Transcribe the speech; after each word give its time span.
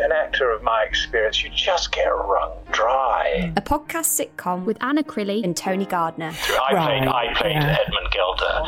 An 0.00 0.12
actor 0.12 0.50
of 0.52 0.62
my 0.62 0.84
experience, 0.84 1.42
you 1.42 1.50
just 1.50 1.90
get 1.90 2.06
wrung 2.06 2.52
dry. 2.70 3.52
A 3.56 3.60
podcast 3.60 4.06
sitcom 4.18 4.64
With 4.64 4.76
Anna 4.80 5.02
Crilly. 5.02 5.42
and 5.42 5.56
Tony 5.56 5.86
Gardner. 5.86 6.28
I 6.30 6.70
played, 6.70 7.08
I 7.08 7.34
played 7.34 7.56
Edmund 7.56 8.10
Gilder, 8.12 8.62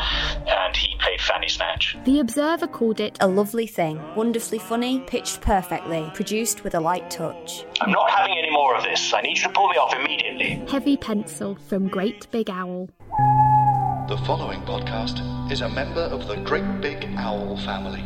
and 0.47 0.75
he 0.75 0.95
played 0.99 1.21
Fanny 1.21 1.47
Snatch. 1.47 1.95
The 2.03 2.19
Observer 2.19 2.67
called 2.67 2.99
it 2.99 3.17
A 3.21 3.27
lovely 3.27 3.65
thing, 3.65 4.01
wonderfully 4.15 4.59
funny, 4.59 4.99
pitched 5.01 5.39
perfectly, 5.41 6.11
produced 6.13 6.63
with 6.65 6.75
a 6.75 6.79
light 6.81 7.09
touch. 7.09 7.65
I'm 7.79 7.91
not 7.91 8.09
having 8.09 8.37
any 8.37 8.51
more 8.51 8.75
of 8.75 8.83
this. 8.83 9.13
I 9.13 9.21
need 9.21 9.37
you 9.37 9.43
to 9.43 9.49
pull 9.49 9.69
me 9.69 9.77
off 9.77 9.95
immediately. 9.95 10.61
Heavy 10.69 10.97
Pencil 10.97 11.55
from 11.69 11.87
Great 11.87 12.29
Big 12.31 12.49
Owl. 12.49 12.89
The 14.09 14.17
following 14.25 14.61
podcast 14.63 15.21
is 15.49 15.61
a 15.61 15.69
member 15.69 16.01
of 16.01 16.27
the 16.27 16.35
Great 16.37 16.81
Big 16.81 17.05
Owl 17.17 17.55
family. 17.57 18.03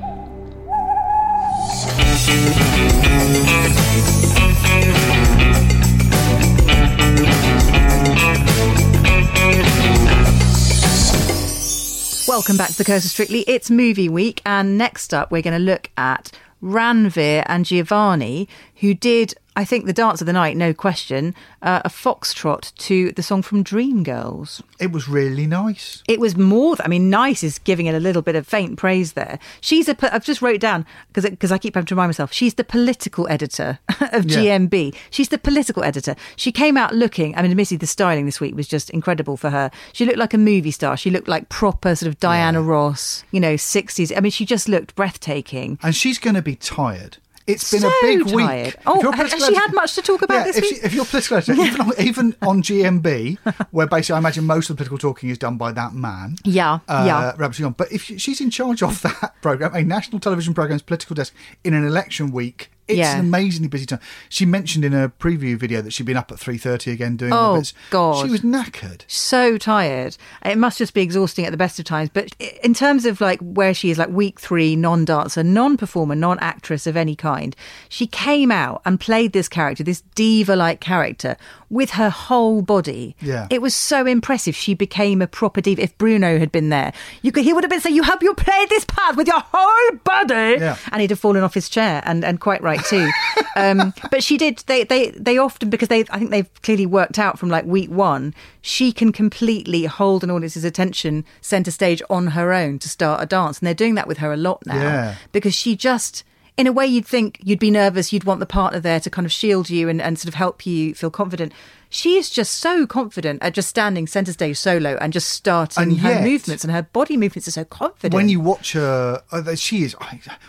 Welcome 12.28 12.58
back 12.58 12.70
to 12.70 12.78
the 12.78 12.84
Curse 12.86 13.06
of 13.06 13.12
Strictly. 13.12 13.42
It's 13.48 13.72
movie 13.72 14.10
week, 14.10 14.42
and 14.46 14.78
next 14.78 15.14
up, 15.14 15.32
we're 15.32 15.42
going 15.42 15.58
to 15.58 15.60
look 15.60 15.90
at 15.98 16.32
Ranvir 16.62 17.44
and 17.48 17.66
Giovanni, 17.66 18.48
who 18.82 18.94
did, 18.94 19.34
I 19.56 19.64
think, 19.66 19.86
the 19.86 19.94
dance 19.94 20.22
of 20.22 20.28
the 20.28 20.34
night, 20.34 20.58
no 20.58 20.74
question, 20.74 21.34
uh, 21.62 21.82
a 21.86 21.90
foxtrot 21.90 22.76
to 22.78 23.12
the 23.14 23.24
song 23.24 23.42
from 23.42 23.64
Dreamgirls. 23.64 24.62
It 24.80 24.92
was 24.92 25.08
really 25.08 25.48
nice. 25.48 26.04
It 26.08 26.20
was 26.20 26.36
more. 26.36 26.76
I 26.80 26.88
mean, 26.88 27.10
nice 27.10 27.44
is 27.44 27.60
giving 27.60 27.86
it 27.86 27.96
a 27.96 28.00
little 28.00 28.22
bit 28.22 28.36
of 28.36 28.46
faint 28.46 28.78
praise 28.78 29.14
there. 29.14 29.40
She's 29.62 29.88
a. 29.88 29.96
I've 30.14 30.26
just 30.26 30.42
wrote 30.42 30.60
down 30.60 30.86
because 31.14 31.30
because 31.30 31.52
I 31.52 31.58
keep 31.58 31.76
having 31.76 31.86
to 31.88 31.96
remind 31.96 32.10
myself. 32.10 32.34
She's 32.34 32.56
the 32.56 32.64
political 32.64 33.28
editor 33.30 33.80
of 34.12 34.26
Yeah. 34.26 34.58
GMB. 34.60 34.96
She's 35.10 35.30
the 35.30 35.38
political 35.38 35.84
editor. 35.84 36.16
She 36.36 36.52
came 36.52 36.78
out 36.78 36.94
looking. 36.94 37.36
I 37.36 37.42
mean, 37.42 37.52
admittedly, 37.52 37.78
the 37.78 37.88
styling 37.88 38.26
this 38.26 38.42
week 38.42 38.56
was 38.56 38.68
just 38.68 38.90
incredible 38.90 39.38
for 39.38 39.50
her. 39.50 39.72
She 39.94 40.06
looked 40.06 40.18
like 40.20 40.34
a 40.34 40.38
movie 40.38 40.72
star. 40.72 40.98
She 40.98 41.10
looked 41.10 41.28
like 41.28 41.50
proper 41.50 41.96
sort 41.96 42.10
of 42.10 42.20
Diana 42.20 42.62
Ross. 42.62 43.24
You 43.32 43.40
know, 43.40 43.56
sixties. 43.56 44.12
I 44.12 44.20
mean, 44.20 44.32
she 44.32 44.46
just 44.46 44.68
looked 44.68 44.96
breathtaking. 44.96 45.80
And 45.82 45.96
she's 45.96 46.20
going 46.20 46.36
to 46.36 46.42
be 46.42 46.56
tired. 46.56 47.18
It's 47.48 47.70
been 47.72 47.82
So 47.82 47.90
a 47.90 47.94
big 48.02 48.24
week. 48.26 48.46
tired. 48.46 48.68
If 48.70 48.78
Oh, 48.88 49.12
has 49.12 49.32
she 49.46 49.54
had 49.54 49.72
much 49.74 49.94
to 49.96 50.02
talk 50.02 50.22
about 50.24 50.34
yeah, 50.36 50.44
this 50.46 50.58
if, 50.58 50.64
week? 50.64 50.76
She, 50.78 50.82
if 50.82 50.94
you're 50.94 51.06
political 51.06 51.38
editor, 51.38 51.54
even, 51.62 51.82
on, 51.82 51.92
even 52.00 52.36
on 52.42 52.62
GMB, 52.64 53.38
where 53.72 53.86
basically 53.88 54.16
I 54.16 54.18
imagine 54.18 54.46
most 54.46 54.70
of 54.70 54.76
the 54.76 54.80
political 54.80 54.98
talking 54.98 55.30
is 55.30 55.38
done 55.38 55.58
by 55.58 55.72
that 55.74 55.94
man. 55.94 56.38
Yeah, 56.44 56.80
uh, 56.88 57.04
yeah. 57.40 57.52
Sillon. 57.52 57.74
But 57.78 57.92
if 57.92 58.04
she- 58.04 58.18
she's 58.18 58.42
in 58.42 58.50
charge 58.50 58.82
of 58.82 59.02
that 59.04 59.36
program, 59.42 59.76
a 59.76 59.84
national 59.84 60.20
television 60.20 60.54
program's 60.54 60.82
political 60.82 61.14
desk 61.14 61.34
in 61.64 61.74
an 61.76 61.86
election 61.86 62.32
week, 62.32 62.72
it's 62.88 62.98
Yeah. 62.98 63.14
an 63.16 63.20
amazingly 63.22 63.68
busy 63.68 63.86
time. 63.86 64.00
She 64.30 64.46
mentioned 64.46 64.86
in 64.86 64.92
her 64.92 65.10
preview 65.10 65.58
video 65.58 65.82
that 65.82 65.92
she'd 65.94 66.06
been 66.06 66.18
up 66.18 66.32
at 66.32 66.40
three 66.40 66.58
thirty 66.58 66.92
again 66.92 67.16
doing 67.18 67.32
all 67.34 67.52
Oh, 67.52 67.54
the 67.56 67.60
bits. 67.62 67.74
God. 67.90 68.26
she 68.26 68.32
was 68.32 68.42
knackered. 68.42 69.02
so 69.08 69.58
tired. 69.58 70.18
It 70.44 70.58
must 70.58 70.78
just 70.78 70.94
be 70.94 71.02
exhausting 71.02 71.46
at 71.46 71.52
the 71.52 71.58
best 71.58 71.80
of 71.80 71.86
times. 71.86 72.10
But 72.14 72.30
in 72.64 72.74
terms 72.74 73.06
of 73.06 73.22
like 73.22 73.40
where 73.42 73.74
she 73.74 73.90
is, 73.92 73.98
like 73.98 74.10
week 74.10 74.40
three, 74.40 74.76
non-dancer, 74.76 75.44
non-performer, 75.44 76.16
non-actress 76.16 76.86
of 76.88 76.96
any 76.96 77.16
kind, 77.16 77.56
she 77.90 78.08
came 78.08 78.52
out 78.52 78.82
and 78.86 79.00
played 79.00 79.34
this 79.34 79.48
character, 79.50 79.84
this 79.84 80.02
diva-like 80.14 80.80
character, 80.82 81.38
with 81.76 81.92
her 81.92 82.10
whole 82.10 82.62
body. 82.64 83.16
Yeah. 83.22 83.48
it 83.52 83.62
was 83.62 83.76
so 83.76 84.06
impressive. 84.08 84.56
She 84.56 84.74
became 84.74 85.22
a 85.22 85.28
proper 85.28 85.62
diva. 85.62 85.82
If 85.84 85.96
Bruno 86.00 86.40
had 86.40 86.52
been 86.52 86.70
there, 86.70 86.94
you 87.22 87.32
could 87.32 87.44
he 87.44 87.54
would 87.54 87.64
have 87.64 87.70
been 87.70 87.82
saying, 87.82 87.96
"You 87.96 88.04
have 88.04 88.24
you 88.24 88.34
played 88.34 88.70
this 88.70 88.86
part 88.86 89.16
with 89.18 89.28
your 89.28 89.44
whole 89.54 89.98
body," 90.04 90.58
Yeah. 90.60 90.78
and 90.92 91.02
he'd 91.02 91.10
have 91.12 91.20
fallen 91.20 91.44
off 91.44 91.54
his 91.54 91.70
chair, 91.70 92.02
and 92.06 92.24
and 92.26 92.40
quite 92.40 92.64
right 92.64 92.84
too. 92.86 93.08
um, 93.56 93.94
but 94.10 94.24
she 94.24 94.38
did. 94.38 94.64
They 94.66 94.84
they 94.86 95.10
they 95.12 95.38
often 95.38 95.70
because 95.70 95.90
they 95.90 96.02
I 96.10 96.18
think 96.18 96.32
they've 96.32 96.50
clearly 96.64 96.86
worked 96.86 97.20
out 97.20 97.38
from 97.38 97.50
like 97.50 97.66
week 97.66 97.90
one. 97.92 98.34
She 98.62 98.92
can 98.92 99.12
completely 99.12 99.86
hold 99.86 100.24
an 100.24 100.32
audience's 100.32 100.64
attention 100.64 101.24
centre 101.42 101.72
stage 101.72 102.02
on 102.10 102.28
her 102.28 102.52
own 102.54 102.80
to 102.80 102.90
start 102.90 103.22
a 103.22 103.26
dance, 103.26 103.60
and 103.60 103.68
they're 103.68 103.74
doing 103.76 103.96
that 103.96 104.08
with 104.08 104.18
her 104.20 104.32
a 104.34 104.38
lot 104.38 104.66
now 104.66 104.76
Yeah. 104.82 105.16
because 105.32 105.54
she 105.54 105.76
just. 105.76 106.24
In 106.58 106.68
a 106.68 106.72
way, 106.72 106.88
you'd 106.88 107.06
think 107.06 107.40
you'd 107.44 107.60
be 107.60 107.70
nervous, 107.72 108.14
you'd 108.14 108.24
want 108.24 108.40
the 108.40 108.46
partner 108.46 108.80
there 108.80 109.02
to 109.02 109.10
kind 109.10 109.26
of 109.26 109.32
shield 109.32 109.70
you 109.70 109.90
and, 109.90 110.02
and 110.02 110.18
sort 110.18 110.30
of 110.30 110.36
help 110.36 110.66
you 110.66 110.94
feel 110.96 111.12
confident. 111.12 111.52
She 111.90 112.16
is 112.18 112.30
just 112.30 112.56
so 112.58 112.88
confident 112.88 113.42
at 113.44 113.54
just 113.54 113.68
standing 113.70 114.08
centre 114.08 114.32
stage 114.32 114.58
solo 114.58 114.98
and 115.02 115.12
just 115.12 115.30
starting 115.30 115.84
And 115.84 116.00
her 116.00 116.14
yet- 116.14 116.24
movements, 116.24 116.64
and 116.64 116.72
her 116.72 116.82
body 116.84 117.18
movements 117.18 117.48
are 117.50 117.52
so 117.52 117.66
confident. 117.66 118.14
When 118.14 118.30
you 118.30 118.40
watch 118.40 118.72
her, 118.74 119.22
uh, 119.32 119.56
she 119.56 119.84
is. 119.84 119.96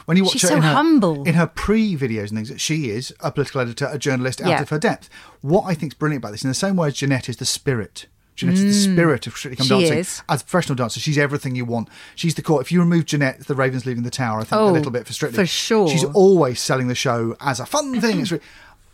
When 0.07 0.17
you 0.17 0.25
watch 0.25 0.33
She's 0.35 0.43
her 0.43 0.49
so 0.49 0.57
in 0.57 0.63
her, 0.63 0.73
humble. 0.75 1.25
in 1.25 1.35
her 1.35 1.47
pre-videos 1.49 2.29
and 2.29 2.39
things, 2.39 2.49
that 2.51 2.61
she 2.61 2.91
is 2.91 3.13
a 3.21 3.33
political 3.33 3.61
editor, 3.61 3.89
a 3.91 3.99
journalist 3.99 4.41
out 4.41 4.49
Yeah. 4.49 4.63
of 4.63 4.69
her 4.71 4.79
depth. 4.79 5.09
What 5.41 5.65
I 5.67 5.75
think 5.75 5.93
is 5.93 5.99
brilliant 5.99 6.23
about 6.25 6.33
this, 6.33 6.43
in 6.45 6.49
the 6.49 6.55
same 6.55 6.77
way 6.77 6.89
as 6.89 6.95
Janette 6.95 7.29
is 7.29 7.37
the 7.39 7.45
spirit. 7.45 8.07
Janette 8.37 8.55
is 8.59 8.63
the 8.87 8.93
spirit 8.93 9.27
of 9.27 9.37
Strictly 9.37 9.57
Come 9.57 9.67
Mm. 9.67 9.81
She 9.81 9.85
Dancing. 9.87 9.99
is. 9.99 10.23
As 10.29 10.43
a 10.43 10.45
professional 10.45 10.77
dancer, 10.77 11.01
she's 11.01 11.19
everything 11.19 11.55
you 11.57 11.65
want. 11.65 11.89
She's 12.15 12.35
the 12.35 12.43
core. 12.43 12.61
If 12.61 12.71
you 12.71 12.81
remove 12.81 13.07
Janette, 13.07 13.47
the 13.47 13.55
Ravens 13.55 13.87
leaving 13.87 14.03
the 14.03 14.11
tower, 14.11 14.41
I 14.41 14.45
think 14.45 14.53
Oh, 14.61 14.69
a 14.69 14.73
little 14.73 14.93
bit 14.93 15.07
for 15.07 15.13
Strictly. 15.13 15.37
for 15.39 15.47
sure. 15.47 15.89
She's 15.89 16.05
always 16.05 16.61
selling 16.61 16.89
the 16.89 16.95
show 16.95 17.37
as 17.41 17.59
a 17.61 17.67
fun 17.67 18.01
thing. 18.01 18.21
It's 18.21 18.31
re- 18.33 18.41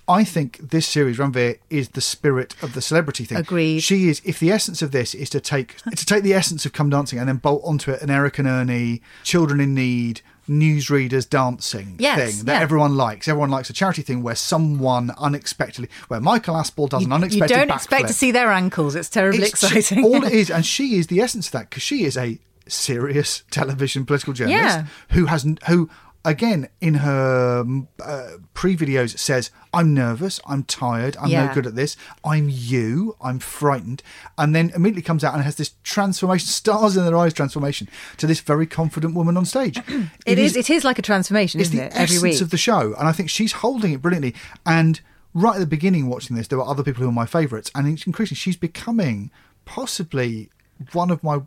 I 0.08 0.24
think 0.24 0.70
this 0.70 0.86
series, 0.86 1.18
Ranvir, 1.18 1.58
is 1.70 1.90
the 1.90 2.00
spirit 2.00 2.56
of 2.60 2.74
the 2.74 2.82
celebrity 2.82 3.24
thing. 3.24 3.38
Agreed. 3.38 3.80
She 3.84 4.08
is. 4.08 4.20
If 4.24 4.40
the 4.40 4.50
essence 4.50 4.82
of 4.82 4.90
this 4.90 5.14
is 5.14 5.30
to 5.30 5.40
take 5.40 5.76
to 5.94 6.04
take 6.06 6.22
the 6.24 6.34
essence 6.34 6.66
of 6.66 6.72
Come 6.72 6.90
Dancing 6.90 7.18
and 7.20 7.28
then 7.28 7.36
bolt 7.36 7.62
onto 7.64 7.92
it 7.92 8.02
an 8.02 8.10
Eric 8.10 8.38
and 8.40 8.48
Ernie, 8.48 9.00
children 9.22 9.60
in 9.60 9.74
need, 9.74 10.20
newsreaders 10.48 11.28
dancing 11.28 11.96
Yes, 11.98 12.36
thing 12.36 12.44
that 12.46 12.54
yeah. 12.54 12.60
everyone 12.60 12.96
likes. 12.96 13.28
Everyone 13.28 13.50
likes 13.50 13.70
a 13.70 13.72
charity 13.72 14.02
thing 14.02 14.22
where 14.22 14.34
someone 14.34 15.12
unexpectedly, 15.18 15.88
where 16.08 16.20
Michael 16.20 16.54
Aspel 16.54 16.88
does 16.88 17.04
an 17.04 17.12
unexpected. 17.12 17.50
you 17.50 17.56
don't 17.66 17.70
expect 17.74 18.08
to 18.08 18.14
see 18.14 18.30
their 18.32 18.50
ankles. 18.50 18.94
It's 18.94 19.08
terribly 19.08 19.42
It's 19.42 19.62
exciting. 19.62 20.04
all 20.04 20.24
it 20.24 20.32
is, 20.32 20.50
and 20.50 20.64
she 20.66 20.96
is 20.96 21.06
the 21.06 21.20
essence 21.20 21.46
of 21.46 21.52
that 21.52 21.70
because 21.70 21.82
she 21.82 22.04
is 22.04 22.16
a 22.16 22.38
serious 22.68 23.42
television 23.50 24.04
political 24.06 24.32
journalist 24.32 24.62
Yeah. 24.78 24.86
who 25.10 25.26
has 25.26 25.46
who 25.68 25.88
again 26.24 26.68
in 26.80 26.94
her 26.94 27.64
uh, 28.00 28.30
pre-videos 28.54 29.18
says 29.18 29.50
i'm 29.74 29.92
nervous 29.92 30.38
i'm 30.46 30.62
tired 30.62 31.16
i'm 31.20 31.28
Yeah. 31.30 31.46
no 31.46 31.54
good 31.54 31.66
at 31.66 31.74
this 31.74 31.96
i'm 32.24 32.48
you 32.48 33.16
i'm 33.20 33.38
frightened 33.40 34.02
and 34.38 34.54
then 34.54 34.70
immediately 34.74 35.02
comes 35.02 35.24
out 35.24 35.34
and 35.34 35.42
has 35.42 35.56
this 35.56 35.72
transformation 35.82 36.46
stars 36.62 36.96
in 36.96 37.04
their 37.04 37.16
eyes 37.16 37.32
transformation 37.34 37.88
to 38.18 38.26
this 38.28 38.40
very 38.40 38.66
confident 38.66 39.14
woman 39.14 39.36
on 39.36 39.44
stage 39.44 39.78
it 40.26 40.38
is. 40.38 40.56
It 40.56 40.70
is 40.70 40.84
like 40.84 40.98
a 40.98 41.02
transformation, 41.02 41.60
it's 41.60 41.70
isn't 41.70 41.78
the 41.80 41.86
it? 41.86 41.92
Every 41.92 42.16
essence 42.16 42.22
week. 42.22 42.40
of 42.40 42.50
the 42.50 42.56
show, 42.56 42.94
and 42.98 43.08
I 43.08 43.12
think 43.12 43.28
she's 43.28 43.52
holding 43.52 43.92
it 43.92 44.00
brilliantly. 44.02 44.34
And 44.64 45.00
right 45.34 45.56
at 45.56 45.60
the 45.60 45.66
beginning, 45.66 46.08
watching 46.08 46.36
this, 46.36 46.46
there 46.48 46.58
were 46.58 46.64
other 46.68 46.82
people 46.84 47.00
who 47.00 47.06
were 47.06 47.12
my 47.12 47.26
favourites, 47.26 47.70
and 47.74 47.88
it's 47.88 48.06
increasingly 48.06 48.36
she's 48.36 48.56
becoming 48.56 49.30
possibly 49.64 50.50
one 50.92 51.10
of 51.10 51.22
my 51.24 51.40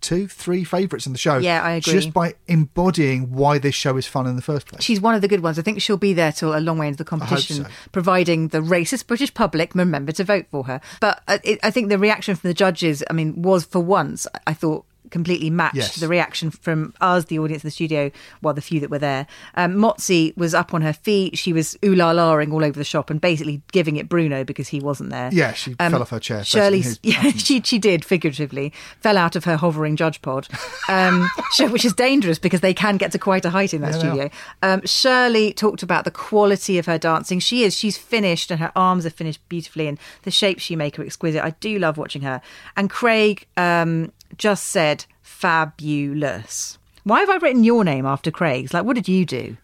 two, 0.00 0.28
three 0.28 0.64
favourites 0.64 1.06
in 1.06 1.12
the 1.12 1.18
show. 1.18 1.38
Yeah, 1.38 1.62
I 1.62 1.72
agree. 1.72 1.92
Just 1.92 2.12
by 2.12 2.34
embodying 2.48 3.32
why 3.32 3.58
this 3.58 3.74
show 3.74 3.96
is 3.96 4.06
fun 4.06 4.26
in 4.26 4.36
the 4.36 4.42
first 4.42 4.66
place. 4.66 4.82
She's 4.82 5.00
one 5.00 5.14
of 5.14 5.20
the 5.20 5.28
good 5.28 5.42
ones. 5.42 5.58
I 5.58 5.62
think 5.62 5.80
she'll 5.80 5.96
be 5.96 6.12
there 6.12 6.32
till 6.32 6.56
a 6.56 6.60
long 6.60 6.78
way 6.78 6.88
into 6.88 6.98
the 6.98 7.04
competition, 7.04 7.64
so. 7.64 7.70
providing 7.92 8.48
the 8.48 8.60
racist 8.60 9.06
British 9.06 9.32
public 9.34 9.74
remember 9.74 10.12
to 10.12 10.24
vote 10.24 10.46
for 10.50 10.64
her. 10.64 10.80
But 11.00 11.22
uh, 11.28 11.38
it, 11.44 11.60
I 11.62 11.70
think 11.70 11.88
the 11.88 11.98
reaction 11.98 12.34
from 12.36 12.48
the 12.48 12.54
judges, 12.54 13.02
I 13.10 13.12
mean, 13.12 13.42
was 13.42 13.64
for 13.64 13.80
once, 13.80 14.26
I 14.46 14.54
thought 14.54 14.84
completely 15.10 15.50
matched 15.50 15.76
Yes. 15.76 15.96
the 15.96 16.08
reaction 16.08 16.50
from 16.50 16.94
us, 17.00 17.26
the 17.26 17.38
audience 17.38 17.62
in 17.64 17.68
the 17.68 17.72
studio, 17.72 18.10
well, 18.42 18.54
the 18.54 18.60
few 18.62 18.80
that 18.80 18.90
were 18.90 18.98
there. 18.98 19.26
Um, 19.54 19.74
Motsi 19.74 20.36
was 20.36 20.54
up 20.54 20.72
on 20.74 20.82
her 20.82 20.92
feet. 20.92 21.36
She 21.38 21.52
was 21.52 21.76
ooh 21.84 21.94
la 21.94 22.12
laing 22.12 22.52
all 22.52 22.64
over 22.64 22.78
the 22.78 22.84
shop 22.84 23.10
and 23.10 23.20
basically 23.20 23.62
giving 23.72 23.96
it 23.96 24.08
Bruno 24.08 24.44
because 24.44 24.68
he 24.68 24.80
wasn't 24.80 25.10
there. 25.10 25.30
Yeah, 25.32 25.52
she 25.52 25.74
fell 25.74 26.00
off 26.00 26.10
her 26.10 26.20
chair, 26.20 26.44
Shirley, 26.44 26.82
yeah, 27.02 27.30
she 27.30 27.60
she 27.60 27.78
did 27.78 28.04
figuratively 28.04 28.72
fell 29.00 29.16
out 29.18 29.36
of 29.36 29.44
her 29.44 29.56
hovering 29.56 29.96
judge 29.96 30.22
pod, 30.22 30.48
um, 30.88 31.28
which 31.70 31.84
is 31.84 31.92
dangerous 31.92 32.38
because 32.38 32.60
they 32.60 32.74
can 32.74 32.96
get 32.96 33.12
to 33.12 33.18
quite 33.18 33.44
a 33.44 33.50
height 33.50 33.74
in 33.74 33.80
that 33.82 33.92
Yeah, 33.94 33.98
studio. 33.98 34.30
Um, 34.62 34.80
Shirley 34.86 35.52
talked 35.52 35.82
about 35.82 36.04
the 36.04 36.10
quality 36.10 36.78
of 36.78 36.86
her 36.86 36.98
dancing. 36.98 37.38
She 37.40 37.62
is 37.64 37.76
she's 37.76 37.98
finished 37.98 38.50
and 38.50 38.60
her 38.60 38.72
arms 38.76 39.06
are 39.06 39.10
finished 39.10 39.40
beautifully, 39.48 39.86
and 39.88 39.98
the 40.22 40.30
shapes 40.30 40.62
she 40.62 40.76
make 40.76 40.98
are 40.98 41.04
exquisite. 41.04 41.42
I 41.44 41.50
do 41.60 41.78
love 41.78 41.96
watching 41.98 42.22
her. 42.22 42.40
And 42.76 42.88
Craig 42.90 43.46
um, 43.56 44.12
just 44.36 44.64
said 44.66 45.04
fabulous. 45.22 46.78
Why 47.04 47.20
have 47.20 47.30
I 47.30 47.36
written 47.36 47.64
your 47.64 47.84
name 47.84 48.06
after 48.06 48.30
Craig's? 48.30 48.74
Like, 48.74 48.84
what 48.84 48.94
did 48.94 49.08
you 49.08 49.24
do? 49.24 49.56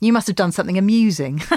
You 0.00 0.12
must 0.12 0.26
have 0.26 0.36
done 0.36 0.52
something 0.52 0.78
amusing. 0.78 1.42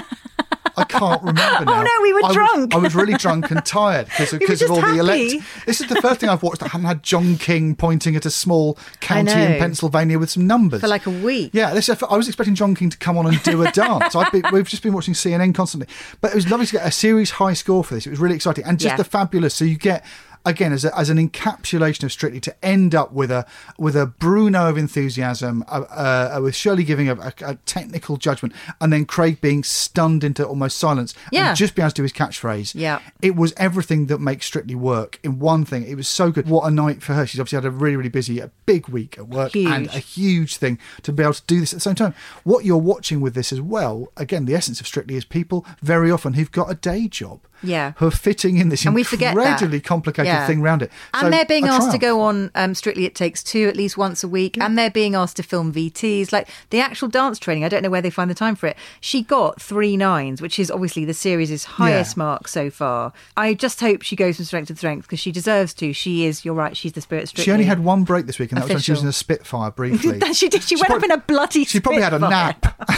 I 0.78 0.84
can't 0.84 1.22
remember 1.22 1.64
now. 1.64 1.80
Oh, 1.80 1.82
no, 1.82 2.02
we 2.02 2.12
were 2.12 2.18
I 2.24 2.26
was- 2.28 2.34
drunk. 2.36 2.74
I 2.74 2.78
was 2.78 2.94
really 2.94 3.14
drunk 3.14 3.50
and 3.50 3.64
tired 3.64 4.06
because 4.08 4.34
of, 4.34 4.40
We 4.46 4.46
of 4.46 4.50
all 4.50 4.56
just 4.56 4.68
the 4.68 4.80
happy. 4.82 4.98
elect. 4.98 5.34
This 5.64 5.80
is 5.80 5.88
the 5.88 6.02
first 6.02 6.20
thing 6.20 6.28
I've 6.28 6.42
watched 6.42 6.60
that 6.60 6.68
hadn't 6.68 6.86
had 6.86 7.02
John 7.02 7.36
King 7.38 7.74
pointing 7.74 8.14
at 8.14 8.26
a 8.26 8.30
small 8.30 8.76
county 9.00 9.32
in. 9.32 9.58
Pennsylvania 9.58 10.18
with 10.18 10.28
some 10.28 10.46
numbers 10.46 10.82
For 10.82 10.88
like 10.88 11.06
a 11.06 11.10
week. 11.10 11.52
Yeah, 11.54 11.72
this, 11.72 11.88
I 11.88 12.16
was 12.16 12.28
expecting 12.28 12.54
John 12.54 12.74
King 12.74 12.90
to 12.90 12.98
come 12.98 13.16
on 13.16 13.26
and 13.26 13.42
do 13.42 13.62
a 13.64 13.70
dance. 13.72 14.14
I've 14.14 14.30
been, 14.30 14.42
we've 14.52 14.68
just 14.68 14.82
been 14.82 14.92
watching 14.92 15.14
CNN 15.14 15.54
constantly, 15.54 15.88
but 16.20 16.32
it 16.32 16.34
was 16.34 16.50
lovely 16.50 16.66
to 16.66 16.72
get 16.72 16.86
a 16.86 16.90
series 16.90 17.30
high 17.30 17.54
score 17.54 17.82
for 17.82 17.94
this. 17.94 18.06
It 18.06 18.10
was 18.10 18.18
really 18.20 18.36
exciting 18.36 18.64
and 18.64 18.78
just 18.78 18.92
Yeah. 18.92 18.96
the 18.98 19.04
fabulous. 19.04 19.54
So 19.54 19.64
you 19.64 19.76
get. 19.78 20.04
Again, 20.46 20.72
as, 20.72 20.84
a, 20.84 20.96
as 20.96 21.10
an 21.10 21.18
encapsulation 21.18 22.04
of 22.04 22.12
Strictly, 22.12 22.40
to 22.40 22.64
end 22.64 22.94
up 22.94 23.12
with 23.12 23.30
a 23.30 23.44
with 23.78 23.96
a 23.96 24.06
Bruno 24.06 24.68
of 24.68 24.78
enthusiasm, 24.78 25.64
uh, 25.68 25.82
uh, 25.90 26.40
with 26.40 26.54
Shirley 26.54 26.84
giving 26.84 27.08
a, 27.08 27.16
a, 27.16 27.32
a 27.44 27.54
technical 27.66 28.16
judgment, 28.16 28.54
and 28.80 28.92
then 28.92 29.04
Craig 29.06 29.40
being 29.40 29.64
stunned 29.64 30.22
into 30.22 30.46
almost 30.46 30.78
silence, 30.78 31.14
Yeah. 31.32 31.48
and 31.48 31.56
just 31.56 31.74
being 31.74 31.84
able 31.84 31.90
to 31.90 31.94
do 31.96 32.02
his 32.04 32.12
catchphrase. 32.12 32.74
Yeah. 32.76 33.00
it 33.20 33.34
was 33.34 33.52
everything 33.56 34.06
that 34.06 34.20
makes 34.20 34.46
Strictly 34.46 34.76
work 34.76 35.18
in 35.24 35.40
one 35.40 35.64
thing. 35.64 35.82
It 35.84 35.96
was 35.96 36.06
so 36.08 36.30
good. 36.30 36.48
What 36.48 36.64
a 36.66 36.70
night 36.70 37.02
for 37.02 37.14
her! 37.14 37.26
She's 37.26 37.40
obviously 37.40 37.56
had 37.56 37.64
a 37.64 37.70
really, 37.72 37.96
really 37.96 38.08
busy, 38.08 38.38
a 38.38 38.50
big 38.66 38.88
week 38.88 39.18
at 39.18 39.26
work, 39.28 39.54
and 39.56 39.86
a 39.88 39.98
huge 39.98 40.56
thing 40.58 40.78
to 41.02 41.12
be 41.12 41.24
able 41.24 41.34
to 41.34 41.42
do 41.48 41.58
this 41.58 41.72
at 41.72 41.78
the 41.78 41.80
same 41.80 41.96
time. 41.96 42.14
What 42.44 42.64
you're 42.64 42.76
watching 42.76 43.20
with 43.20 43.34
this 43.34 43.52
as 43.52 43.60
well, 43.60 44.12
again, 44.16 44.44
the 44.44 44.54
essence 44.54 44.80
of 44.80 44.86
Strictly 44.86 45.16
is 45.16 45.24
people 45.24 45.66
very 45.82 46.10
often 46.10 46.34
who've 46.34 46.52
got 46.52 46.70
a 46.70 46.74
day 46.74 47.08
job. 47.08 47.40
Yeah. 47.62 47.92
Who 47.96 48.06
are 48.06 48.10
fitting 48.10 48.56
in 48.58 48.68
this 48.68 48.84
And 48.84 48.94
we 48.94 49.02
incredibly 49.02 49.80
complicated 49.80 50.26
Yeah. 50.26 50.46
thing 50.46 50.60
around 50.60 50.82
it. 50.82 50.90
And 51.14 51.22
So, 51.26 51.30
they're 51.30 51.44
being 51.44 51.66
asked 51.66 51.92
to 51.92 51.98
go 51.98 52.20
on 52.22 52.50
um, 52.54 52.74
Strictly 52.74 53.04
It 53.06 53.14
Takes 53.14 53.42
Two 53.42 53.68
at 53.68 53.76
least 53.76 53.96
once 53.96 54.22
a 54.22 54.28
week. 54.28 54.58
And 54.60 54.76
they're 54.78 54.90
being 54.90 55.14
asked 55.14 55.36
to 55.36 55.42
film 55.42 55.72
VTs. 55.72 56.32
Like 56.32 56.48
the 56.70 56.80
actual 56.80 57.08
dance 57.08 57.38
training, 57.38 57.64
I 57.64 57.68
don't 57.68 57.82
know 57.82 57.90
where 57.90 58.02
they 58.02 58.10
find 58.10 58.30
the 58.30 58.34
time 58.34 58.54
for 58.56 58.66
it. 58.66 58.76
She 59.00 59.22
got 59.22 59.60
three 59.60 59.96
nines, 59.96 60.40
which 60.42 60.58
is 60.58 60.70
obviously 60.70 61.04
the 61.04 61.14
series' 61.14 61.64
highest 61.64 62.16
Yeah. 62.16 62.22
mark 62.22 62.48
so 62.48 62.70
far. 62.70 63.12
I 63.36 63.54
just 63.54 63.80
hope 63.80 64.02
she 64.02 64.16
goes 64.16 64.36
from 64.36 64.44
strength 64.44 64.68
to 64.68 64.76
strength 64.76 65.06
because 65.06 65.20
she 65.20 65.32
deserves 65.32 65.72
to. 65.74 65.92
She 65.92 66.24
is, 66.26 66.44
you're 66.44 66.54
right, 66.54 66.76
she's 66.76 66.92
the 66.92 67.00
spirit 67.00 67.28
Strictly. 67.28 67.44
She 67.44 67.52
only 67.52 67.64
had 67.64 67.82
one 67.82 68.04
break 68.04 68.26
this 68.26 68.38
week, 68.38 68.52
and 68.52 68.58
that 68.58 68.64
was 68.64 68.74
when 68.74 68.82
she 68.82 68.92
was 68.92 69.02
in 69.02 69.08
a 69.08 69.12
Spitfire 69.12 69.70
briefly. 69.70 70.20
she 70.34 70.48
did. 70.48 70.62
She, 70.62 70.76
went 70.76 70.86
prob- 70.86 70.98
up 70.98 71.04
in 71.04 71.10
a 71.10 71.18
bloody 71.18 71.64
She 71.64 71.80
probably 71.80 72.02
had 72.02 72.14
a 72.14 72.18
nap. 72.18 72.82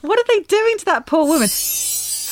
What 0.00 0.18
are 0.18 0.24
they 0.28 0.40
doing 0.44 0.78
to 0.78 0.84
that 0.86 1.06
poor 1.06 1.26
woman? 1.26 1.48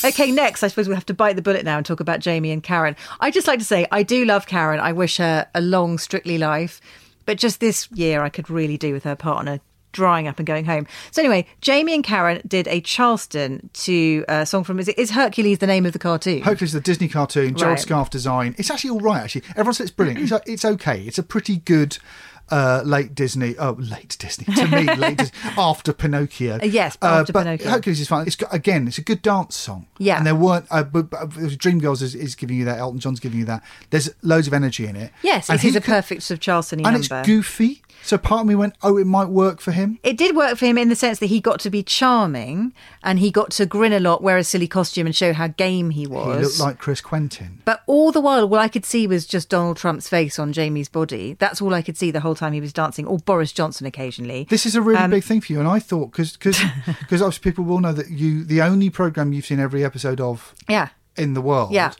Okay, 0.03 0.31
next, 0.31 0.63
I 0.63 0.67
suppose 0.67 0.87
we'll 0.87 0.95
have 0.95 1.05
to 1.07 1.13
bite 1.13 1.35
the 1.35 1.41
bullet 1.41 1.63
now 1.63 1.77
and 1.77 1.85
talk 1.85 1.99
about 1.99 2.19
Jamie 2.19 2.51
and 2.51 2.63
Karen. 2.63 2.95
I 3.19 3.31
just 3.31 3.47
like 3.47 3.59
to 3.59 3.65
say, 3.65 3.87
I 3.91 4.03
do 4.03 4.25
love 4.25 4.47
Karen. 4.47 4.79
I 4.79 4.91
wish 4.91 5.17
her 5.17 5.47
a 5.53 5.61
long, 5.61 5.97
strictly 5.97 6.37
life. 6.37 6.81
But 7.25 7.37
just 7.37 7.59
this 7.59 7.89
year, 7.91 8.23
I 8.23 8.29
could 8.29 8.49
really 8.49 8.77
do 8.77 8.93
with 8.93 9.03
her 9.03 9.15
partner 9.15 9.59
drying 9.91 10.27
up 10.27 10.39
and 10.39 10.47
going 10.47 10.65
home. 10.65 10.87
So 11.11 11.21
anyway, 11.21 11.45
Jamie 11.59 11.93
and 11.93 12.03
Karen 12.03 12.41
did 12.47 12.67
a 12.67 12.81
Charleston 12.81 13.69
to 13.73 14.25
a 14.27 14.45
song 14.45 14.63
from, 14.63 14.79
is, 14.79 14.87
it, 14.87 14.97
is 14.97 15.11
Hercules 15.11 15.59
the 15.59 15.67
name 15.67 15.85
of 15.85 15.93
the 15.93 15.99
cartoon? 15.99 16.41
Hercules, 16.41 16.71
the 16.71 16.79
Disney 16.79 17.07
cartoon, 17.07 17.55
Gerald 17.55 17.77
Right. 17.77 17.87
Scarfe 17.87 18.09
design. 18.09 18.55
It's 18.57 18.71
actually 18.71 18.91
all 18.91 19.01
right. 19.01 19.23
Actually, 19.23 19.43
everyone 19.51 19.73
says 19.73 19.87
it's 19.87 19.95
brilliant. 19.95 20.21
It's, 20.21 20.31
uh, 20.31 20.39
it's 20.45 20.65
okay. 20.65 21.01
It's 21.01 21.17
a 21.17 21.23
pretty 21.23 21.57
good 21.57 21.97
uh, 22.51 22.81
late 22.85 23.15
Disney. 23.15 23.55
Oh, 23.57 23.71
late 23.79 24.15
Disney 24.19 24.45
to 24.55 24.67
me. 24.67 24.83
late 24.95 25.17
Disney, 25.17 25.37
after 25.57 25.93
Pinocchio. 25.93 26.55
Uh, 26.61 26.65
yes, 26.65 26.97
after 27.01 27.33
but 27.33 27.43
Pinocchio. 27.43 27.69
Hercules 27.69 27.99
is 27.99 28.07
fine. 28.07 28.27
It's 28.27 28.35
got, 28.35 28.53
again, 28.53 28.87
it's 28.87 28.97
a 28.97 29.01
good 29.03 29.21
dance 29.21 29.55
song. 29.55 29.87
Yeah. 29.97 30.17
and 30.17 30.25
there 30.27 30.35
weren't. 30.35 30.65
Uh, 30.69 30.83
but, 30.83 31.09
but 31.09 31.29
Dreamgirls 31.29 32.01
is, 32.01 32.15
is 32.15 32.35
giving 32.35 32.57
you 32.57 32.65
that. 32.65 32.77
Elton 32.79 32.99
John's 32.99 33.19
giving 33.19 33.39
you 33.39 33.45
that. 33.45 33.63
There's 33.89 34.09
loads 34.21 34.47
of 34.47 34.53
energy 34.53 34.85
in 34.85 34.95
it. 34.95 35.11
yes, 35.23 35.49
and 35.49 35.59
it 35.59 35.65
is 35.65 35.73
he 35.73 35.77
a 35.77 35.81
perfect 35.81 36.23
sort 36.23 36.35
of 36.37 36.41
Charleston 36.41 36.79
And 36.79 36.93
number. 36.93 36.97
it's 37.19 37.27
goofy. 37.27 37.81
So 38.03 38.17
part 38.17 38.41
of 38.41 38.47
me 38.47 38.55
went, 38.55 38.73
oh, 38.81 38.97
it 38.97 39.05
might 39.05 39.29
work 39.29 39.61
for 39.61 39.71
him. 39.71 39.99
It 40.01 40.17
did 40.17 40.35
work 40.35 40.57
for 40.57 40.65
him 40.65 40.75
in 40.77 40.89
the 40.89 40.95
sense 40.95 41.19
that 41.19 41.27
he 41.27 41.39
got 41.39 41.59
to 41.59 41.69
be 41.69 41.83
charming 41.83 42.73
and 43.03 43.19
he 43.19 43.29
got 43.29 43.51
to 43.51 43.65
grin 43.67 43.93
a 43.93 43.99
lot, 43.99 44.23
wear 44.23 44.37
a 44.37 44.43
silly 44.43 44.67
costume, 44.67 45.05
and 45.05 45.15
show 45.15 45.33
how 45.33 45.47
game 45.47 45.91
he 45.91 46.07
was. 46.07 46.37
He 46.37 46.43
looked 46.43 46.59
like 46.59 46.77
Chris 46.79 46.99
Quentin. 46.99 47.61
But 47.63 47.83
all 47.85 48.11
the 48.11 48.19
while, 48.19 48.43
all 48.43 48.55
I 48.57 48.69
could 48.69 48.85
see 48.85 49.05
was 49.05 49.27
just 49.27 49.49
Donald 49.49 49.77
Trump's 49.77 50.09
face 50.09 50.39
on 50.39 50.51
Jamie's 50.51 50.89
body. 50.89 51.35
That's 51.37 51.61
all 51.61 51.75
I 51.75 51.83
could 51.83 51.95
see 51.95 52.09
the 52.09 52.21
whole 52.21 52.33
time 52.41 52.53
he 52.53 52.59
was 52.61 52.73
dancing, 52.73 53.05
or 53.07 53.17
Boris 53.19 53.51
Johnson 53.53 53.87
occasionally. 53.87 54.45
This 54.49 54.65
is 54.65 54.75
a 54.75 54.81
really 54.81 54.99
Um, 54.99 55.11
big 55.11 55.23
thing 55.23 55.39
for 55.41 55.53
you, 55.53 55.59
and 55.59 55.67
I 55.67 55.79
thought 55.79 56.11
because 56.11 56.33
because 56.33 56.59
because 56.99 57.21
obviously 57.25 57.49
people 57.51 57.63
will 57.63 57.79
know 57.79 57.93
that 57.93 58.09
you 58.09 58.43
the 58.43 58.61
only 58.61 58.89
program 58.89 59.31
you've 59.33 59.45
seen 59.45 59.59
every 59.59 59.83
episode 59.85 60.19
of 60.19 60.53
Yeah. 60.67 60.89
in 61.15 61.33
the 61.33 61.41
world 61.41 61.71
Yeah. 61.71 61.93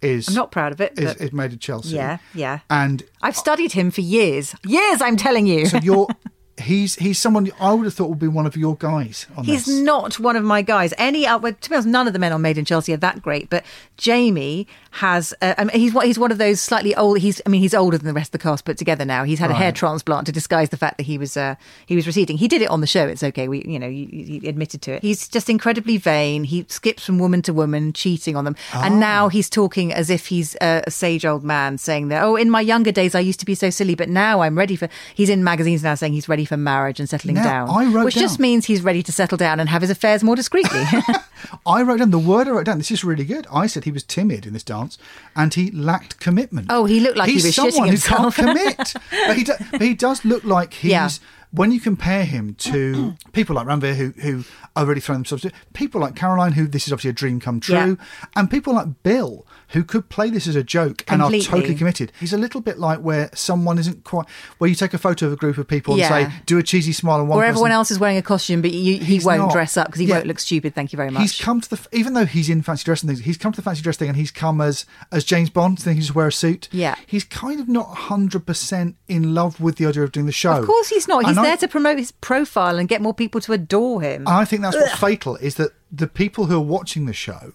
is 0.00 0.26
I'm 0.28 0.34
not 0.34 0.50
proud 0.50 0.72
of 0.72 0.80
it, 0.80 0.98
is, 0.98 1.14
is 1.16 1.32
Made 1.32 1.52
in 1.52 1.58
Chelsea. 1.60 1.94
Yeah, 1.96 2.18
yeah. 2.34 2.58
and 2.68 3.02
I've 3.22 3.36
studied 3.36 3.72
him 3.72 3.90
for 3.92 4.00
years. 4.00 4.54
Years, 4.66 5.00
I'm 5.00 5.16
telling 5.16 5.46
you. 5.46 5.66
so 5.66 5.78
you're 5.78 6.08
he's 6.60 6.96
he's 6.96 7.18
someone 7.18 7.50
I 7.60 7.72
would 7.72 7.84
have 7.84 7.94
thought 7.94 8.08
would 8.10 8.18
be 8.18 8.28
one 8.28 8.46
of 8.46 8.56
your 8.56 8.76
guys 8.76 9.26
on 9.36 9.44
He's 9.44 9.64
this. 9.66 9.78
not 9.78 10.18
one 10.20 10.36
of 10.36 10.44
my 10.44 10.60
guys. 10.62 10.92
Any, 10.98 11.26
uh, 11.26 11.38
well, 11.38 11.54
to 11.54 11.68
be 11.70 11.74
honest, 11.76 11.88
none 11.88 12.06
of 12.06 12.12
the 12.12 12.18
men 12.18 12.32
on 12.32 12.42
Made 12.42 12.58
in 12.58 12.64
Chelsea 12.64 12.92
are 12.92 12.98
that 12.98 13.22
great. 13.22 13.48
But 13.48 13.64
Jamie 13.96 14.66
has, 14.92 15.32
uh, 15.40 15.54
I 15.56 15.64
mean, 15.64 15.76
he's 15.78 15.94
one- 15.94 16.04
he's 16.06 16.18
one 16.18 16.30
of 16.30 16.36
those 16.38 16.60
slightly 16.60 16.94
old. 16.94 17.18
He's, 17.18 17.40
I 17.46 17.48
mean, 17.48 17.62
he's 17.62 17.72
older 17.74 17.96
than 17.96 18.06
the 18.06 18.12
rest 18.12 18.28
of 18.28 18.32
the 18.32 18.38
cast 18.42 18.64
put 18.66 18.76
together 18.76 19.04
now. 19.06 19.24
He's 19.24 19.38
had 19.38 19.50
a 19.50 19.54
hair 19.54 19.72
transplant 19.72 20.26
to 20.26 20.32
disguise 20.32 20.68
the 20.68 20.76
fact 20.76 20.98
that 20.98 21.04
he 21.04 21.16
was 21.16 21.34
uh, 21.36 21.54
he 21.86 21.96
was 21.96 22.06
receding. 22.06 22.36
He 22.36 22.46
did 22.46 22.60
it 22.62 22.68
on 22.68 22.82
the 22.82 22.86
show. 22.86 23.06
It's 23.06 23.22
okay. 23.22 23.48
We, 23.48 23.62
you 23.66 23.78
know, 23.78 23.88
he, 23.88 24.38
he 24.40 24.48
admitted 24.48 24.82
to 24.82 24.92
it. 24.92 25.02
He's 25.02 25.28
just 25.28 25.48
incredibly 25.48 25.96
vain. 25.96 26.44
He 26.44 26.66
skips 26.68 27.04
from 27.06 27.18
woman 27.18 27.40
to 27.42 27.52
woman, 27.54 27.92
cheating 27.94 28.36
on 28.36 28.44
them, 28.44 28.54
Ah. 28.74 28.82
and 28.84 29.00
now 29.00 29.28
he's 29.28 29.48
talking 29.48 29.92
as 29.94 30.10
if 30.10 30.26
he's 30.26 30.56
a, 30.60 30.82
a 30.86 30.90
sage 30.90 31.24
old 31.24 31.42
man, 31.42 31.78
saying 31.78 32.08
that, 32.08 32.22
oh, 32.22 32.36
in 32.36 32.50
my 32.50 32.60
younger 32.60 32.92
days 32.92 33.14
I 33.14 33.20
used 33.20 33.40
to 33.40 33.46
be 33.46 33.54
so 33.54 33.70
silly, 33.70 33.94
but 33.94 34.08
now 34.10 34.40
I'm 34.42 34.58
ready 34.58 34.76
for. 34.76 34.88
He's 35.14 35.30
in 35.30 35.42
magazines 35.42 35.82
now 35.82 35.94
saying 35.94 36.12
he's 36.12 36.28
ready 36.28 36.44
for 36.44 36.56
marriage 36.58 37.00
and 37.00 37.08
settling 37.08 37.36
Now, 37.36 37.44
down, 37.66 37.70
I 37.70 37.86
wrote 37.86 38.04
which 38.04 38.14
just 38.14 38.38
means 38.38 38.66
he's 38.66 38.82
ready 38.82 39.02
to 39.04 39.12
settle 39.12 39.38
down 39.38 39.58
and 39.58 39.68
have 39.70 39.80
his 39.80 39.90
affairs 39.90 40.22
more 40.22 40.36
discreetly. 40.36 40.82
I 41.66 41.82
wrote 41.82 41.98
down 41.98 42.10
the 42.10 42.18
word 42.18 42.48
I 42.48 42.52
wrote 42.52 42.66
down. 42.66 42.78
This 42.78 42.90
is 42.90 43.04
really 43.04 43.24
good. 43.24 43.46
I 43.52 43.66
said 43.66 43.84
he 43.84 43.92
was 43.92 44.02
timid 44.02 44.46
in 44.46 44.52
this 44.52 44.62
dance, 44.62 44.98
and 45.36 45.52
he 45.52 45.70
lacked 45.70 46.20
commitment. 46.20 46.68
Oh, 46.70 46.84
he 46.84 47.00
looked 47.00 47.16
like 47.16 47.28
he 47.28 47.34
he's 47.34 47.44
was 47.44 47.56
shitting 47.56 47.72
someone 47.72 47.88
who 47.88 47.98
can't 47.98 48.34
commit. 48.34 48.94
but, 49.26 49.36
he 49.36 49.44
do, 49.44 49.52
but 49.70 49.82
he 49.82 49.94
does 49.94 50.24
look 50.24 50.44
like 50.44 50.74
he's. 50.74 50.90
Yeah. 50.90 51.08
When 51.54 51.70
you 51.70 51.80
compare 51.80 52.24
him 52.24 52.54
to 52.54 53.14
people 53.32 53.56
like 53.56 53.66
Ranvir 53.66 53.94
who 53.94 54.10
who 54.22 54.44
are 54.74 54.86
really 54.86 55.02
throwing 55.02 55.18
themselves, 55.18 55.42
to 55.42 55.52
people 55.74 56.00
like 56.00 56.16
Caroline 56.16 56.52
who 56.52 56.66
this 56.66 56.86
is 56.86 56.94
obviously 56.94 57.10
a 57.10 57.12
dream 57.12 57.40
come 57.40 57.60
true, 57.60 57.98
and 58.34 58.50
people 58.50 58.72
like 58.72 59.02
Bill 59.02 59.46
who 59.72 59.82
could 59.84 60.08
play 60.08 60.30
this 60.30 60.46
as 60.46 60.54
a 60.56 60.62
joke 60.62 61.04
and 61.08 61.22
are 61.22 61.30
totally 61.30 61.74
committed. 61.74 62.12
He's 62.20 62.32
a 62.32 62.38
little 62.38 62.60
bit 62.60 62.78
like 62.78 63.00
where 63.00 63.30
someone 63.34 63.78
isn't 63.78 64.04
quite 64.04 64.26
where 64.58 64.68
you 64.68 64.76
take 64.76 64.94
a 64.94 64.98
photo 64.98 65.26
of 65.26 65.32
a 65.32 65.36
group 65.36 65.58
of 65.58 65.66
people 65.68 65.96
Yeah. 65.98 66.14
and 66.14 66.32
say 66.32 66.38
do 66.46 66.58
a 66.58 66.62
cheesy 66.62 66.92
smile 66.92 67.20
and 67.20 67.28
one 67.28 67.38
or 67.38 67.44
everyone 67.44 67.72
else 67.72 67.90
is 67.90 67.98
wearing 67.98 68.16
a 68.18 68.22
costume, 68.22 68.62
but 68.62 68.70
you, 68.70 68.98
he 68.98 69.18
won't 69.20 69.38
not. 69.40 69.52
dress 69.52 69.76
up 69.76 69.86
because 69.88 70.00
he 70.00 70.06
Yeah. 70.06 70.16
won't 70.16 70.26
look 70.26 70.38
stupid. 70.38 70.74
Thank 70.74 70.92
you 70.92 70.96
very 70.96 71.10
much. 71.10 71.22
He's 71.22 71.40
come 71.40 71.60
to 71.60 71.70
the 71.70 71.80
even 71.92 72.14
though 72.14 72.26
he's 72.26 72.48
in 72.48 72.62
fancy 72.62 72.84
dress 72.84 73.02
and 73.02 73.08
things. 73.08 73.20
He's 73.20 73.36
come 73.38 73.52
to 73.52 73.56
the 73.56 73.62
fancy 73.62 73.82
dress 73.82 73.96
thing, 73.96 74.08
and 74.08 74.16
he's 74.16 74.30
come 74.30 74.60
as 74.60 74.84
as 75.10 75.24
James 75.24 75.50
Bond, 75.50 75.78
thinking 75.78 75.96
he 75.96 76.00
just 76.02 76.14
wear 76.14 76.26
a 76.28 76.32
suit. 76.32 76.68
Yeah. 76.72 76.94
he's 77.06 77.24
kind 77.24 77.60
of 77.60 77.68
not 77.68 77.86
hundred 77.96 78.46
percent 78.46 78.96
in 79.08 79.34
love 79.34 79.60
with 79.60 79.76
the 79.76 79.86
idea 79.86 80.02
of 80.02 80.12
doing 80.12 80.26
the 80.26 80.32
show. 80.32 80.52
of 80.58 80.66
course, 80.66 80.88
he's 80.88 81.08
not. 81.08 81.24
He's 81.24 81.30
And 81.30 81.40
I- 81.40 81.42
there 81.44 81.56
to 81.58 81.68
promote 81.68 81.98
his 81.98 82.12
profile 82.12 82.78
and 82.78 82.88
get 82.88 83.00
more 83.00 83.14
people 83.14 83.40
to 83.42 83.52
adore 83.52 84.02
him. 84.02 84.24
I 84.26 84.44
think 84.44 84.62
that's 84.62 84.76
what's 84.76 84.98
fatal 84.98 85.36
is 85.36 85.54
that 85.56 85.72
the 85.90 86.06
people 86.06 86.46
who 86.46 86.56
are 86.56 86.60
watching 86.60 87.06
the 87.06 87.12
show 87.12 87.52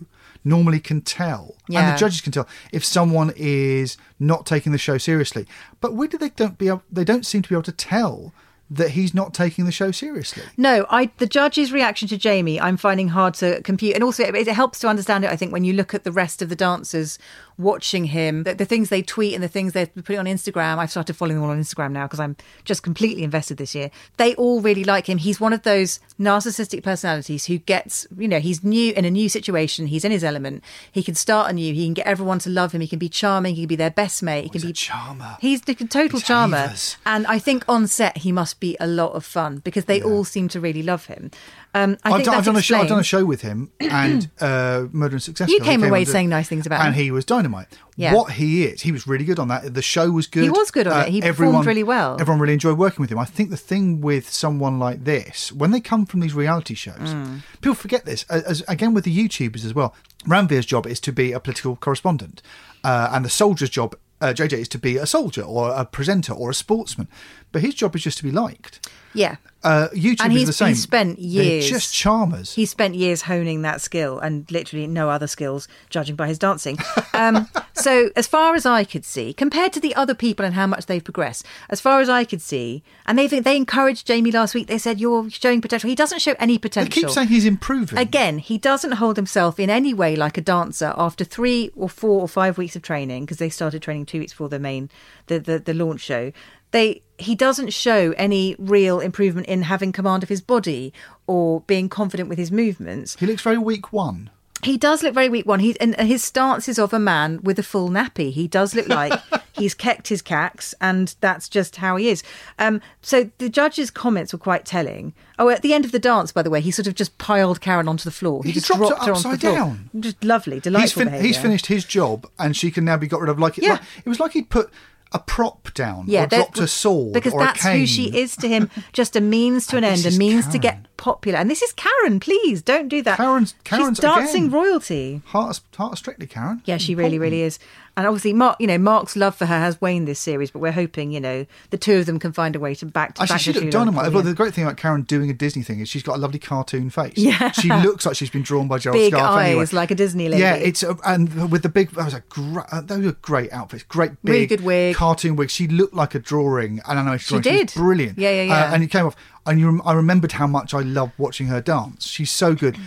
normally 0.47 0.79
can 0.79 1.01
tell, 1.01 1.55
and 1.67 1.93
the 1.93 1.99
judges 1.99 2.21
can 2.21 2.31
tell 2.31 2.47
if 2.71 2.83
someone 2.83 3.33
is 3.35 3.97
not 4.19 4.45
taking 4.45 4.71
the 4.71 4.77
show 4.77 4.97
seriously. 4.97 5.45
But 5.81 5.93
weirdly, 5.93 6.17
they 6.19 6.29
don't 6.29 6.57
be 6.57 6.67
able, 6.67 6.83
they 6.91 7.03
don't 7.03 7.25
seem 7.25 7.41
to 7.41 7.49
be 7.49 7.55
able 7.55 7.63
to 7.63 7.71
tell 7.71 8.33
that 8.69 8.91
he's 8.91 9.13
not 9.13 9.33
taking 9.33 9.65
the 9.65 9.71
show 9.71 9.91
seriously. 9.91 10.43
No, 10.57 10.85
I 10.89 11.11
the 11.17 11.27
judge's 11.27 11.71
reaction 11.71 12.07
to 12.09 12.17
Jamie, 12.17 12.59
I'm 12.59 12.77
finding 12.77 13.09
hard 13.09 13.33
to 13.35 13.61
compute, 13.61 13.95
and 13.95 14.03
also 14.03 14.23
it, 14.23 14.35
it 14.35 14.47
helps 14.47 14.79
to 14.79 14.87
understand 14.87 15.23
it. 15.23 15.31
I 15.31 15.35
think 15.35 15.53
when 15.53 15.63
you 15.63 15.73
look 15.73 15.93
at 15.93 16.03
the 16.03 16.11
rest 16.11 16.41
of 16.41 16.49
the 16.49 16.55
dancers 16.55 17.17
watching 17.57 18.05
him, 18.05 18.43
the, 18.43 18.53
the 18.53 18.65
things 18.65 18.89
they 18.89 19.01
tweet 19.01 19.33
and 19.33 19.43
the 19.43 19.47
things 19.47 19.73
they're 19.73 19.87
putting 19.87 20.19
on 20.19 20.25
Instagram. 20.25 20.77
I've 20.77 20.91
started 20.91 21.15
following 21.15 21.37
them 21.37 21.43
all 21.45 21.51
on 21.51 21.59
Instagram 21.59 21.91
now 21.91 22.05
because 22.05 22.19
I'm 22.19 22.35
just 22.65 22.83
completely 22.83 23.23
invested 23.23 23.57
this 23.57 23.73
year. 23.73 23.89
They 24.17 24.35
all 24.35 24.61
really 24.61 24.83
like 24.83 25.07
him. 25.09 25.17
He's 25.17 25.39
one 25.39 25.53
of 25.53 25.63
those 25.63 25.99
narcissistic 26.19 26.83
personalities 26.83 27.45
who 27.45 27.57
gets, 27.57 28.05
you 28.17 28.27
know, 28.27 28.39
he's 28.39 28.63
new 28.63 28.93
in 28.93 29.05
a 29.05 29.11
new 29.11 29.29
situation. 29.29 29.87
He's 29.87 30.05
in 30.05 30.11
his 30.11 30.23
element. 30.23 30.63
He 30.91 31.03
can 31.03 31.15
start 31.15 31.49
anew. 31.49 31.73
He 31.73 31.85
can 31.85 31.93
get 31.93 32.05
everyone 32.07 32.39
to 32.39 32.49
love 32.49 32.71
him. 32.73 32.81
He 32.81 32.87
can 32.87 32.99
be 32.99 33.09
charming. 33.09 33.55
He 33.55 33.61
can 33.63 33.67
be 33.67 33.75
their 33.75 33.91
best 33.91 34.21
mate. 34.21 34.43
He 34.43 34.49
can 34.49 34.61
he's 34.61 34.63
a 34.63 34.67
be 34.67 34.73
charmer. 34.73 35.37
He's 35.39 35.61
a 35.67 35.73
total 35.73 36.19
He's 36.19 36.27
charmer. 36.27 36.57
havers. 36.57 36.97
And 37.05 37.25
I 37.27 37.39
think 37.39 37.63
on 37.67 37.87
set 37.87 38.17
he 38.17 38.31
must 38.31 38.59
be 38.59 38.77
a 38.79 38.87
lot 38.87 39.13
of 39.13 39.25
fun 39.25 39.57
because 39.59 39.85
they 39.85 40.01
all 40.01 40.23
seem 40.23 40.47
to 40.49 40.59
really 40.59 40.83
love 40.83 41.05
him. 41.05 41.31
Um, 41.73 41.97
I 42.03 42.09
I've 42.09 42.15
think 42.15 42.25
done, 42.25 42.35
I've 42.35 42.45
done 42.45 42.55
a 42.55 42.61
show. 42.61 42.77
I've 42.77 42.87
done 42.87 42.99
a 42.99 43.03
show 43.03 43.23
with 43.23 43.41
him 43.41 43.71
and 43.79 44.29
uh, 44.39 44.85
Murder 44.91 45.15
and 45.17 45.21
Success. 45.23 45.49
You 45.49 45.59
came 45.59 45.83
away 45.83 45.99
on 45.99 46.05
to- 46.05 46.11
saying 46.11 46.29
nice 46.29 46.47
things 46.47 46.65
about 46.65 46.79
him. 46.81 46.87
and 46.87 46.95
him. 46.95 47.03
he 47.03 47.11
was 47.11 47.23
dynamite. 47.25 47.67
Yeah. 47.95 48.13
What 48.15 48.31
he 48.33 48.63
is, 48.63 48.81
he 48.81 48.91
was 48.91 49.05
really 49.07 49.25
good 49.25 49.37
on 49.39 49.47
that. 49.49 49.73
The 49.73 49.81
show 49.81 50.09
was 50.11 50.25
good. 50.27 50.41
Uh, 50.41 50.43
He 50.45 50.49
was 50.49 50.71
good 50.71 50.87
on 50.87 51.05
it. 51.07 51.09
He 51.09 51.21
performed 51.21 51.65
really 51.65 51.83
well. 51.83 52.17
Everyone 52.19 52.39
really 52.39 52.53
enjoyed 52.53 52.77
working 52.77 53.01
with 53.03 53.11
him. 53.11 53.19
I 53.19 53.25
think 53.25 53.49
the 53.51 53.57
thing 53.57 54.01
with 54.01 54.29
someone 54.29 54.79
like 54.79 55.03
this, 55.03 55.51
when 55.51 55.71
they 55.71 55.79
come 55.79 56.05
from 56.05 56.19
these 56.21 56.33
reality 56.33 56.73
shows, 56.73 56.95
Mm. 57.13 57.41
people 57.61 57.75
forget 57.75 58.05
this. 58.05 58.23
As, 58.29 58.43
as- 58.43 58.63
again 58.67 58.93
with 58.93 59.03
the 59.03 59.15
YouTubers 59.15 59.63
as 59.65 59.73
well. 59.73 59.93
Ranvir's 60.25 60.65
job 60.65 60.85
is 60.87 60.99
to 61.01 61.11
be 61.13 61.31
a 61.31 61.39
political 61.39 61.75
correspondent, 61.75 62.41
uh, 62.83 63.09
and 63.13 63.23
the 63.23 63.29
soldier's 63.29 63.69
job 63.69 63.95
uh, 64.19 64.33
JJ 64.35 64.53
is 64.53 64.67
to 64.69 64.79
be 64.79 64.97
a 64.97 65.05
soldier 65.05 65.43
or 65.43 65.69
a 65.71 65.85
presenter 65.85 66.33
or 66.33 66.49
a 66.49 66.53
sportsman, 66.53 67.07
but 67.51 67.61
his 67.61 67.75
job 67.75 67.95
is 67.95 68.01
just 68.03 68.17
to 68.17 68.23
be 68.23 68.31
liked. 68.31 68.89
Yeah. 69.13 69.35
Uh, 69.63 69.89
YouTube 69.89 70.21
and 70.21 70.33
is 70.33 70.39
he's, 70.39 70.47
the 70.47 70.53
same. 70.53 70.67
he's 70.69 70.81
spent 70.83 71.17
They're 71.17 71.25
years 71.25 71.69
just 71.69 71.93
charmers. 71.93 72.53
He 72.53 72.65
spent 72.65 72.95
years 72.95 73.23
honing 73.23 73.63
that 73.63 73.81
skill 73.81 74.19
and 74.19 74.49
literally 74.51 74.87
no 74.87 75.09
other 75.09 75.27
skills, 75.27 75.67
judging 75.89 76.15
by 76.15 76.27
his 76.27 76.37
dancing. 76.37 76.77
Um, 77.13 77.49
so, 77.73 78.09
as 78.15 78.27
far 78.27 78.55
as 78.55 78.65
I 78.65 78.83
could 78.83 79.03
see, 79.03 79.33
compared 79.33 79.73
to 79.73 79.79
the 79.79 79.95
other 79.95 80.13
people 80.13 80.45
and 80.45 80.53
how 80.53 80.67
much 80.67 80.85
they've 80.85 81.03
progressed, 81.03 81.45
as 81.69 81.81
far 81.81 81.99
as 82.01 82.07
I 82.07 82.23
could 82.23 82.41
see, 82.41 82.83
and 83.07 83.17
they 83.17 83.27
they 83.27 83.57
encouraged 83.57 84.05
Jamie 84.05 84.31
last 84.31 84.53
week. 84.53 84.67
They 84.67 84.77
said 84.77 84.99
you're 84.99 85.29
showing 85.29 85.59
potential. 85.61 85.89
He 85.89 85.95
doesn't 85.95 86.19
show 86.19 86.35
any 86.39 86.53
They 86.53 86.59
potential. 86.59 87.01
keep 87.01 87.09
saying 87.09 87.29
he's 87.29 87.45
improving. 87.45 87.97
Again, 87.97 88.37
he 88.37 88.57
doesn't 88.57 88.93
hold 88.93 89.15
himself 89.15 89.59
in 89.59 89.69
any 89.69 89.93
way 89.93 90.15
like 90.15 90.37
a 90.37 90.41
dancer 90.41 90.93
after 90.95 91.23
three 91.23 91.71
or 91.75 91.89
four 91.89 92.21
or 92.21 92.27
five 92.27 92.57
weeks 92.57 92.75
of 92.75 92.83
training 92.83 93.25
because 93.25 93.37
they 93.37 93.49
started 93.49 93.81
training 93.81 94.05
two 94.05 94.19
weeks 94.19 94.33
before 94.33 94.49
the 94.49 94.59
main 94.59 94.89
the, 95.27 95.39
the, 95.39 95.59
the 95.59 95.73
launch 95.73 96.01
show. 96.01 96.31
They 96.77 97.01
he 97.17 97.33
doesn't 97.33 97.73
show 97.73 98.13
any 98.17 98.55
real 98.59 98.99
improvement 98.99 99.47
in 99.47 99.63
having 99.63 99.91
command 99.91 100.21
of 100.21 100.29
his 100.29 100.41
body 100.41 100.93
or 101.25 101.61
being 101.61 101.89
confident 101.89 102.29
with 102.29 102.37
his 102.37 102.51
movements. 102.51 103.15
He 103.19 103.25
looks 103.25 103.41
very 103.41 103.57
weak 103.57 103.91
one. 103.91 104.29
He 104.63 104.77
does 104.77 105.01
look 105.03 105.13
very 105.15 105.29
weak 105.29 105.45
one. 105.47 105.59
He 105.59 105.79
and 105.79 105.95
his 105.95 106.23
stance 106.23 106.67
is 106.67 106.77
of 106.77 106.93
a 106.93 106.99
man 106.99 107.39
with 107.41 107.57
a 107.57 107.63
full 107.63 107.89
nappy. 107.89 108.31
He 108.31 108.47
does 108.47 108.75
look 108.75 108.87
like 108.87 109.13
he's 109.53 109.73
kept 109.73 110.07
his 110.09 110.21
cacks, 110.21 110.75
and 110.79 111.15
that's 111.19 111.49
just 111.49 111.77
how 111.77 111.95
he 111.95 112.09
is. 112.09 112.21
Um, 112.59 112.81
so 113.01 113.29
the 113.39 113.49
judge's 113.49 113.89
comments 113.91 114.31
were 114.33 114.39
quite 114.39 114.65
telling. 114.65 115.13
Oh, 115.39 115.49
at 115.49 115.61
the 115.63 115.73
end 115.73 115.85
of 115.85 115.91
the 115.91 115.99
dance, 115.99 116.31
by 116.31 116.41
the 116.43 116.49
way, 116.51 116.61
he 116.61 116.69
sort 116.71 116.87
of 116.87 116.93
just 116.95 117.17
piled 117.17 117.61
Karen 117.61 117.87
onto 117.87 118.03
the 118.03 118.11
floor. 118.19 118.43
He, 118.43 118.49
He 118.49 118.53
just 118.59 118.67
dropped 118.67 118.81
her 118.83 118.87
dropped 118.89 119.05
her, 119.05 119.13
onto 119.13 119.21
the 119.23 119.29
upside 119.29 119.41
floor. 119.41 119.53
down. 119.55 119.89
Just 119.99 120.23
lovely, 120.23 120.59
delightful. 120.59 121.03
He's, 121.03 121.11
fin- 121.11 121.23
he's 121.23 121.37
finished 121.37 121.65
his 121.67 121.85
job, 121.85 122.27
and 122.37 122.55
she 122.55 122.69
can 122.71 122.83
now 122.85 122.97
be 122.97 123.07
got 123.07 123.21
rid 123.21 123.29
of. 123.29 123.39
Like 123.39 123.57
it, 123.57 123.63
Yeah. 123.63 123.73
like, 123.73 123.81
it 124.05 124.09
was 124.09 124.19
like 124.19 124.33
he'd 124.33 124.49
put 124.51 124.71
a 125.11 125.19
prop 125.19 125.73
down 125.73 126.05
Yeah, 126.07 126.23
or 126.23 126.27
dropped 126.27 126.57
a 126.59 126.67
sword 126.67 127.13
because 127.13 127.33
or 127.33 127.39
that's 127.39 127.59
a 127.61 127.63
cane. 127.69 127.79
who 127.81 127.85
she 127.87 128.17
is 128.17 128.35
to 128.37 128.47
him. 128.47 128.69
Just 128.93 129.15
a 129.15 129.21
means 129.21 129.65
to 129.67 129.77
an 129.77 129.83
end, 129.83 130.05
a 130.05 130.11
means 130.11 130.47
to 130.49 130.57
get 130.59 130.79
popular. 130.97 131.37
And 131.39 131.49
this 131.49 131.61
is 131.61 131.71
Karen. 131.73 132.19
Please 132.19 132.61
don't 132.61 132.87
do 132.89 133.01
that. 133.03 133.17
Karen's- 133.17 133.55
Karen's 133.63 133.97
She's 133.97 133.99
dancing 133.99 134.45
again. 134.47 134.51
royalty. 134.59 135.21
Heart 135.27 135.61
heart 135.75 135.97
Strictly, 135.97 136.27
Karen. 136.27 136.61
Yeah, 136.65 136.77
she 136.77 136.95
really, 136.95 137.19
really 137.19 137.41
is. 137.41 137.59
And 137.97 138.05
obviously, 138.05 138.31
Marc, 138.31 138.57
you 138.61 138.67
know, 138.67 138.77
Marc's 138.77 139.15
love 139.15 139.35
for 139.35 139.47
her 139.47 139.59
has 139.59 139.81
waned 139.81 140.07
this 140.07 140.19
series, 140.19 140.51
but 140.51 140.59
we're 140.59 140.71
hoping, 140.71 141.11
you 141.11 141.19
know, 141.19 141.47
the 141.71 141.77
two 141.79 141.95
of 141.95 142.05
them 142.05 142.19
can 142.19 142.31
find 142.31 142.55
a 142.55 142.59
way 142.59 142.75
to 142.75 142.85
back 142.85 143.15
to 143.15 143.23
Actually, 143.23 143.33
back 143.33 143.41
she 143.41 143.49
looked 143.53 143.71
True 143.71 143.79
Love 143.79 143.87
dynamite. 143.87 144.13
Well, 144.13 144.21
the 144.21 144.35
great 144.35 144.53
thing 144.53 144.63
about 144.65 144.77
Karen 144.77 145.01
doing 145.01 145.31
a 145.31 145.33
Disney 145.33 145.63
thing 145.63 145.79
is 145.79 145.89
she's 145.89 146.03
got 146.03 146.15
a 146.15 146.19
lovely 146.19 146.37
cartoon 146.37 146.91
face. 146.91 147.13
Yeah. 147.17 147.51
she 147.53 147.69
looks 147.69 148.05
like 148.05 148.15
she's 148.15 148.29
been 148.29 148.43
drawn 148.43 148.67
by 148.67 148.77
Gerald 148.77 148.99
Big 149.01 149.13
Scarfe 149.13 149.21
eyes, 149.21 149.47
anyway. 149.49 149.65
like 149.71 149.89
a 149.91 149.95
Disney 149.95 150.29
lady. 150.29 150.43
Yeah, 150.43 150.53
it's 150.53 150.83
a, 150.83 150.95
and 151.05 151.51
with 151.51 151.63
the 151.63 151.69
big. 151.69 151.89
That 151.91 152.05
was 152.05 152.13
a 152.13 152.21
great. 152.29 152.65
Uh, 152.71 152.81
those 152.81 153.03
were 153.03 153.13
great 153.13 153.51
outfits. 153.51 153.81
Great 153.81 154.11
big, 154.23 154.31
Really 154.31 154.45
good 154.45 154.61
wig. 154.61 154.95
cartoon 154.95 155.35
wig. 155.35 155.49
She 155.49 155.67
looked 155.67 155.95
like 155.95 156.13
a 156.13 156.19
drawing, 156.19 156.79
an 156.87 156.99
animation 156.99 157.37
She 157.37 157.41
drawing. 157.41 157.57
She 157.57 157.65
did. 157.65 157.73
brilliant. 157.73 158.19
Yeah, 158.19 158.29
yeah, 158.29 158.41
yeah. 158.43 158.65
Uh, 158.65 158.73
and 158.75 158.83
it 158.83 158.91
came 158.91 159.07
off. 159.07 159.15
And 159.47 159.59
you, 159.59 159.81
I 159.85 159.93
remembered 159.93 160.33
how 160.33 160.45
much 160.45 160.73
I 160.75 160.81
loved 160.81 161.13
watching 161.17 161.47
her 161.47 161.61
dance. 161.61 162.05
She's 162.05 162.29
so 162.29 162.53
good. 162.53 162.77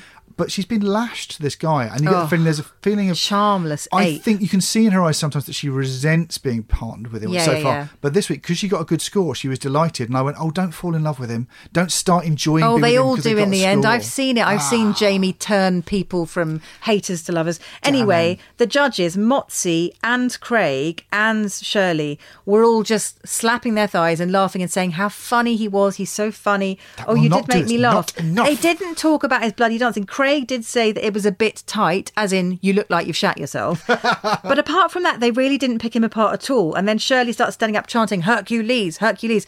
But 0.41 0.51
she's 0.51 0.65
been 0.65 0.81
lashed 0.81 1.33
to 1.33 1.43
this 1.43 1.55
guy, 1.55 1.85
and 1.85 2.01
you 2.01 2.09
get 2.09 2.17
Oh, 2.17 2.23
the 2.23 2.29
feeling 2.29 2.45
there's 2.45 2.59
a 2.61 2.71
feeling 2.81 3.11
of 3.11 3.17
charmless 3.19 3.87
I 3.93 4.05
ape. 4.05 4.23
think 4.23 4.41
you 4.41 4.49
can 4.49 4.63
see 4.63 4.87
in 4.87 4.93
her 4.93 5.03
eyes 5.03 5.19
sometimes 5.19 5.45
that 5.45 5.53
she 5.53 5.69
resents 5.69 6.39
being 6.39 6.63
partnered 6.63 7.13
with 7.13 7.23
him 7.23 7.31
Yeah, 7.31 7.45
so 7.45 7.53
yeah, 7.53 7.63
far. 7.63 7.73
yeah. 7.75 7.87
But 8.01 8.15
this 8.15 8.31
week, 8.31 8.41
because 8.41 8.57
she 8.57 8.67
got 8.67 8.81
a 8.81 8.85
good 8.87 9.03
score, 9.03 9.35
she 9.35 9.49
was 9.49 9.59
delighted, 9.59 10.09
and 10.09 10.17
I 10.17 10.23
went, 10.23 10.39
"Oh, 10.41 10.51
don't 10.51 10.73
fall 10.73 10.95
in 10.95 11.03
love 11.03 11.19
with 11.21 11.29
him. 11.29 11.47
Don't 11.75 11.93
start 11.93 12.25
enjoying." 12.25 12.65
Oh, 12.65 12.79
they 12.81 12.95
him 12.97 13.17
do 13.17 13.35
got 13.37 13.43
in 13.43 13.51
the 13.51 13.67
end. 13.67 13.85
I've 13.85 14.03
seen 14.05 14.39
it. 14.39 14.47
I've 14.47 14.63
seen 14.63 14.89
Ah. 14.89 14.93
Jamie 14.95 15.35
turn 15.35 15.83
people 15.83 16.25
from 16.25 16.63
haters 16.85 17.23
to 17.25 17.33
lovers. 17.33 17.61
Anyway, 17.83 18.39
the 18.57 18.67
judges, 18.67 19.19
Motsi 19.19 19.91
and 20.03 20.41
Craig 20.41 21.05
and 21.13 21.53
Shirley, 21.53 22.19
were 22.47 22.65
all 22.65 22.83
just 22.83 23.29
slapping 23.29 23.75
their 23.75 23.89
thighs 23.89 24.21
and 24.21 24.33
laughing 24.33 24.63
and 24.63 24.71
saying 24.71 24.93
how 24.93 25.11
funny 25.11 25.57
he 25.57 25.69
was. 25.69 25.97
He's 25.97 26.11
so 26.23 26.31
funny. 26.33 26.79
That 26.97 27.09
oh, 27.09 27.15
you 27.15 27.29
did 27.29 27.47
make 27.49 27.67
me 27.67 27.77
laugh. 27.77 28.15
They 28.15 28.55
didn't 28.57 28.97
talk 28.97 29.23
about 29.23 29.43
his 29.43 29.53
bloody 29.53 29.77
dancing. 29.77 30.05
Craig 30.05 30.30
did 30.39 30.65
say 30.65 30.93
that 30.93 31.05
it 31.05 31.13
was 31.13 31.27
a 31.27 31.33
bit 31.33 31.65
tight, 31.67 32.13
as 32.17 32.33
in 32.33 32.61
you 32.63 32.73
look 32.73 32.89
like 32.89 33.09
you've 33.09 33.17
shat 33.17 33.39
yourself. 33.39 33.85
but 33.89 34.59
apart 34.59 34.93
from 34.93 35.03
that, 35.03 35.19
they 35.19 35.33
really 35.33 35.59
didn't 35.59 35.81
pick 35.81 35.97
him 35.97 36.05
apart 36.05 36.35
at 36.35 36.51
all. 36.51 36.75
And 36.75 36.87
then 36.87 36.99
Shirley 36.99 37.33
starts 37.33 37.55
standing 37.55 37.77
up 37.77 37.89
chanting 37.89 38.23
Hercules, 38.23 38.99
Hercules. 38.99 39.47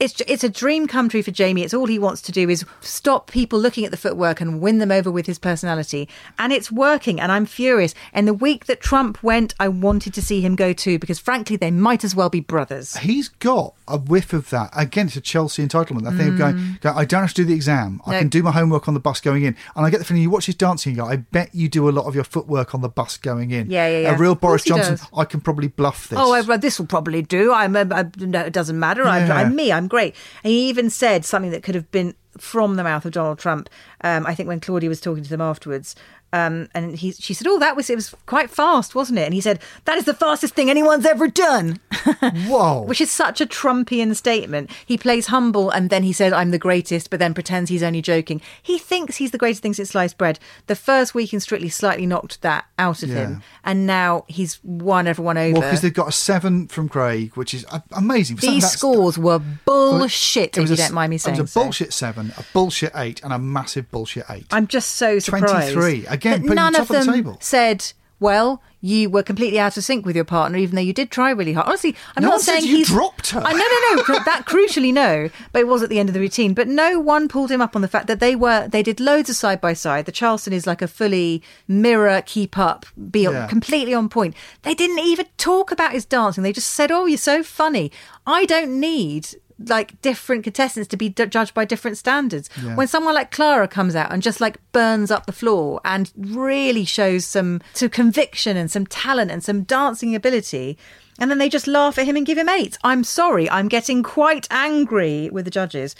It's 0.00 0.20
it's 0.26 0.42
a 0.42 0.48
dream 0.48 0.86
come 0.88 1.08
true 1.10 1.22
for 1.22 1.30
Jamie. 1.30 1.62
It's 1.62 1.74
all 1.74 1.86
he 1.86 1.98
wants 1.98 2.22
to 2.22 2.32
do 2.32 2.48
is 2.48 2.64
stop 2.80 3.30
people 3.30 3.58
looking 3.58 3.84
at 3.84 3.90
the 3.90 3.98
footwork 3.98 4.40
and 4.40 4.60
win 4.60 4.78
them 4.78 4.90
over 4.90 5.10
with 5.10 5.26
his 5.26 5.38
personality, 5.38 6.08
and 6.38 6.52
it's 6.54 6.72
working. 6.72 7.20
And 7.20 7.30
I'm 7.30 7.44
furious. 7.44 7.94
And 8.14 8.26
the 8.26 8.32
week 8.34 8.64
that 8.64 8.80
Trump 8.80 9.22
went, 9.22 9.54
I 9.60 9.68
wanted 9.68 10.14
to 10.14 10.22
see 10.22 10.40
him 10.40 10.56
go 10.56 10.72
too 10.72 10.98
because 10.98 11.18
frankly, 11.18 11.56
they 11.56 11.70
might 11.70 12.02
as 12.02 12.16
well 12.16 12.30
be 12.30 12.40
brothers. 12.40 12.96
He's 12.96 13.28
got 13.28 13.74
a 13.86 13.98
whiff 13.98 14.32
of 14.32 14.48
that. 14.50 14.70
Again, 14.74 15.08
it's 15.08 15.16
a 15.16 15.20
Chelsea 15.20 15.62
entitlement. 15.66 16.04
That 16.04 16.14
thing 16.14 16.28
of 16.28 16.38
going, 16.38 16.78
going, 16.80 16.96
I 16.96 17.04
don't 17.04 17.20
have 17.20 17.34
to 17.34 17.42
do 17.42 17.44
the 17.44 17.54
exam. 17.54 18.00
I 18.06 18.10
Mm. 18.10 18.12
No. 18.12 18.18
can 18.20 18.28
do 18.28 18.42
my 18.42 18.52
homework 18.52 18.88
on 18.88 18.94
the 18.94 19.00
bus 19.00 19.20
going 19.20 19.42
in. 19.44 19.54
And 19.76 19.84
I 19.86 19.90
get 19.90 19.98
the 19.98 20.04
feeling 20.04 20.22
you 20.22 20.30
watch 20.30 20.46
his 20.46 20.54
dancing, 20.54 20.94
go, 20.94 21.04
I 21.04 21.16
bet 21.16 21.54
you 21.54 21.68
do 21.68 21.88
a 21.88 21.92
lot 21.92 22.06
of 22.06 22.14
your 22.14 22.24
footwork 22.24 22.74
on 22.74 22.80
the 22.80 22.88
bus 22.88 23.16
going 23.18 23.50
in. 23.50 23.70
Yeah, 23.70 23.86
yeah, 23.88 23.98
yeah. 24.00 24.14
A 24.14 24.18
real 24.18 24.34
Boris 24.34 24.64
Johnson, 24.64 24.94
does. 24.96 25.06
I 25.14 25.24
can 25.26 25.40
probably 25.42 25.68
bluff 25.68 26.08
this. 26.08 26.18
Oh, 26.18 26.32
I, 26.32 26.56
this 26.56 26.78
will 26.78 26.86
probably 26.86 27.20
do. 27.22 27.52
I'm, 27.52 27.76
I, 27.76 27.80
I, 27.90 28.10
no, 28.18 28.40
it 28.40 28.52
doesn't 28.54 28.78
matter. 28.78 29.04
I'm, 29.04 29.30
I'm 29.30 29.54
me. 29.54 29.70
I'm 29.72 29.88
great. 29.90 30.14
And 30.42 30.50
he 30.50 30.68
even 30.68 30.88
said 30.88 31.24
something 31.24 31.50
that 31.50 31.62
could 31.62 31.74
have 31.74 31.90
been 31.90 32.14
from 32.38 32.76
the 32.76 32.84
mouth 32.84 33.04
of 33.04 33.12
Donald 33.12 33.38
Trump. 33.38 33.68
Um, 34.02 34.26
I 34.26 34.34
think 34.34 34.48
when 34.48 34.60
Claudia 34.60 34.88
was 34.88 35.00
talking 35.00 35.24
to 35.24 35.30
them 35.30 35.40
afterwards, 35.40 35.94
um, 36.32 36.68
and 36.74 36.96
he, 36.96 37.12
she 37.12 37.34
said, 37.34 37.46
"Oh, 37.48 37.58
that 37.58 37.76
was 37.76 37.90
it 37.90 37.96
was 37.96 38.14
quite 38.26 38.50
fast, 38.50 38.94
wasn't 38.94 39.18
it?" 39.18 39.24
And 39.24 39.34
he 39.34 39.40
said, 39.40 39.60
"That 39.84 39.98
is 39.98 40.04
the 40.04 40.14
fastest 40.14 40.54
thing 40.54 40.70
anyone's 40.70 41.06
ever 41.06 41.28
done." 41.28 41.80
Whoa. 42.46 42.82
Which 42.82 43.00
is 43.00 43.10
such 43.10 43.40
a 43.40 43.46
Trumpian 43.46 44.14
statement. 44.14 44.70
He 44.86 44.96
plays 44.96 45.26
humble 45.26 45.70
and 45.70 45.90
then 45.90 46.02
he 46.02 46.12
says, 46.12 46.32
I'm 46.32 46.50
the 46.50 46.58
greatest, 46.58 47.10
but 47.10 47.18
then 47.18 47.34
pretends 47.34 47.68
he's 47.70 47.82
only 47.82 48.00
joking. 48.02 48.40
He 48.62 48.78
thinks 48.78 49.16
he's 49.16 49.30
the 49.32 49.38
greatest 49.38 49.62
thing 49.62 49.74
since 49.74 49.90
sliced 49.90 50.16
bread. 50.16 50.38
The 50.66 50.76
first 50.76 51.14
week 51.14 51.32
in 51.34 51.40
Strictly 51.40 51.68
slightly 51.68 52.06
knocked 52.06 52.40
that 52.42 52.66
out 52.78 53.02
of 53.02 53.08
Yeah. 53.10 53.16
him. 53.16 53.42
And 53.64 53.86
now 53.86 54.24
he's 54.28 54.58
won 54.64 55.06
everyone 55.06 55.36
over. 55.36 55.52
Well, 55.58 55.62
because 55.68 55.80
they've 55.82 55.92
got 55.92 56.08
a 56.08 56.12
seven 56.12 56.68
from 56.68 56.88
Craig, 56.88 57.32
which 57.36 57.52
is 57.54 57.66
amazing. 57.92 58.36
For 58.36 58.42
These 58.46 58.70
scores 58.70 59.18
were 59.18 59.40
bullshit, 59.66 60.56
It 60.56 60.58
if 60.58 60.62
was 60.62 60.70
you 60.70 60.74
a 60.74 60.78
don't 60.78 60.92
mind 60.94 61.10
me 61.10 61.18
saying, 61.18 61.36
It 61.36 61.42
was 61.42 61.50
a 61.50 61.52
so. 61.52 61.62
bullshit 61.62 61.92
seven, 61.92 62.32
a 62.38 62.44
bullshit 62.52 62.92
eight, 62.94 63.20
and 63.22 63.32
a 63.32 63.38
massive 63.38 63.90
bullshit 63.90 64.24
eight. 64.30 64.46
I'm 64.50 64.66
just 64.66 64.94
so 64.94 65.18
surprised. 65.18 65.74
23. 65.74 66.06
Again, 66.20 66.40
putting 66.42 66.54
none 66.56 66.74
of 66.76 66.88
the 66.88 66.94
them 66.94 67.06
table. 67.12 67.36
said, 67.40 67.92
well, 68.18 68.62
you 68.82 69.10
were 69.10 69.22
completely 69.22 69.58
out 69.58 69.76
of 69.76 69.84
sync 69.84 70.06
with 70.06 70.16
your 70.16 70.24
partner, 70.24 70.56
even 70.58 70.74
though 70.74 70.80
you 70.82 70.92
did 70.94 71.10
try 71.10 71.30
really 71.30 71.52
hard. 71.52 71.66
Honestly, 71.68 71.94
I'm 72.16 72.22
No 72.22 72.30
not 72.30 72.40
saying 72.40 72.64
you 72.64 72.76
he's 72.78 72.88
dropped 72.88 73.30
her. 73.30 73.40
I 73.44 73.52
no, 73.52 73.58
no, 73.58 74.14
no. 74.18 74.24
that 74.24 74.44
crucially, 74.46 74.90
no. 74.92 75.28
But 75.52 75.60
it 75.60 75.66
was 75.68 75.82
at 75.82 75.90
the 75.90 75.98
end 75.98 76.08
of 76.08 76.14
the 76.14 76.20
routine. 76.20 76.54
But 76.54 76.66
no 76.68 76.98
one 76.98 77.28
pulled 77.28 77.50
him 77.50 77.60
up 77.60 77.76
on 77.76 77.82
the 77.82 77.88
fact 77.88 78.06
that 78.06 78.20
they 78.20 78.34
were 78.34 78.68
they 78.68 78.82
did 78.82 78.98
loads 79.00 79.28
of 79.28 79.36
side 79.36 79.60
by 79.60 79.74
side. 79.74 80.06
The 80.06 80.12
Charleston 80.12 80.52
is 80.54 80.66
like 80.66 80.80
a 80.80 80.88
fully 80.88 81.42
mirror, 81.68 82.22
keep 82.24 82.56
up, 82.56 82.86
be 83.10 83.22
Yeah. 83.24 83.46
completely 83.48 83.92
on 83.92 84.08
point. 84.08 84.34
They 84.62 84.74
didn't 84.74 85.00
even 85.00 85.26
talk 85.36 85.70
about 85.70 85.92
his 85.92 86.06
dancing. 86.06 86.42
They 86.42 86.52
just 86.52 86.70
said, 86.70 86.90
"Oh, 86.90 87.04
you're 87.06 87.18
so 87.18 87.42
funny." 87.42 87.92
I 88.26 88.46
don't 88.46 88.80
need 88.80 89.28
like 89.68 90.00
different 90.02 90.44
contestants 90.44 90.88
to 90.88 90.96
be 90.96 91.08
d- 91.08 91.26
judged 91.26 91.54
by 91.54 91.64
different 91.64 91.98
standards. 91.98 92.48
Yeah. 92.62 92.76
When 92.76 92.86
someone 92.86 93.14
like 93.14 93.30
Clara 93.30 93.68
comes 93.68 93.94
out 93.94 94.12
and 94.12 94.22
just 94.22 94.40
like 94.40 94.58
burns 94.72 95.10
up 95.10 95.26
the 95.26 95.32
floor 95.32 95.80
and 95.84 96.12
really 96.16 96.84
shows 96.84 97.24
some 97.24 97.60
some 97.72 97.90
conviction 97.90 98.56
and 98.56 98.70
some 98.70 98.86
talent 98.86 99.30
and 99.30 99.42
some 99.42 99.62
dancing 99.62 100.14
ability. 100.14 100.78
And 101.18 101.30
then 101.30 101.36
they 101.36 101.50
just 101.50 101.66
laugh 101.66 101.98
at 101.98 102.06
him 102.06 102.16
and 102.16 102.24
give 102.24 102.38
him 102.38 102.48
eight. 102.48 102.78
I'm 102.82 103.04
sorry, 103.04 103.48
I'm 103.50 103.68
getting 103.68 104.02
quite 104.02 104.46
angry 104.50 105.28
with 105.30 105.44
the 105.44 105.50
judges. 105.50 105.94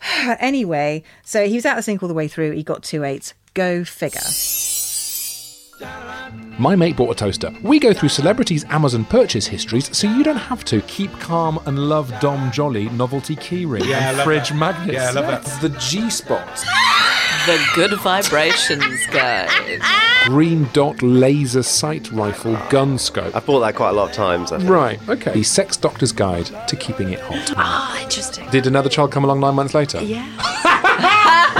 anyway, 0.38 1.02
so 1.24 1.48
he 1.48 1.54
was 1.56 1.66
out 1.66 1.78
of 1.78 1.84
sync 1.84 2.00
all 2.00 2.08
the 2.08 2.14
way 2.14 2.28
through. 2.28 2.52
He 2.52 2.62
got 2.62 2.84
two 2.84 3.02
eights. 3.02 3.34
Go 3.54 3.82
figure. 3.82 4.20
My 6.58 6.76
mate 6.76 6.96
bought 6.96 7.10
a 7.10 7.14
toaster. 7.14 7.52
We 7.62 7.78
go 7.80 7.92
through 7.94 8.10
celebrities' 8.10 8.64
Amazon 8.68 9.04
purchase 9.04 9.46
histories 9.46 9.96
so 9.96 10.06
you 10.06 10.22
don't 10.22 10.36
have 10.36 10.64
to. 10.66 10.80
Keep 10.82 11.12
calm 11.18 11.58
and 11.66 11.78
love 11.88 12.12
Dom 12.20 12.52
Jolly 12.52 12.88
novelty 12.90 13.34
keyring 13.36 13.84
Yeah, 13.86 13.96
I 13.96 14.00
and 14.08 14.16
love 14.18 14.24
fridge 14.24 14.50
that. 14.50 14.54
magnets. 14.56 14.92
Yeah, 14.92 15.08
I 15.08 15.12
love 15.12 15.44
that. 15.44 15.60
The 15.62 15.70
G 15.78 16.10
spot. 16.10 16.46
The 17.46 17.58
Good 17.74 17.98
Vibrations 17.98 19.06
Guide. 19.10 19.80
Green 20.26 20.68
dot 20.72 21.02
laser 21.02 21.62
sight 21.64 22.12
rifle 22.12 22.56
gun 22.70 22.96
scope. 22.98 23.34
I've 23.34 23.44
bought 23.46 23.60
that 23.60 23.74
quite 23.74 23.90
a 23.90 23.92
lot 23.94 24.10
of 24.10 24.14
times. 24.14 24.52
I 24.52 24.58
think. 24.58 24.70
Right, 24.70 25.08
okay. 25.08 25.32
The 25.32 25.42
sex 25.42 25.76
doctor's 25.76 26.12
guide 26.12 26.48
to 26.68 26.76
keeping 26.76 27.10
it 27.12 27.18
hot. 27.20 27.52
Ah, 27.56 28.00
interesting. 28.00 28.48
Did 28.50 28.66
another 28.68 28.88
child 28.90 29.10
come 29.10 29.24
along 29.24 29.40
nine 29.40 29.54
months 29.56 29.74
later? 29.74 30.00
Yeah. 30.00 30.28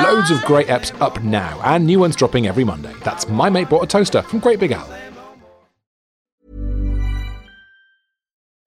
Loads 0.02 0.32
of 0.32 0.44
great 0.44 0.66
eps 0.66 0.90
up 1.00 1.23
now, 1.23 1.61
and 1.62 1.87
new 1.87 2.00
ones 2.00 2.16
dropping 2.16 2.49
every 2.49 2.64
Monday. 2.64 2.92
That's 3.04 3.28
My 3.28 3.49
Mate 3.49 3.68
Bought 3.68 3.85
a 3.85 3.87
Toaster 3.87 4.23
from 4.23 4.40
Great 4.40 4.59
Big 4.59 4.73
Owl. 4.73 4.90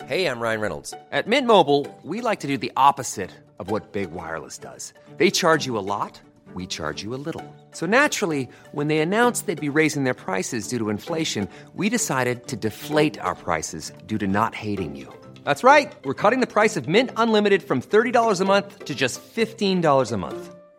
Hey, 0.05 0.27
I'm 0.27 0.39
Ryan 0.39 0.61
Reynolds. 0.61 0.93
At 1.11 1.27
Mint 1.27 1.45
Mobile, 1.45 1.87
we 2.03 2.21
like 2.21 2.39
to 2.39 2.47
do 2.47 2.57
the 2.57 2.71
opposite 2.77 3.31
of 3.59 3.69
what 3.69 3.91
Big 3.91 4.11
Wireless 4.11 4.57
does. 4.57 4.93
They 5.17 5.29
charge 5.29 5.65
you 5.65 5.77
a 5.77 5.83
lot, 5.83 6.21
we 6.53 6.67
charge 6.67 7.03
you 7.03 7.13
a 7.13 7.19
little. 7.27 7.43
So 7.71 7.85
naturally, 7.85 8.47
when 8.71 8.87
they 8.87 8.99
announced 8.99 9.45
they'd 9.45 9.59
be 9.59 9.77
raising 9.81 10.05
their 10.05 10.13
prices 10.13 10.69
due 10.69 10.77
to 10.77 10.89
inflation, 10.89 11.49
we 11.73 11.89
decided 11.89 12.47
to 12.47 12.55
deflate 12.55 13.19
our 13.19 13.35
prices 13.35 13.91
due 14.05 14.19
to 14.19 14.27
not 14.27 14.55
hating 14.55 14.95
you. 14.95 15.13
That's 15.43 15.65
right. 15.65 15.93
We're 16.05 16.13
cutting 16.13 16.39
the 16.39 16.53
price 16.57 16.77
of 16.77 16.87
Mint 16.87 17.11
Unlimited 17.17 17.61
from 17.61 17.81
$30 17.81 18.39
a 18.39 18.45
month 18.45 18.85
to 18.85 18.95
just 18.95 19.19
$15 19.35 20.11
a 20.11 20.17
month. 20.17 20.54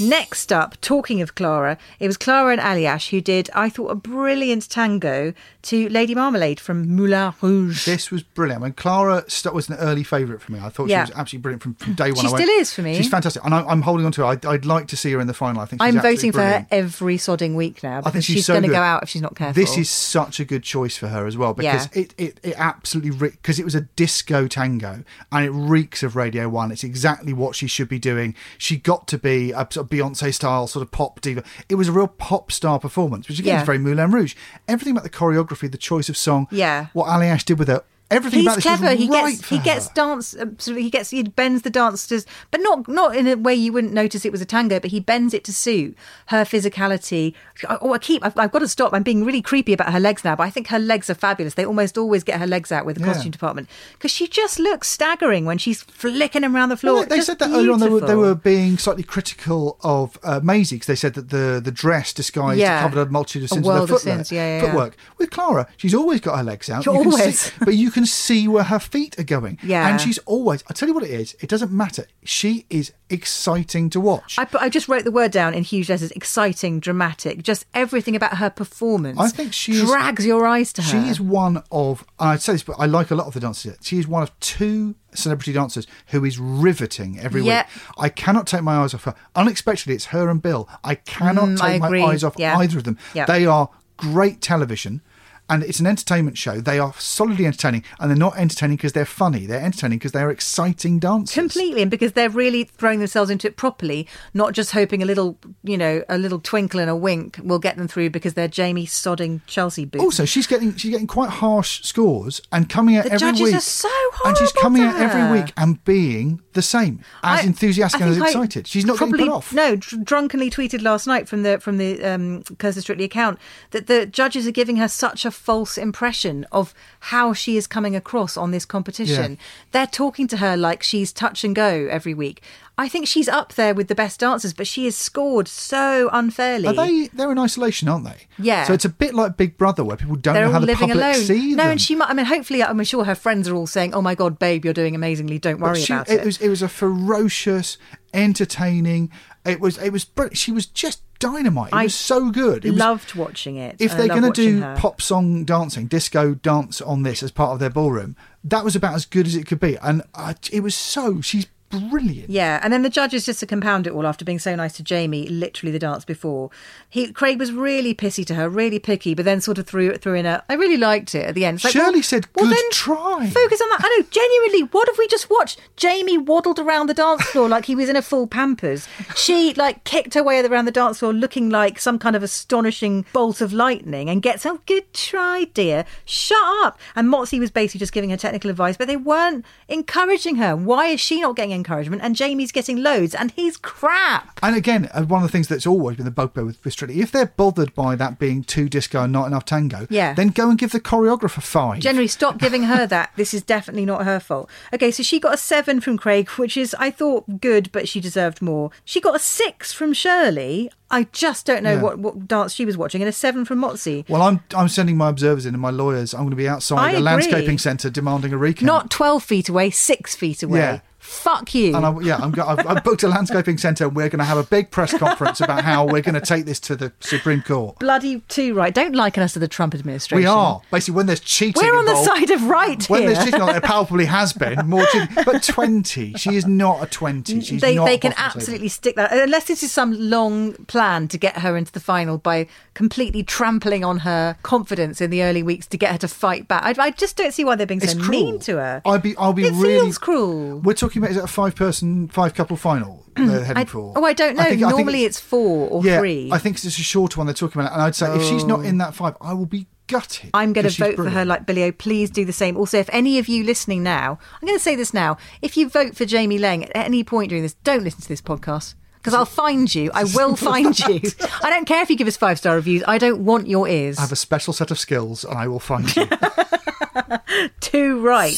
Next 0.00 0.52
up, 0.52 0.80
talking 0.80 1.20
of 1.20 1.34
Clara, 1.34 1.78
it 2.00 2.06
was 2.06 2.16
Clara 2.16 2.52
and 2.52 2.60
Aljaž 2.60 3.10
who 3.10 3.20
did, 3.20 3.50
I 3.54 3.68
thought, 3.68 3.88
a 3.88 3.94
brilliant 3.94 4.68
tango 4.70 5.32
to 5.62 5.88
Lady 5.88 6.14
Marmalade 6.14 6.60
from 6.60 6.88
Moulin 6.88 7.32
Rouge. 7.40 7.84
This 7.86 8.10
was 8.10 8.22
brilliant. 8.22 8.62
I 8.62 8.66
mean, 8.66 8.72
Clara 8.74 9.24
was 9.52 9.68
an 9.68 9.76
early 9.76 10.02
favourite 10.02 10.40
for 10.42 10.52
me. 10.52 10.58
I 10.60 10.68
thought 10.68 10.88
Yeah. 10.88 11.04
she 11.04 11.10
was 11.12 11.18
absolutely 11.18 11.42
brilliant 11.42 11.62
from, 11.62 11.74
from 11.74 11.94
day 11.94 12.12
one. 12.12 12.16
She 12.22 12.26
I 12.26 12.30
went, 12.30 12.44
still 12.44 12.60
is 12.60 12.72
for 12.74 12.82
me. 12.82 12.96
She's 12.96 13.08
fantastic, 13.08 13.44
and 13.44 13.54
I, 13.54 13.64
I'm 13.64 13.82
holding 13.82 14.06
on 14.06 14.12
to 14.12 14.22
her. 14.22 14.26
I'd, 14.28 14.44
I'd 14.44 14.64
like 14.64 14.88
to 14.88 14.96
see 14.96 15.12
her 15.12 15.20
in 15.20 15.26
the 15.26 15.34
final. 15.34 15.62
I 15.62 15.66
think 15.66 15.82
she's 15.82 15.94
I'm 15.94 16.00
voting 16.02 16.32
for 16.32 16.38
brilliant. 16.38 16.68
her 16.70 16.76
every 16.76 17.16
sodding 17.16 17.54
week 17.54 17.82
now 17.82 18.00
I 18.04 18.10
think 18.10 18.24
she's, 18.24 18.36
she's, 18.36 18.46
so 18.46 18.54
going 18.54 18.64
to 18.64 18.68
go 18.68 18.80
out 18.80 19.02
if 19.02 19.08
she's 19.08 19.22
not 19.22 19.34
careful. 19.36 19.54
This 19.60 19.76
is 19.76 19.88
such 19.88 20.40
a 20.40 20.44
good 20.44 20.62
choice 20.62 20.96
for 20.96 21.08
her 21.08 21.26
as 21.26 21.36
well 21.36 21.54
because 21.54 21.88
Yeah. 21.94 22.02
it, 22.02 22.14
it, 22.18 22.40
it 22.42 22.54
absolutely 22.56 23.28
because 23.28 23.58
it 23.58 23.64
was 23.64 23.74
a 23.74 23.82
disco 23.82 24.46
tango 24.48 25.04
and 25.32 25.44
it 25.44 25.50
reeks 25.50 26.02
of 26.02 26.16
Radio 26.16 26.48
One. 26.48 26.72
It's 26.72 26.84
exactly 26.84 27.32
what 27.32 27.54
she 27.54 27.66
should 27.66 27.88
be 27.88 27.98
doing. 27.98 28.34
She 28.58 28.76
got 28.76 29.06
to 29.08 29.18
be 29.18 29.52
a 29.52 29.64
sort 29.84 29.92
of 29.92 29.98
Beyonce 30.12 30.34
style 30.34 30.66
sort 30.66 30.82
of 30.82 30.90
pop 30.90 31.20
diva. 31.20 31.42
It 31.68 31.74
was 31.76 31.88
a 31.88 31.92
real 31.92 32.08
pop 32.08 32.50
star 32.52 32.78
performance, 32.78 33.28
which 33.28 33.38
again 33.38 33.54
Yeah. 33.54 33.60
is 33.60 33.66
very 33.66 33.78
Moulin 33.78 34.10
Rouge. 34.10 34.34
Everything 34.68 34.92
about 34.92 35.04
the 35.04 35.10
choreography, 35.10 35.70
the 35.70 35.78
choice 35.78 36.08
of 36.08 36.16
song, 36.16 36.46
Yeah. 36.50 36.86
what 36.92 37.08
Aljaž 37.08 37.44
did 37.44 37.58
with 37.58 37.68
her. 37.68 37.82
Everything 38.14 38.40
He's 38.40 38.46
about 38.46 38.54
this 38.56 38.64
clever. 38.64 38.94
He 38.94 39.08
right 39.08 39.36
gets 39.36 39.48
he 39.48 39.58
gets 39.58 39.88
dance. 39.88 40.34
uh, 40.34 40.46
Sort 40.58 40.76
of, 40.76 40.82
he 40.82 40.90
gets 40.90 41.10
he 41.10 41.22
bends 41.24 41.62
the 41.62 41.70
dancers, 41.70 42.24
but 42.50 42.60
not 42.60 42.86
not 42.88 43.16
in 43.16 43.26
a 43.26 43.36
way 43.36 43.54
you 43.54 43.72
wouldn't 43.72 43.92
notice 43.92 44.24
it 44.24 44.32
was 44.32 44.40
a 44.40 44.44
tango. 44.46 44.80
But 44.80 44.90
he 44.90 45.00
bends 45.00 45.34
it 45.34 45.44
to 45.44 45.52
suit 45.52 45.96
her 46.28 46.44
physicality. 46.44 47.34
Oh, 47.68 47.92
I 47.92 47.98
keep. 47.98 48.24
I've, 48.24 48.36
I've 48.38 48.50
got 48.52 48.60
to 48.60 48.68
stop. 48.68 48.92
I'm 48.92 49.02
being 49.02 49.24
really 49.24 49.42
creepy 49.42 49.72
about 49.72 49.92
her 49.92 50.00
legs 50.00 50.24
now, 50.24 50.36
but 50.36 50.44
I 50.44 50.50
think 50.50 50.68
her 50.68 50.78
legs 50.78 51.08
are 51.10 51.14
fabulous. 51.14 51.54
They 51.54 51.64
almost 51.66 51.96
always 51.98 52.24
get 52.24 52.40
her 52.40 52.46
legs 52.46 52.72
out 52.72 52.84
with 52.86 52.96
the 52.96 53.04
Yeah. 53.04 53.12
costume 53.12 53.30
department 53.30 53.68
because 53.94 54.10
she 54.10 54.26
just 54.26 54.58
looks 54.58 54.88
staggering 54.88 55.44
when 55.44 55.58
she's 55.58 55.82
flicking 55.82 56.42
them 56.42 56.54
around 56.56 56.70
the 56.70 56.76
floor. 56.76 56.94
Well, 56.94 57.06
they, 57.06 57.16
they 57.16 57.22
said 57.22 57.38
that 57.38 57.50
earlier 57.50 57.72
on. 57.72 57.80
They 57.80 57.88
were, 57.88 58.00
they 58.00 58.14
were 58.14 58.34
being 58.34 58.78
slightly 58.78 59.02
critical 59.02 59.78
of 59.82 60.18
uh, 60.22 60.40
Maisie 60.42 60.76
because 60.76 60.86
they 60.86 60.94
said 60.96 61.14
that 61.14 61.30
the, 61.30 61.60
the 61.62 61.70
dress 61.72 62.12
disguised 62.12 62.60
Yeah. 62.60 62.80
covered 62.82 63.08
a 63.08 63.10
multitude 63.10 63.44
of 63.44 63.50
A 63.52 63.54
sins 63.54 63.66
world 63.66 63.80
with 63.82 63.90
her 63.90 63.94
of 63.96 64.02
footwork. 64.02 64.30
yeah, 64.32 64.56
yeah, 64.58 64.60
footwork. 64.64 64.96
With 65.18 65.30
Clara, 65.30 65.68
she's 65.76 65.94
always 65.94 66.20
got 66.20 66.36
her 66.38 66.44
legs 66.44 66.68
out. 66.70 66.84
She 66.84 66.90
You 66.90 66.98
can 67.02 67.12
always. 67.12 67.38
see- 67.40 67.52
but 67.64 67.74
you 67.74 67.90
can 67.90 68.03
see 68.06 68.46
where 68.48 68.64
her 68.64 68.78
feet 68.78 69.18
are 69.18 69.24
going. 69.24 69.58
Yeah. 69.62 69.88
and 69.88 70.00
she's 70.00 70.18
always. 70.18 70.62
I 70.68 70.72
tell 70.72 70.88
you 70.88 70.94
what 70.94 71.04
it 71.04 71.10
is. 71.10 71.36
It 71.40 71.48
doesn't 71.48 71.72
matter. 71.72 72.06
She 72.24 72.66
is 72.70 72.92
exciting 73.10 73.88
to 73.90 74.00
watch. 74.00 74.36
I, 74.38 74.46
I 74.60 74.68
just 74.68 74.88
wrote 74.88 75.04
the 75.04 75.10
word 75.10 75.30
down 75.30 75.54
in 75.54 75.62
huge 75.62 75.88
letters: 75.88 76.10
exciting, 76.12 76.80
dramatic. 76.80 77.42
Just 77.42 77.66
everything 77.74 78.14
about 78.16 78.38
her 78.38 78.50
performance. 78.50 79.18
I 79.18 79.28
think 79.28 79.52
she 79.52 79.72
is- 79.72 79.84
drags 79.84 80.26
your 80.26 80.46
eyes 80.46 80.72
to 80.74 80.82
her. 80.82 80.88
She 80.90 81.08
is 81.08 81.20
one 81.20 81.62
of, 81.72 82.04
I'd 82.18 82.42
say 82.42 82.52
this, 82.52 82.62
but 82.62 82.76
I 82.78 82.86
like 82.86 83.10
a 83.10 83.14
lot 83.14 83.26
of 83.26 83.34
the 83.34 83.40
dancers. 83.40 83.76
She 83.82 83.98
is 83.98 84.06
one 84.06 84.22
of 84.22 84.38
two 84.40 84.94
celebrity 85.14 85.52
dancers 85.52 85.86
who 86.08 86.24
is 86.24 86.38
riveting 86.38 87.18
every 87.20 87.42
Yeah. 87.42 87.62
week. 87.62 87.82
I 87.98 88.08
cannot 88.08 88.46
take 88.46 88.62
my 88.62 88.76
eyes 88.76 88.94
off 88.94 89.04
her. 89.04 89.14
Unexpectedly, 89.36 89.94
it's 89.94 90.06
her 90.06 90.28
and 90.28 90.42
Bill. 90.42 90.68
I 90.82 90.96
cannot 90.96 91.44
Mm, 91.50 91.60
take 91.60 91.80
my 91.80 92.02
eyes 92.04 92.24
off 92.24 92.38
either 92.40 92.78
of 92.78 92.84
them. 92.84 92.98
Yeah. 93.14 93.26
They 93.26 93.46
are 93.46 93.70
great 93.96 94.40
television. 94.40 95.02
And 95.48 95.62
it's 95.62 95.78
an 95.78 95.86
entertainment 95.86 96.38
show. 96.38 96.60
They 96.60 96.78
are 96.78 96.94
solidly 96.98 97.44
entertaining, 97.44 97.84
and 98.00 98.10
they're 98.10 98.16
not 98.16 98.36
entertaining 98.38 98.76
because 98.76 98.94
they're 98.94 99.04
funny. 99.04 99.44
They're 99.44 99.60
entertaining 99.60 99.98
because 99.98 100.12
they're 100.12 100.30
exciting 100.30 100.98
dancers. 100.98 101.34
Completely, 101.34 101.82
and 101.82 101.90
because 101.90 102.12
they're 102.12 102.30
really 102.30 102.64
throwing 102.64 102.98
themselves 103.00 103.28
into 103.30 103.46
it 103.48 103.56
properly, 103.56 104.08
not 104.32 104.54
just 104.54 104.70
hoping 104.72 105.02
a 105.02 105.04
little, 105.04 105.38
you 105.62 105.76
know, 105.76 106.02
a 106.08 106.16
little 106.16 106.40
twinkle 106.40 106.80
and 106.80 106.88
a 106.88 106.96
wink 106.96 107.38
will 107.42 107.58
get 107.58 107.76
them 107.76 107.88
through 107.88 108.08
because 108.08 108.32
they're 108.34 108.48
Jamie 108.48 108.86
sodding 108.86 109.42
Chelsea 109.46 109.84
boots. 109.84 110.02
Also, 110.02 110.24
she's 110.24 110.46
getting 110.46 110.74
she's 110.76 110.90
getting 110.90 111.06
quite 111.06 111.28
harsh 111.30 111.82
scores 111.82 112.40
and 112.50 112.68
coming 112.70 112.96
out 112.96 113.04
every 113.06 113.10
week. 113.10 113.20
The 113.20 113.26
every 113.26 113.38
judges 113.38 113.42
week. 113.42 113.54
are 113.56 113.60
so 113.60 113.88
hard. 113.90 114.28
and 114.28 114.38
she's 114.38 114.52
coming 114.52 114.82
out 114.82 114.96
every 114.96 115.40
week 115.40 115.52
and 115.58 115.84
being 115.84 116.40
the 116.54 116.62
same, 116.62 117.00
as 117.22 117.40
I- 117.40 117.42
enthusiastic 117.42 118.00
I 118.00 118.04
and 118.04 118.10
as 118.12 118.16
think 118.16 118.26
I 118.28 118.30
excited. 118.30 118.66
She's 118.66 118.86
not 118.86 118.96
probably, 118.96 119.18
getting 119.18 119.30
put 119.32 119.36
off. 119.36 119.52
No, 119.52 119.76
dr- 119.76 120.04
drunkenly 120.04 120.50
tweeted 120.50 120.80
last 120.80 121.06
night 121.06 121.28
from 121.28 121.42
the 121.42 121.58
from 121.60 121.76
the 121.76 122.02
um, 122.02 122.42
Curse 122.58 122.76
of 122.78 122.82
Strictly 122.84 123.04
account 123.04 123.38
that 123.72 123.88
the 123.88 124.06
judges 124.06 124.46
are 124.46 124.52
giving 124.52 124.76
her 124.76 124.88
such 124.88 125.26
a 125.26 125.33
false 125.34 125.76
impression 125.76 126.46
of 126.50 126.72
how 127.00 127.32
she 127.32 127.56
is 127.56 127.66
coming 127.66 127.94
across 127.94 128.36
on 128.36 128.50
this 128.50 128.64
competition. 128.64 129.32
Yeah. 129.32 129.38
They're 129.72 129.86
talking 129.86 130.26
to 130.28 130.38
her 130.38 130.56
like 130.56 130.82
she's 130.82 131.12
touch 131.12 131.44
and 131.44 131.54
go 131.54 131.86
every 131.90 132.14
week. 132.14 132.42
I 132.76 132.88
think 132.88 133.06
she's 133.06 133.28
up 133.28 133.54
there 133.54 133.72
with 133.72 133.86
the 133.86 133.94
best 133.94 134.18
dancers, 134.18 134.52
but 134.52 134.66
she 134.66 134.86
is 134.86 134.96
scored 134.96 135.46
so 135.46 136.10
unfairly. 136.12 136.66
Are 136.66 136.72
they? 136.72 137.06
They're 137.08 137.30
in 137.30 137.38
isolation, 137.38 137.88
aren't 137.88 138.04
they? 138.04 138.26
Yeah. 138.36 138.64
So 138.64 138.72
it's 138.72 138.84
a 138.84 138.88
bit 138.88 139.14
like 139.14 139.36
Big 139.36 139.56
Brother, 139.56 139.84
where 139.84 139.96
people 139.96 140.16
don't 140.16 140.34
They're 140.34 140.46
know 140.46 140.52
how 140.52 140.58
the 140.58 140.74
public 140.74 140.96
alone. 140.96 141.14
see 141.14 141.50
no, 141.50 141.56
them. 141.56 141.66
No, 141.66 141.70
and 141.70 141.80
she 141.80 141.94
might. 141.94 142.10
I 142.10 142.14
mean, 142.14 142.26
hopefully, 142.26 142.64
I'm 142.64 142.82
sure 142.82 143.04
her 143.04 143.14
friends 143.14 143.48
are 143.48 143.54
all 143.54 143.68
saying, 143.68 143.94
"Oh 143.94 144.02
my 144.02 144.16
God, 144.16 144.40
babe, 144.40 144.64
you're 144.64 144.74
doing 144.74 144.96
amazingly. 144.96 145.38
Don't 145.38 145.60
worry 145.60 145.80
she- 145.80 145.92
about 145.92 146.10
it. 146.10 146.20
it." 146.20 146.24
was 146.24 146.38
it 146.38 146.48
was 146.48 146.62
a 146.62 146.68
ferocious, 146.68 147.78
entertaining. 148.12 149.10
It 149.44 149.60
was 149.60 149.78
it 149.78 149.90
was 149.90 150.04
brilliant. 150.04 150.38
She 150.38 150.52
was 150.52 150.66
just 150.66 151.02
dynamite. 151.18 151.72
It 151.72 151.76
I 151.76 151.84
was 151.84 151.94
so 151.94 152.30
good. 152.30 152.64
It 152.64 152.70
was, 152.70 152.78
loved 152.78 153.14
watching 153.14 153.56
it. 153.56 153.76
if 153.78 153.92
I 153.92 153.96
they're 153.96 154.08
going 154.08 154.32
to 154.32 154.32
do 154.32 154.60
her. 154.60 154.76
pop 154.76 155.00
song 155.00 155.44
dancing, 155.44 155.86
disco 155.86 156.34
dance 156.34 156.80
on 156.80 157.02
this 157.02 157.22
as 157.22 157.30
part 157.30 157.52
of 157.52 157.58
their 157.58 157.70
ballroom, 157.70 158.16
that 158.42 158.64
was 158.64 158.74
about 158.74 158.94
as 158.94 159.06
good 159.06 159.26
as 159.26 159.34
it 159.36 159.46
could 159.46 159.60
be. 159.60 159.76
And 159.78 160.02
uh, 160.14 160.34
it 160.52 160.60
was 160.60 160.74
so 160.74 161.20
she's 161.20 161.46
brilliant. 161.80 162.30
Yeah, 162.30 162.60
and 162.62 162.72
then 162.72 162.82
the 162.82 162.90
judges 162.90 163.24
just 163.26 163.40
to 163.40 163.46
compound 163.46 163.86
it 163.86 163.92
all 163.92 164.06
after 164.06 164.24
being 164.24 164.38
so 164.38 164.54
nice 164.54 164.72
to 164.74 164.82
Jamie, 164.82 165.26
literally 165.26 165.72
the 165.72 165.78
dance 165.78 166.04
before. 166.04 166.50
He 166.88 167.12
Craig 167.12 167.38
was 167.38 167.52
really 167.52 167.94
pissy 167.94 168.24
to 168.26 168.34
her, 168.34 168.48
really 168.48 168.78
picky, 168.78 169.14
but 169.14 169.24
then 169.24 169.40
sort 169.40 169.58
of 169.58 169.66
threw 169.66 169.90
it 169.90 170.00
threw 170.00 170.14
in 170.14 170.26
a 170.26 170.42
I 170.48 170.54
really 170.54 170.76
liked 170.76 171.14
it 171.14 171.26
at 171.26 171.34
the 171.34 171.44
end. 171.44 171.62
Like, 171.64 171.72
Shirley 171.72 171.94
well- 171.96 172.02
said, 172.02 172.26
well, 172.34 172.46
"Good 172.46 172.56
then 172.56 172.70
try." 172.70 173.30
Focus 173.30 173.60
on 173.60 173.68
that. 173.70 173.80
I 173.82 173.96
know, 173.98 174.06
genuinely, 174.10 174.68
what 174.72 174.88
have 174.88 174.98
we 174.98 175.08
just 175.08 175.28
watched? 175.30 175.60
Jamie 175.76 176.18
waddled 176.18 176.58
around 176.58 176.88
the 176.88 176.94
dance 176.94 177.22
floor 177.24 177.48
like 177.48 177.64
he 177.66 177.74
was 177.74 177.88
in 177.88 177.96
a 177.96 178.02
full 178.02 178.26
pampers. 178.26 178.86
She 179.16 179.54
like 179.54 179.84
kicked 179.84 180.14
her 180.14 180.22
way 180.22 180.40
around 180.44 180.64
the 180.66 180.70
dance 180.70 180.98
floor 180.98 181.12
looking 181.12 181.48
like 181.50 181.78
some 181.80 181.98
kind 181.98 182.14
of 182.16 182.22
astonishing 182.22 183.06
bolt 183.12 183.40
of 183.40 183.52
lightning 183.52 184.08
and 184.10 184.20
gets, 184.22 184.44
oh 184.44 184.60
good 184.66 184.92
try, 184.92 185.44
dear. 185.54 185.84
Shut 186.04 186.38
up. 186.64 186.78
And 186.94 187.08
Motsi 187.08 187.38
was 187.40 187.50
basically 187.50 187.78
just 187.78 187.92
giving 187.92 188.10
her 188.10 188.16
technical 188.16 188.50
advice, 188.50 188.76
but 188.76 188.88
they 188.88 188.96
weren't 188.96 189.44
encouraging 189.68 190.36
her. 190.36 190.54
Why 190.56 190.88
is 190.88 191.00
she 191.00 191.20
not 191.20 191.36
getting 191.36 191.52
encouragement? 191.64 192.02
And 192.02 192.14
Jamie's 192.14 192.52
getting 192.52 192.82
loads 192.82 193.14
and 193.14 193.30
he's 193.32 193.56
crap. 193.56 194.38
And 194.42 194.54
again, 194.54 194.88
uh, 194.92 195.02
one 195.04 195.22
of 195.22 195.28
the 195.28 195.32
things 195.32 195.48
that's 195.48 195.66
always 195.66 195.96
been 195.96 196.04
the 196.04 196.10
bugbear 196.10 196.44
with, 196.44 196.62
with 196.64 196.72
Strictly, 196.74 197.00
if 197.00 197.10
they're 197.10 197.26
bothered 197.26 197.74
by 197.74 197.96
that 197.96 198.18
being 198.18 198.42
too 198.44 198.68
disco 198.68 199.02
and 199.04 199.12
not 199.12 199.26
enough 199.26 199.44
tango, 199.44 199.86
Yeah. 199.90 200.12
then 200.14 200.28
go 200.28 200.50
and 200.50 200.58
give 200.58 200.72
the 200.72 200.80
choreographer 200.80 201.42
five. 201.42 201.80
Generally, 201.80 202.08
stop 202.20 202.38
giving 202.38 202.64
her 202.64 202.86
that. 202.86 203.10
This 203.16 203.32
is 203.32 203.42
definitely 203.42 203.84
not 203.86 204.04
her 204.04 204.20
fault. 204.20 204.50
Okay, 204.72 204.90
so 204.90 205.02
she 205.02 205.18
got 205.20 205.34
a 205.34 205.38
seven 205.38 205.80
from 205.80 205.96
Craig, 205.96 206.28
which 206.30 206.56
is, 206.56 206.74
I 206.78 206.90
thought, 206.90 207.40
good, 207.40 207.70
but 207.72 207.88
she 207.88 208.00
deserved 208.00 208.42
more. 208.42 208.70
She 208.84 209.00
got 209.00 209.16
a 209.16 209.18
six 209.18 209.72
from 209.72 209.92
Shirley. 209.92 210.70
I 210.90 211.04
just 211.12 211.46
don't 211.46 211.62
know 211.64 211.74
Yeah. 211.74 211.82
what, 211.82 211.98
what 211.98 212.28
dance 212.28 212.52
she 212.52 212.64
was 212.64 212.76
watching, 212.76 213.02
and 213.02 213.08
a 213.08 213.12
seven 213.12 213.44
from 213.44 213.60
Motsi. 213.60 214.08
Well, 214.08 214.22
I'm 214.22 214.40
I'm 214.54 214.68
sending 214.68 214.96
my 214.96 215.08
observers 215.08 215.44
in 215.46 215.54
and 215.54 215.60
my 215.60 215.70
lawyers. 215.70 216.14
I'm 216.14 216.20
going 216.20 216.30
to 216.30 216.36
be 216.36 216.46
outside 216.48 216.78
I 216.78 216.86
a 216.88 216.92
agree. 216.94 217.02
landscaping 217.02 217.58
centre 217.58 217.90
demanding 217.90 218.32
a 218.32 218.36
recount. 218.38 218.66
Not 218.66 218.90
12 218.90 219.22
feet 219.24 219.48
away, 219.48 219.70
six 219.70 220.14
feet 220.14 220.42
away. 220.42 220.58
Yeah. 220.60 220.80
Fuck 221.04 221.54
you. 221.54 221.76
And 221.76 221.84
I, 221.84 222.00
yeah, 222.00 222.16
I'm, 222.16 222.34
I've, 222.40 222.66
I've 222.66 222.82
booked 222.82 223.02
a 223.02 223.08
landscaping 223.08 223.58
centre 223.58 223.84
and 223.84 223.94
we're 223.94 224.08
going 224.08 224.20
to 224.20 224.24
have 224.24 224.38
a 224.38 224.42
big 224.42 224.70
press 224.70 224.96
conference 224.96 225.38
about 225.42 225.62
how 225.62 225.84
we're 225.84 226.00
going 226.00 226.14
to 226.14 226.20
take 226.20 226.46
this 226.46 226.58
to 226.60 226.76
the 226.76 226.92
Supreme 227.00 227.42
Court. 227.42 227.78
Bloody 227.78 228.20
too 228.28 228.54
right. 228.54 228.74
Don't 228.74 228.94
liken 228.94 229.22
us 229.22 229.34
to 229.34 229.38
the 229.38 229.46
Trump 229.46 229.74
administration. 229.74 230.16
We 230.16 230.26
are. 230.26 230.62
Basically, 230.70 230.96
when 230.96 231.04
there's 231.06 231.20
cheating 231.20 231.62
We're 231.62 231.76
on 231.76 231.84
the 231.84 232.02
side 232.04 232.30
of 232.30 232.44
right 232.44 232.82
When 232.88 233.02
here. 233.02 233.12
there's 233.12 233.24
cheating, 233.26 233.44
there 233.44 233.60
palpably 233.60 234.06
has 234.06 234.32
been 234.32 234.66
more 234.66 234.86
cheating. 234.86 235.14
But 235.26 235.42
20, 235.42 236.14
she 236.14 236.36
is 236.36 236.46
not 236.46 236.82
a 236.82 236.86
20. 236.86 237.40
She's 237.42 237.60
they 237.60 237.76
not 237.76 237.84
they 237.84 237.98
can 237.98 238.12
bottom 238.12 238.24
table. 238.24 238.36
absolutely 238.40 238.68
stick 238.68 238.96
that 238.96 239.12
unless 239.12 239.44
this 239.44 239.62
is 239.62 239.70
some 239.72 239.92
long 239.92 240.54
plan 240.66 241.06
to 241.08 241.18
get 241.18 241.38
her 241.38 241.54
into 241.56 241.70
the 241.72 241.80
final 241.80 242.16
by 242.16 242.46
completely 242.72 243.22
trampling 243.22 243.84
on 243.84 243.98
her 243.98 244.36
confidence 244.42 245.00
in 245.00 245.10
the 245.10 245.22
early 245.22 245.42
weeks 245.42 245.66
to 245.66 245.76
get 245.76 245.92
her 245.92 245.98
to 245.98 246.08
fight 246.08 246.48
back. 246.48 246.78
I, 246.78 246.86
I 246.86 246.90
just 246.90 247.16
don't 247.16 247.32
see 247.32 247.44
why 247.44 247.56
they're 247.56 247.66
being 247.66 247.80
so 247.80 247.98
mean 247.98 248.38
to 248.40 248.56
her. 248.56 248.82
I'll 248.84 248.98
be, 248.98 249.16
I'll 249.16 249.32
be 249.32 249.46
it 249.46 249.52
really. 249.52 249.80
feels 249.80 249.98
cruel. 249.98 250.60
We're 250.60 250.74
talking 250.74 250.93
about 251.02 251.10
is 251.12 251.16
it 251.16 251.24
a 251.24 251.28
five 251.28 251.54
person, 251.54 252.08
five 252.08 252.34
couple 252.34 252.56
final 252.56 253.04
they're 253.16 253.44
heading 253.44 253.62
I, 253.62 253.64
for? 253.64 253.92
oh, 253.96 254.04
I 254.04 254.12
don't 254.12 254.36
know. 254.36 254.42
I 254.42 254.50
think 254.50 254.60
Normally 254.60 255.04
it's, 255.04 255.20
four 255.20 255.68
or 255.68 255.84
yeah, 255.84 255.98
three. 255.98 256.30
I 256.32 256.38
think 256.38 256.56
it's 256.56 256.64
just 256.64 256.78
a 256.78 256.82
shorter 256.82 257.18
one 257.18 257.26
they're 257.26 257.34
talking 257.34 257.60
about. 257.60 257.72
And 257.72 257.82
I'd 257.82 257.94
say 257.94 258.14
if 258.16 258.22
she's 258.22 258.44
not 258.44 258.60
Oh. 258.60 258.62
in 258.62 258.78
that 258.78 258.94
five, 258.94 259.16
I 259.20 259.34
will 259.34 259.46
be 259.46 259.66
gutted. 259.86 260.30
I'm 260.34 260.52
going 260.52 260.66
to 260.68 260.72
vote 260.72 260.96
for 260.96 261.10
her 261.10 261.24
like 261.24 261.44
Billy 261.46 261.62
O. 261.64 261.72
Please 261.72 262.10
do 262.10 262.24
the 262.24 262.32
same. 262.32 262.56
Also, 262.56 262.78
if 262.78 262.88
any 262.92 263.18
of 263.18 263.28
you 263.28 263.44
listening 263.44 263.82
now, 263.82 264.18
I'm 264.40 264.46
going 264.46 264.58
to 264.58 264.62
say 264.62 264.76
this 264.76 264.94
now. 264.94 265.16
If 265.42 265.56
you 265.56 265.68
vote 265.68 265.94
for 265.96 266.04
Jamie 266.04 266.38
Laing 266.38 266.64
at 266.64 266.76
any 266.76 267.04
point 267.04 267.28
during 267.28 267.42
this, 267.42 267.54
don't 267.64 267.84
listen 267.84 268.00
to 268.00 268.08
this 268.08 268.22
podcast. 268.22 268.74
Because 268.96 269.12
I'll 269.12 269.26
find 269.26 269.72
you. 269.74 269.90
I 269.92 270.04
will 270.04 270.34
find 270.50 270.78
you. 270.78 271.00
I 271.42 271.50
don't 271.50 271.66
care 271.66 271.82
if 271.82 271.90
you 271.90 271.96
give 271.96 272.08
us 272.08 272.16
five 272.16 272.38
star 272.38 272.54
reviews. 272.56 272.82
I 272.88 272.96
don't 272.96 273.26
want 273.26 273.46
your 273.46 273.68
ears. 273.68 273.98
I 273.98 274.00
have 274.00 274.12
a 274.12 274.16
special 274.16 274.54
set 274.54 274.70
of 274.70 274.78
skills 274.78 275.24
and 275.24 275.36
I 275.36 275.46
will 275.46 275.60
find 275.60 275.94
you. 275.94 276.08
Too 277.60 278.00
right. 278.00 278.32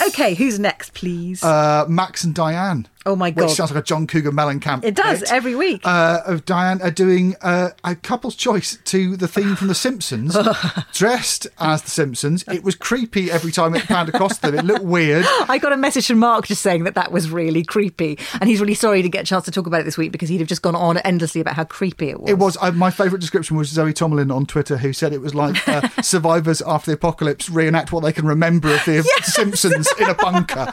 Okay, 0.00 0.34
who's 0.34 0.58
next, 0.58 0.94
please? 0.94 1.42
uh, 1.42 1.84
Max 1.88 2.24
and 2.24 2.34
Diane. 2.34 2.86
Oh 3.06 3.16
my 3.16 3.30
god! 3.30 3.44
Which 3.46 3.52
sounds 3.52 3.70
like 3.70 3.82
a 3.82 3.86
John 3.86 4.06
Cougar 4.06 4.32
Mellencamp. 4.32 4.84
it 4.84 4.94
does 4.96 5.20
bit. 5.20 5.32
every 5.32 5.54
week. 5.54 5.80
uh, 5.84 6.20
of 6.26 6.44
Diane 6.44 6.82
are 6.82 6.90
doing 6.90 7.36
uh, 7.40 7.70
a 7.84 7.94
couple's 7.94 8.34
choice 8.34 8.78
to 8.84 9.16
the 9.16 9.28
theme 9.28 9.54
from 9.56 9.68
The 9.68 9.74
Simpsons, 9.74 10.36
dressed 10.92 11.46
as 11.58 11.82
The 11.82 11.90
Simpsons. 11.90 12.44
It 12.48 12.64
was 12.64 12.74
creepy 12.74 13.30
every 13.30 13.52
time 13.52 13.74
it 13.74 13.84
panned 13.84 14.08
across 14.08 14.38
them. 14.38 14.54
It 14.58 14.64
looked 14.64 14.84
weird. 14.84 15.24
I 15.48 15.58
got 15.58 15.72
a 15.72 15.76
message 15.76 16.06
from 16.08 16.18
Marc 16.18 16.46
just 16.46 16.62
saying 16.62 16.84
that 16.84 16.94
that 16.94 17.12
was 17.12 17.30
really 17.30 17.62
creepy, 17.62 18.18
and 18.40 18.48
he's 18.48 18.60
really 18.60 18.74
sorry 18.74 19.02
to 19.02 19.08
get 19.08 19.22
a 19.22 19.26
chance 19.26 19.44
to 19.44 19.50
talk 19.50 19.66
about 19.66 19.80
it 19.80 19.84
this 19.84 19.96
week 19.96 20.12
because 20.12 20.28
he'd 20.28 20.40
have 20.40 20.48
just 20.48 20.62
gone 20.62 20.74
on 20.74 20.98
endlessly 20.98 21.40
about 21.40 21.54
how 21.54 21.64
creepy 21.64 22.08
it 22.08 22.20
was. 22.20 22.30
It 22.30 22.38
was 22.38 22.56
uh, 22.60 22.72
my 22.72 22.90
favourite 22.90 23.20
description 23.20 23.56
was 23.56 23.68
Zoe 23.68 23.92
Tomlin 23.92 24.30
on 24.30 24.46
Twitter, 24.46 24.76
who 24.78 24.92
said 24.92 25.12
it 25.12 25.20
was 25.20 25.34
like 25.34 25.66
uh, 25.68 25.88
survivors 26.02 26.60
after 26.62 26.90
the 26.90 26.96
apocalypse 26.96 27.48
reenact 27.48 27.92
what 27.92 28.02
they 28.02 28.12
can 28.12 28.26
remember 28.26 28.74
of 28.74 28.84
the 28.84 29.02
Simpsons 29.22 29.88
in 30.00 30.08
a 30.08 30.14
bunker, 30.14 30.66